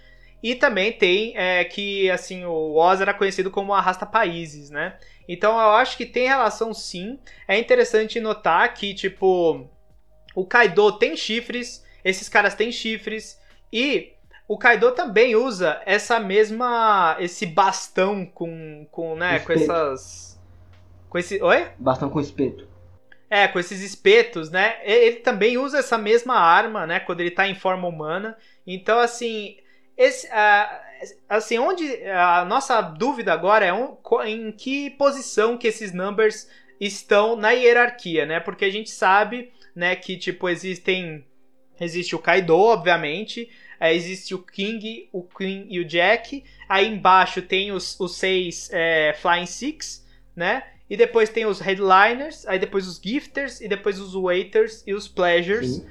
E 0.40 0.54
também 0.54 0.92
tem 0.92 1.36
é, 1.36 1.64
que, 1.64 2.08
assim, 2.08 2.44
o 2.44 2.76
Oz 2.76 3.00
era 3.00 3.12
conhecido 3.12 3.50
como 3.50 3.74
arrasta 3.74 4.06
países, 4.06 4.70
né? 4.70 4.96
Então 5.26 5.58
eu 5.58 5.70
acho 5.70 5.96
que 5.96 6.06
tem 6.06 6.28
relação 6.28 6.72
sim. 6.72 7.18
É 7.48 7.58
interessante 7.58 8.20
notar 8.20 8.72
que, 8.72 8.94
tipo, 8.94 9.68
o 10.36 10.46
Kaido 10.46 10.92
tem 10.98 11.16
chifres, 11.16 11.84
esses 12.04 12.28
caras 12.28 12.54
têm 12.54 12.70
chifres, 12.70 13.40
e 13.72 14.12
o 14.48 14.56
Kaido 14.56 14.92
também 14.92 15.34
usa 15.34 15.80
essa 15.84 16.20
mesma. 16.20 17.16
esse 17.18 17.46
bastão 17.46 18.24
com, 18.24 18.86
com 18.90 19.16
né, 19.16 19.40
com 19.40 19.52
essas 19.52 20.26
com 21.08 21.18
esse. 21.18 21.42
Oi? 21.42 21.66
Bastão 21.78 22.10
com 22.10 22.20
espeto. 22.20 22.68
É, 23.28 23.48
com 23.48 23.58
esses 23.58 23.80
espetos, 23.82 24.50
né? 24.50 24.76
Ele 24.84 25.16
também 25.16 25.58
usa 25.58 25.78
essa 25.78 25.98
mesma 25.98 26.34
arma, 26.34 26.86
né? 26.86 27.00
Quando 27.00 27.20
ele 27.20 27.30
tá 27.30 27.48
em 27.48 27.54
forma 27.54 27.88
humana. 27.88 28.36
Então, 28.66 28.98
assim. 28.98 29.56
Esse, 29.96 30.26
uh, 30.28 31.10
assim, 31.28 31.58
onde. 31.58 31.90
A 32.04 32.44
nossa 32.44 32.80
dúvida 32.80 33.32
agora 33.32 33.64
é 33.64 33.72
um, 33.72 33.96
em 34.24 34.52
que 34.52 34.90
posição 34.90 35.56
que 35.56 35.66
esses 35.66 35.92
numbers 35.92 36.48
estão 36.80 37.34
na 37.34 37.50
hierarquia, 37.50 38.26
né? 38.26 38.38
Porque 38.38 38.64
a 38.64 38.70
gente 38.70 38.90
sabe, 38.90 39.52
né, 39.74 39.96
que, 39.96 40.16
tipo, 40.16 40.48
existem. 40.48 41.26
Existe 41.80 42.14
o 42.14 42.18
Kaido, 42.18 42.56
obviamente. 42.56 43.50
É, 43.78 43.94
existe 43.94 44.34
o 44.34 44.38
King, 44.38 45.08
o 45.12 45.22
Queen 45.22 45.66
e 45.68 45.80
o 45.80 45.84
Jack. 45.84 46.44
Aí 46.68 46.86
embaixo 46.88 47.42
tem 47.42 47.72
os, 47.72 47.98
os 47.98 48.16
seis 48.16 48.70
é, 48.72 49.14
Flying 49.20 49.46
Six, 49.46 50.06
né? 50.34 50.62
E 50.88 50.96
depois 50.96 51.28
tem 51.28 51.46
os 51.46 51.58
headliners, 51.58 52.46
aí 52.46 52.58
depois 52.58 52.86
os 52.86 53.00
gifters, 53.02 53.60
e 53.60 53.66
depois 53.68 53.98
os 53.98 54.14
waiters 54.14 54.84
e 54.86 54.94
os 54.94 55.08
pleasures. 55.08 55.76
Sim. 55.76 55.86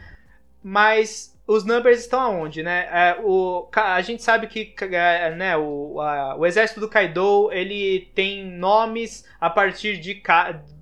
Mas 0.64 1.35
os 1.48 1.64
numbers 1.64 2.00
estão 2.00 2.20
aonde, 2.20 2.64
né? 2.64 2.88
É, 2.92 3.18
o, 3.22 3.68
a 3.76 4.02
gente 4.02 4.24
sabe 4.24 4.48
que 4.48 4.74
é, 4.82 5.34
né, 5.36 5.56
o, 5.56 6.02
a, 6.02 6.36
o 6.36 6.46
exército 6.46 6.80
do 6.80 6.90
Kaido 6.90 7.52
ele 7.52 8.10
tem 8.16 8.44
nomes 8.46 9.26
a 9.40 9.50
partir 9.50 9.98
de, 9.98 10.22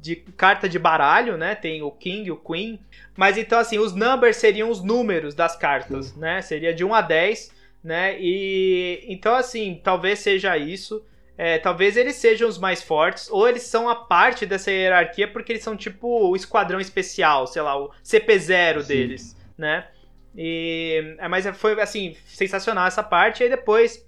de 0.02 0.15
carta 0.15 0.69
de 0.69 0.80
baralho, 0.80 1.38
né? 1.38 1.54
Tem 1.54 1.82
o 1.82 1.91
King, 1.91 2.32
o 2.32 2.38
Queen. 2.38 2.80
Mas 3.15 3.38
então, 3.38 3.60
assim, 3.60 3.78
os 3.78 3.93
numbers 3.93 4.38
seriam 4.38 4.69
os 4.69 4.82
números 4.82 5.36
das 5.36 5.56
cartas, 5.56 6.08
Sim. 6.08 6.19
né? 6.19 6.41
Seria 6.41 6.73
de 6.73 6.86
1 6.86 6.93
a 6.93 7.02
10, 7.02 7.52
né? 7.84 8.17
E 8.17 9.04
então, 9.08 9.36
assim, 9.36 9.82
talvez 9.84 10.19
seja 10.19 10.58
isso. 10.58 11.06
É, 11.38 11.58
talvez 11.58 11.97
eles 11.97 12.15
sejam 12.15 12.47
os 12.47 12.60
mais 12.60 12.84
fortes, 12.84 13.28
ou 13.30 13.49
eles 13.49 13.63
são 13.63 13.89
a 13.89 13.95
parte 13.95 14.45
dessa 14.45 14.71
hierarquia 14.71 15.28
porque 15.28 15.52
eles 15.52 15.63
são 15.63 15.76
tipo 15.76 16.08
o 16.30 16.36
esquadrão 16.36 16.80
especial, 16.80 17.47
sei 17.47 17.63
lá, 17.63 17.76
o 17.76 17.89
CP0 18.06 18.86
deles, 18.86 19.36
né? 19.58 19.88
E, 20.36 21.15
é, 21.19 21.28
mas 21.28 21.46
foi 21.58 21.80
assim, 21.82 22.15
sensacional 22.26 22.88
essa 22.88 23.04
parte, 23.04 23.41
e 23.41 23.43
aí 23.43 23.50
depois 23.50 24.06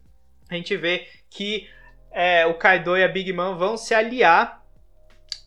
a 0.50 0.56
gente 0.56 0.76
vê 0.76 1.08
que 1.30 1.68
é, 2.12 2.46
o 2.46 2.54
Kaido 2.54 2.98
e 2.98 3.04
a 3.04 3.08
Big 3.08 3.32
Mom 3.34 3.58
vão 3.58 3.78
se 3.78 3.94
aliar 3.94 4.64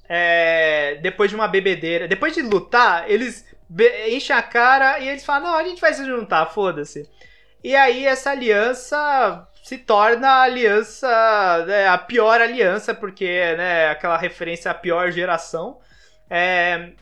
é, 0.09 0.99
depois 1.03 1.31
de 1.31 1.37
uma 1.37 1.49
bebedeira. 1.49 2.09
Depois 2.09 2.35
de 2.35 2.43
lutar, 2.43 3.11
eles 3.11 3.45
enchem 4.09 4.35
a 4.35 4.43
cara 4.43 4.99
e 5.01 5.09
eles 5.09 5.25
falam: 5.25 5.51
Não, 5.51 5.59
a 5.59 5.65
gente 5.65 5.81
vai 5.81 5.93
se 5.93 6.05
juntar, 6.05 6.47
foda-se. 6.47 7.09
E 7.63 7.75
aí 7.75 8.07
essa 8.07 8.31
aliança 8.31 9.47
se 9.63 9.79
torna 9.79 10.29
a 10.29 10.43
aliança, 10.43 11.65
né, 11.67 11.89
a 11.89 11.99
pior 11.99 12.41
aliança, 12.41 12.95
porque 12.95 13.27
né, 13.57 13.89
aquela 13.91 14.17
referência 14.17 14.71
à 14.71 14.75
pior 14.75 15.11
geração. 15.11 15.79
É, 16.31 16.93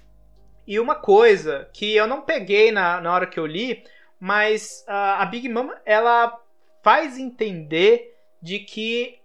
e 0.67 0.81
uma 0.81 0.95
coisa 0.95 1.69
que 1.73 1.95
eu 1.95 2.07
não 2.07 2.21
peguei 2.21 2.73
na, 2.73 3.01
na 3.01 3.13
hora 3.13 3.27
que 3.27 3.39
eu 3.39 3.47
li, 3.47 3.85
mas 4.19 4.85
a, 4.87 5.23
a 5.23 5.27
Big 5.27 5.49
Mom 5.49 5.71
ela 5.85 6.41
faz 6.83 7.19
entender 7.19 8.17
de 8.43 8.59
que 8.59 9.19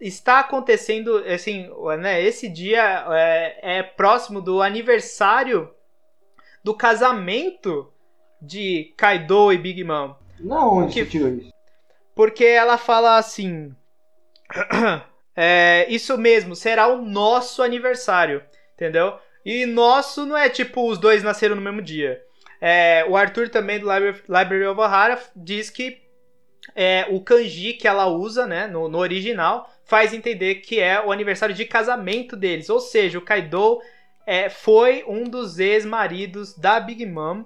está 0.00 0.40
acontecendo, 0.40 1.16
assim, 1.26 1.70
né, 2.00 2.22
esse 2.22 2.48
dia 2.48 3.04
é, 3.10 3.78
é 3.78 3.82
próximo 3.82 4.40
do 4.40 4.62
aniversário 4.62 5.70
do 6.64 6.74
casamento 6.74 7.92
de 8.40 8.94
Kaido 8.96 9.52
e 9.52 9.58
Big 9.58 9.84
Mom. 9.84 10.14
Não, 10.38 10.78
onde 10.78 10.94
que, 10.94 11.04
você 11.04 11.10
tirou 11.10 11.28
isso? 11.28 11.52
Porque 12.14 12.44
ela 12.44 12.78
fala 12.78 13.16
assim. 13.16 13.74
é, 15.36 15.86
isso 15.88 16.16
mesmo, 16.16 16.56
será 16.56 16.88
o 16.88 17.02
nosso 17.02 17.62
aniversário, 17.62 18.42
entendeu? 18.74 19.18
E 19.44 19.66
nosso 19.66 20.26
não 20.26 20.36
é 20.36 20.48
tipo 20.48 20.88
os 20.88 20.98
dois 20.98 21.22
nasceram 21.22 21.56
no 21.56 21.62
mesmo 21.62 21.82
dia. 21.82 22.22
É, 22.60 23.04
o 23.08 23.16
Arthur 23.16 23.48
também 23.48 23.78
do 23.78 23.86
Library, 23.90 24.66
of 24.66 24.80
Ohara 24.80 25.18
diz 25.34 25.70
que 25.70 26.02
é, 26.74 27.06
o 27.08 27.20
kanji 27.20 27.72
que 27.72 27.88
ela 27.88 28.06
usa, 28.06 28.46
né, 28.46 28.66
no, 28.66 28.88
no 28.88 28.98
original, 28.98 29.70
faz 29.84 30.12
entender 30.12 30.56
que 30.56 30.78
é 30.78 31.00
o 31.04 31.10
aniversário 31.10 31.54
de 31.54 31.64
casamento 31.64 32.36
deles. 32.36 32.68
Ou 32.68 32.80
seja, 32.80 33.18
o 33.18 33.22
Kaido 33.22 33.80
é, 34.26 34.48
foi 34.48 35.04
um 35.08 35.24
dos 35.24 35.58
ex-maridos 35.58 36.56
da 36.56 36.78
Big 36.78 37.04
Mom. 37.06 37.44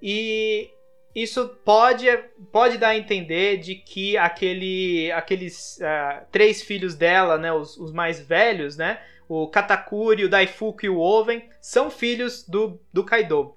E 0.00 0.70
isso 1.14 1.48
pode, 1.64 2.06
pode 2.50 2.76
dar 2.76 2.88
a 2.88 2.96
entender 2.96 3.58
de 3.58 3.76
que 3.76 4.16
aquele, 4.16 5.12
aqueles 5.12 5.78
uh, 5.78 6.24
três 6.32 6.62
filhos 6.62 6.94
dela, 6.94 7.38
né, 7.38 7.52
os, 7.52 7.76
os, 7.76 7.92
mais 7.92 8.20
velhos, 8.20 8.76
né, 8.76 9.00
o 9.28 9.48
Katakuri, 9.48 10.24
o 10.24 10.28
Daifuku 10.28 10.86
e 10.86 10.88
o 10.88 10.98
Oven, 10.98 11.48
são 11.60 11.90
filhos 11.90 12.46
do, 12.46 12.80
do 12.92 13.04
Kaido. 13.04 13.56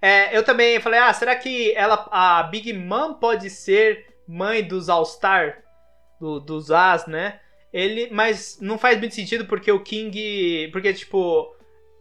É, 0.00 0.36
eu 0.36 0.42
também 0.42 0.78
falei, 0.80 1.00
ah, 1.00 1.12
será 1.12 1.34
que 1.34 1.72
ela, 1.72 2.06
a 2.10 2.42
Big 2.42 2.72
Mom 2.72 3.14
pode 3.14 3.48
ser 3.48 4.06
mãe 4.28 4.62
dos 4.62 4.88
All-Star, 4.88 5.62
do, 6.20 6.40
dos 6.40 6.70
As, 6.70 7.06
né? 7.06 7.40
Ele, 7.72 8.08
mas 8.12 8.58
não 8.60 8.78
faz 8.78 8.98
muito 8.98 9.14
sentido 9.14 9.46
porque 9.46 9.72
o 9.72 9.82
King, 9.82 10.68
porque 10.72 10.92
tipo, 10.92 11.56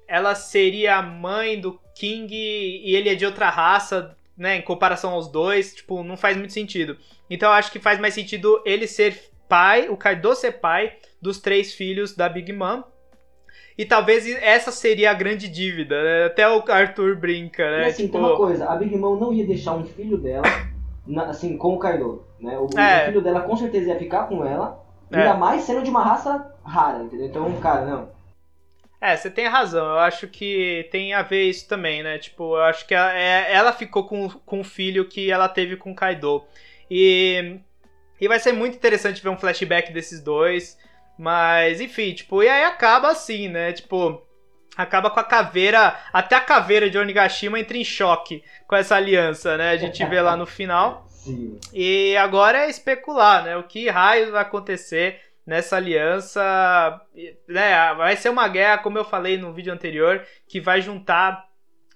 ela 0.08 0.36
seria 0.36 0.98
a 0.98 1.02
mãe 1.02 1.60
do 1.60 1.80
King 1.96 2.36
e 2.36 2.96
ele 2.96 3.10
é 3.10 3.16
de 3.16 3.26
outra 3.26 3.50
raça, 3.50 4.16
né, 4.38 4.58
em 4.58 4.62
comparação 4.62 5.12
aos 5.12 5.32
dois, 5.32 5.74
tipo, 5.76 6.04
não 6.04 6.18
faz 6.18 6.38
muito 6.38 6.54
sentido. 6.54 6.98
Então 7.30 7.50
eu 7.50 7.54
acho 7.54 7.72
que 7.72 7.80
faz 7.80 8.00
mais 8.00 8.14
sentido 8.14 8.62
ele 8.66 8.86
ser 8.86 9.32
pai, 9.54 9.88
o 9.88 9.96
Kaido 9.96 10.34
ser 10.34 10.54
pai 10.54 10.94
dos 11.22 11.40
três 11.40 11.76
filhos 11.76 12.16
da 12.16 12.28
Big 12.28 12.52
Mom. 12.52 12.82
E 13.78 13.86
talvez 13.86 14.28
essa 14.42 14.72
seria 14.72 15.12
a 15.12 15.14
grande 15.14 15.48
dívida, 15.48 16.04
né? 16.04 16.26
Até 16.26 16.50
o 16.50 16.64
Arthur 16.68 17.16
brinca, 17.16 17.70
né? 17.70 17.84
E 17.84 17.86
assim, 17.86 18.08
tipo... 18.08 18.14
tem 18.14 18.22
uma 18.22 18.36
coisa, 18.36 18.68
a 18.68 18.76
Big 18.76 18.98
Mom 18.98 19.16
não 19.16 19.32
ia 19.32 19.46
deixar 19.46 19.76
um 19.76 19.86
filho 19.86 20.18
dela, 20.18 20.44
na, 21.06 21.26
assim, 21.26 21.56
com 21.56 21.76
o 21.76 21.78
Kaido, 21.78 22.26
né? 22.40 22.58
O, 22.58 22.68
é. 22.80 23.06
filho 23.06 23.22
dela 23.22 23.42
com 23.42 23.56
certeza 23.56 23.90
ia 23.90 24.00
ficar 24.00 24.24
com 24.24 24.44
ela, 24.44 24.84
ainda 25.12 25.30
é. 25.30 25.38
mais 25.38 25.62
sendo 25.62 25.84
de 25.84 25.90
uma 25.92 26.04
raça 26.04 26.52
rara, 26.64 27.04
entendeu? 27.04 27.28
Então, 27.28 27.54
cara, 27.62 27.86
não. 27.86 28.10
É, 29.00 29.16
você 29.16 29.30
tem 29.30 29.46
razão. 29.46 29.86
Eu 29.86 30.00
acho 30.00 30.28
que 30.28 30.90
tem 30.92 31.14
a 31.14 31.22
ver 31.22 31.44
isso 31.44 31.68
também, 31.68 32.02
né? 32.02 32.18
Tipo, 32.18 32.56
eu 32.56 32.64
acho 32.64 32.88
que 32.88 32.96
ela, 32.96 33.14
é, 33.16 33.54
ela 33.54 33.72
ficou 33.72 34.06
com, 34.06 34.30
com 34.30 34.62
o 34.62 34.64
filho 34.64 35.08
que 35.08 35.30
ela 35.30 35.48
teve 35.48 35.78
com 35.78 35.92
o 35.92 35.96
Kaido. 35.96 36.44
E, 36.90 37.60
e 38.24 38.28
vai 38.30 38.40
ser 38.40 38.54
muito 38.54 38.78
interessante 38.78 39.22
ver 39.22 39.28
um 39.28 39.38
flashback 39.38 39.92
desses 39.92 40.22
dois. 40.22 40.80
Mas, 41.20 41.82
enfim, 41.82 42.14
tipo, 42.14 42.42
e 42.42 42.48
aí 42.48 42.64
acaba 42.64 43.10
assim, 43.10 43.50
né? 43.50 43.74
Tipo, 43.74 44.26
acaba 44.78 45.10
com 45.10 45.20
a 45.20 45.26
caveira. 45.26 46.00
Até 46.14 46.38
a 46.38 46.40
caveira 46.40 46.90
de 46.90 46.98
Onigashima 46.98 47.60
entra 47.60 47.78
em 47.78 47.84
choque 47.84 48.42
com 48.66 48.78
essa 48.78 48.96
aliança, 48.96 49.58
né? 49.58 49.72
A 49.72 49.76
gente 49.76 50.06
vê 50.06 50.22
lá 50.22 50.38
no 50.38 50.46
final. 50.46 51.06
Sim. 51.10 51.60
E 51.74 52.16
agora 52.16 52.60
é 52.60 52.70
especular, 52.70 53.44
né? 53.44 53.58
O 53.58 53.64
que 53.64 53.90
raios 53.90 54.30
vai 54.30 54.42
acontecer 54.42 55.20
nessa 55.46 55.76
aliança. 55.76 56.42
Né, 57.46 57.94
vai 57.96 58.16
ser 58.16 58.30
uma 58.30 58.48
guerra, 58.48 58.78
como 58.78 58.98
eu 58.98 59.04
falei 59.04 59.38
no 59.38 59.52
vídeo 59.52 59.74
anterior, 59.74 60.26
que 60.48 60.62
vai 60.62 60.82
juntar 60.82 61.46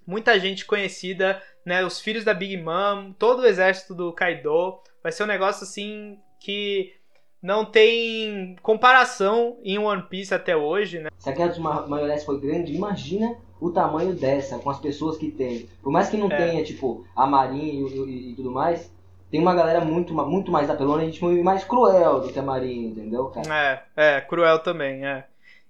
muita 0.05 0.37
gente 0.37 0.65
conhecida, 0.65 1.41
né, 1.65 1.85
os 1.85 2.01
filhos 2.01 2.25
da 2.25 2.33
Big 2.33 2.57
Mom, 2.57 3.13
todo 3.13 3.43
o 3.43 3.45
exército 3.45 3.95
do 3.95 4.11
Kaido. 4.11 4.81
Vai 5.07 5.13
ser 5.13 5.23
um 5.23 5.27
negócio 5.27 5.63
assim 5.63 6.19
que 6.37 6.93
não 7.41 7.63
tem 7.63 8.57
comparação 8.61 9.57
em 9.63 9.79
One 9.79 10.01
Piece 10.01 10.33
até 10.33 10.53
hoje, 10.53 10.99
né? 10.99 11.09
Se 11.17 11.29
a 11.29 11.31
Guerra 11.31 11.51
dos 11.51 11.59
Maiores 11.59 12.25
foi 12.25 12.37
grande, 12.41 12.75
imagina 12.75 13.37
o 13.61 13.69
tamanho 13.69 14.13
dessa, 14.13 14.59
com 14.59 14.69
as 14.69 14.81
pessoas 14.81 15.17
que 15.17 15.31
tem. 15.31 15.65
Por 15.81 15.93
mais 15.93 16.09
que 16.09 16.17
não 16.17 16.29
é. 16.29 16.35
tenha, 16.35 16.61
tipo, 16.61 17.07
a 17.15 17.25
Marinha 17.25 17.71
e, 17.71 17.87
e, 17.87 18.31
e 18.31 18.35
tudo 18.35 18.51
mais, 18.51 18.91
tem 19.31 19.39
uma 19.39 19.55
galera 19.55 19.79
muito, 19.79 20.13
muito 20.13 20.51
mais 20.51 20.69
apelona 20.69 21.05
e 21.05 21.11
tipo, 21.13 21.31
mais 21.41 21.63
cruel 21.63 22.19
do 22.19 22.33
que 22.33 22.37
a 22.37 22.43
Marinha, 22.43 22.89
entendeu, 22.89 23.27
cara? 23.27 23.87
É, 23.95 24.17
é, 24.17 24.19
cruel 24.19 24.59
também, 24.59 25.05
é. 25.07 25.23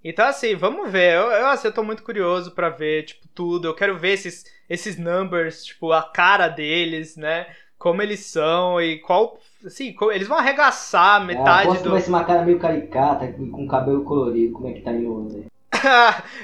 Então, 0.04 0.26
assim, 0.26 0.56
vamos 0.56 0.92
ver. 0.92 1.14
Eu, 1.14 1.30
eu, 1.30 1.48
assim, 1.50 1.68
eu 1.68 1.74
tô 1.74 1.84
muito 1.84 2.02
curioso 2.02 2.56
para 2.56 2.70
ver, 2.70 3.04
tipo, 3.04 3.28
tudo. 3.36 3.68
Eu 3.68 3.76
quero 3.76 4.00
ver 4.00 4.14
esses, 4.14 4.46
esses 4.68 4.98
numbers, 4.98 5.64
tipo, 5.64 5.92
a 5.92 6.02
cara 6.02 6.48
deles, 6.48 7.16
né? 7.16 7.46
Como 7.78 8.02
eles 8.02 8.22
são 8.22 8.82
e 8.82 9.00
qual. 9.00 9.38
Assim, 9.66 9.96
eles 10.12 10.28
vão 10.28 10.38
arregaçar 10.38 11.26
metade 11.26 11.78
é, 11.78 11.80
do. 11.80 11.92
vai 11.92 12.02
ser 12.02 12.10
uma 12.10 12.24
cara 12.24 12.44
meio 12.44 12.60
caricata, 12.60 13.28
com 13.28 13.68
cabelo 13.68 14.04
colorido, 14.04 14.54
como 14.54 14.68
é 14.68 14.74
que 14.74 14.82
tá 14.82 14.92
aí 14.92 15.06
hoje. 15.06 15.46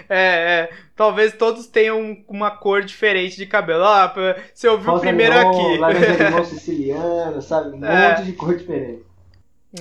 é, 0.09 0.17
é, 0.17 0.69
talvez 0.95 1.33
todos 1.33 1.67
tenham 1.67 2.17
uma 2.27 2.51
cor 2.51 2.83
diferente 2.83 3.35
de 3.35 3.45
cabelo. 3.45 3.83
Ah, 3.83 4.13
você 4.53 4.67
ouviu 4.67 4.91
Rosa 4.91 5.01
primeiro 5.01 5.33
neon, 5.33 5.49
aqui. 5.49 5.77
Laranja 5.77 6.23
limão 6.23 6.45
siciliano, 6.45 7.41
sabe? 7.41 7.77
Um 7.77 7.85
é. 7.85 8.09
monte 8.09 8.25
de 8.25 8.33
cor 8.33 8.55
diferente. 8.55 9.03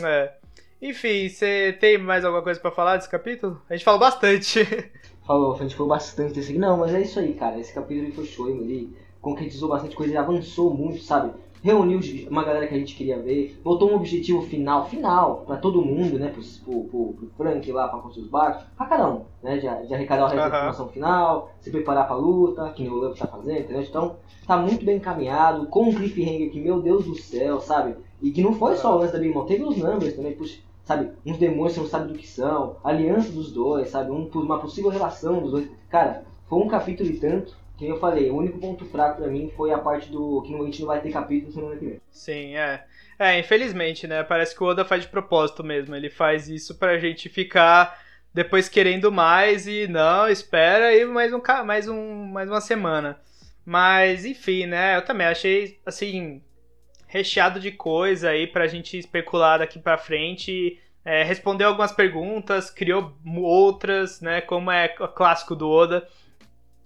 É. 0.02 0.32
Enfim, 0.80 1.28
você 1.28 1.76
tem 1.78 1.96
mais 1.96 2.24
alguma 2.24 2.42
coisa 2.42 2.58
para 2.58 2.72
falar 2.72 2.96
desse 2.96 3.08
capítulo? 3.08 3.60
A 3.70 3.74
gente 3.76 3.84
falou 3.84 4.00
bastante. 4.00 4.66
Falou, 5.24 5.54
a 5.54 5.58
gente 5.58 5.76
falou 5.76 5.88
bastante 5.88 6.40
assim. 6.40 6.58
Não, 6.58 6.78
mas 6.78 6.92
é 6.92 7.00
isso 7.00 7.20
aí, 7.20 7.32
cara. 7.34 7.56
Esse 7.56 7.72
capítulo 7.72 8.12
foi 8.12 8.24
show, 8.24 8.50
ele 8.50 8.92
concretizou 9.22 9.70
bastante 9.70 9.96
coisa, 9.96 10.12
ele 10.12 10.18
avançou 10.18 10.74
muito, 10.74 11.02
sabe? 11.02 11.32
reuniu 11.62 12.00
uma 12.28 12.44
galera 12.44 12.66
que 12.66 12.74
a 12.74 12.78
gente 12.78 12.94
queria 12.94 13.18
ver, 13.18 13.58
botou 13.62 13.90
um 13.90 13.94
objetivo 13.94 14.42
final, 14.42 14.84
final, 14.86 15.44
para 15.46 15.56
todo 15.56 15.80
mundo, 15.80 16.18
né? 16.18 16.28
Pro, 16.28 16.42
pro, 16.64 16.84
pro, 16.84 17.12
pro 17.14 17.30
Frank 17.36 17.72
lá 17.72 17.86
pra 17.88 18.00
construir 18.00 18.24
os 18.24 18.30
barcos, 18.30 18.64
pra 18.76 18.86
cada 18.86 19.08
um, 19.08 19.22
né? 19.42 19.54
De, 19.56 19.86
de 19.86 19.94
arrecadar 19.94 20.24
o 20.24 20.26
resto 20.26 20.40
uhum. 20.40 20.48
informação 20.48 20.88
final, 20.88 21.52
se 21.60 21.70
preparar 21.70 22.08
pra 22.08 22.16
luta, 22.16 22.68
que 22.70 22.88
o 22.88 22.94
Luffy 22.94 23.20
tá 23.20 23.28
fazendo, 23.28 23.60
entendeu? 23.60 23.82
Então, 23.82 24.16
tá 24.44 24.56
muito 24.56 24.84
bem 24.84 24.96
encaminhado, 24.96 25.66
com 25.66 25.84
um 25.84 25.94
cliffhanger 25.94 26.50
que, 26.50 26.60
meu 26.60 26.82
Deus 26.82 27.04
do 27.06 27.14
céu, 27.14 27.60
sabe? 27.60 27.94
E 28.20 28.32
que 28.32 28.42
não 28.42 28.52
foi 28.52 28.74
só 28.76 28.96
o 28.96 28.98
lance 28.98 29.12
da 29.12 29.20
Big 29.20 29.32
Mom, 29.32 29.44
teve 29.44 29.62
os 29.62 29.76
numbers 29.76 30.14
também, 30.14 30.32
puxa, 30.32 30.58
sabe? 30.84 31.12
Uns 31.24 31.38
demônios 31.38 31.74
que 31.74 31.80
não 31.80 31.86
sabem 31.86 32.08
do 32.08 32.18
que 32.18 32.26
são, 32.26 32.76
aliança 32.82 33.30
dos 33.30 33.52
dois, 33.52 33.88
sabe? 33.88 34.10
Um, 34.10 34.28
uma 34.34 34.58
possível 34.58 34.90
relação 34.90 35.40
dos 35.40 35.52
dois. 35.52 35.70
Cara, 35.88 36.24
foi 36.48 36.58
um 36.58 36.66
capítulo 36.66 37.08
e 37.08 37.18
tanto 37.18 37.61
que 37.76 37.86
eu 37.86 37.98
falei, 37.98 38.30
o 38.30 38.36
único 38.36 38.58
ponto 38.58 38.84
fraco 38.86 39.20
pra 39.20 39.30
mim 39.30 39.50
foi 39.56 39.72
a 39.72 39.78
parte 39.78 40.10
do 40.10 40.42
que 40.42 40.54
a 40.54 40.64
gente 40.64 40.80
não 40.80 40.86
vai 40.86 41.00
ter 41.00 41.10
capítulo 41.10 41.52
semana 41.52 41.76
que 41.76 41.84
vem. 41.86 42.00
Sim, 42.10 42.56
é. 42.56 42.84
É, 43.18 43.38
infelizmente, 43.38 44.06
né? 44.06 44.22
Parece 44.22 44.54
que 44.54 44.62
o 44.62 44.66
Oda 44.66 44.84
faz 44.84 45.02
de 45.02 45.08
propósito 45.08 45.62
mesmo. 45.62 45.94
Ele 45.94 46.10
faz 46.10 46.48
isso 46.48 46.76
pra 46.76 46.98
gente 46.98 47.28
ficar 47.28 48.00
depois 48.34 48.68
querendo 48.68 49.12
mais 49.12 49.66
e 49.66 49.86
não, 49.86 50.28
espera 50.28 50.86
aí 50.86 51.04
mais, 51.04 51.32
um, 51.32 51.40
mais, 51.64 51.88
um, 51.88 52.24
mais 52.26 52.48
uma 52.48 52.60
semana. 52.60 53.20
Mas, 53.64 54.24
enfim, 54.24 54.66
né? 54.66 54.96
Eu 54.96 55.02
também 55.04 55.26
achei, 55.26 55.78
assim, 55.86 56.42
recheado 57.06 57.60
de 57.60 57.70
coisa 57.70 58.30
aí 58.30 58.46
pra 58.46 58.66
gente 58.66 58.98
especular 58.98 59.58
daqui 59.58 59.78
pra 59.78 59.98
frente. 59.98 60.80
É, 61.04 61.22
respondeu 61.22 61.68
algumas 61.68 61.92
perguntas, 61.92 62.70
criou 62.70 63.12
outras, 63.36 64.20
né? 64.20 64.40
Como 64.40 64.70
é 64.70 64.88
clássico 64.88 65.54
do 65.54 65.68
Oda. 65.68 66.08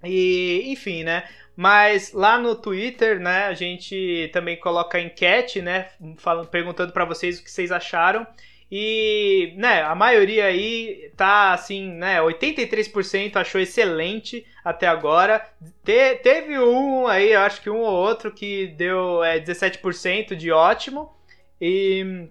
E, 0.09 0.70
enfim, 0.72 1.04
né? 1.04 1.24
Mas 1.57 2.12
lá 2.12 2.38
no 2.38 2.54
Twitter, 2.54 3.18
né, 3.18 3.46
a 3.46 3.54
gente 3.54 4.28
também 4.32 4.57
coloca 4.59 5.00
enquete, 5.00 5.62
né, 5.62 5.88
falando, 6.18 6.48
perguntando 6.48 6.92
para 6.92 7.07
vocês 7.07 7.38
o 7.38 7.44
que 7.44 7.50
vocês 7.50 7.72
acharam. 7.72 8.26
E, 8.70 9.54
né, 9.57 9.82
a 9.82 9.94
maioria 9.94 10.46
aí 10.46 11.11
tá 11.16 11.52
assim, 11.52 11.92
né, 11.92 12.20
83% 12.20 13.36
achou 13.36 13.61
excelente 13.61 14.44
até 14.64 14.86
agora. 14.86 15.48
Te, 15.82 16.16
teve 16.16 16.59
um 16.59 17.07
aí, 17.07 17.34
acho 17.34 17.62
que 17.62 17.70
um 17.70 17.80
ou 17.80 17.92
outro 17.92 18.32
que 18.32 18.66
deu 18.66 19.24
é, 19.24 19.40
17% 19.40 20.34
de 20.34 20.50
ótimo. 20.50 21.11
E 21.61 22.28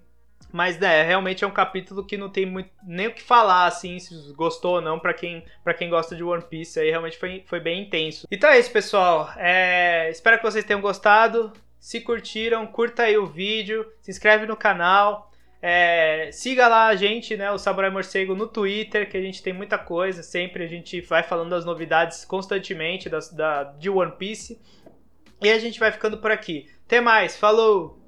mas, 0.55 0.79
né, 0.79 1.03
realmente 1.03 1.43
é 1.43 1.47
um 1.47 1.51
capítulo 1.51 2.05
que 2.05 2.15
não 2.15 2.29
tem 2.29 2.45
muito, 2.45 2.69
nem 2.81 3.07
o 3.07 3.13
que 3.13 3.21
falar, 3.21 3.65
assim, 3.65 3.99
se 3.99 4.31
gostou 4.31 4.75
ou 4.75 4.81
não, 4.81 4.97
para 4.97 5.13
quem, 5.13 5.43
pra 5.65 5.73
quem 5.73 5.89
gosta 5.89 6.15
de 6.15 6.23
One 6.23 6.45
Piece. 6.49 6.79
Aí 6.79 6.89
realmente 6.89 7.17
foi, 7.17 7.43
foi 7.45 7.59
bem 7.59 7.81
intenso. 7.81 8.25
Então 8.31 8.49
é 8.49 8.57
isso, 8.57 8.71
pessoal. 8.71 9.29
É, 9.35 10.09
espero 10.09 10.37
que 10.37 10.45
vocês 10.45 10.63
tenham 10.63 10.79
gostado. 10.79 11.51
Se 11.77 11.99
curtiram, 11.99 12.65
curta 12.67 13.03
aí 13.03 13.17
o 13.17 13.25
vídeo, 13.25 13.85
se 13.99 14.09
inscreve 14.09 14.45
no 14.45 14.55
canal. 14.55 15.29
É, 15.61 16.29
siga 16.31 16.69
lá 16.69 16.87
a 16.87 16.95
gente, 16.95 17.35
né, 17.35 17.51
o 17.51 17.57
Samurai 17.57 17.89
Morcego, 17.89 18.33
no 18.33 18.47
Twitter, 18.47 19.09
que 19.09 19.17
a 19.17 19.21
gente 19.21 19.43
tem 19.43 19.51
muita 19.51 19.77
coisa. 19.77 20.23
Sempre 20.23 20.63
a 20.63 20.67
gente 20.67 21.01
vai 21.01 21.21
falando 21.21 21.49
das 21.49 21.65
novidades 21.65 22.23
constantemente 22.23 23.09
das, 23.09 23.29
da, 23.29 23.65
de 23.65 23.89
One 23.89 24.13
Piece. 24.13 24.57
E 25.43 25.51
a 25.51 25.59
gente 25.59 25.81
vai 25.81 25.91
ficando 25.91 26.17
por 26.17 26.31
aqui. 26.31 26.69
Até 26.85 27.01
mais, 27.01 27.35
falou! 27.35 28.04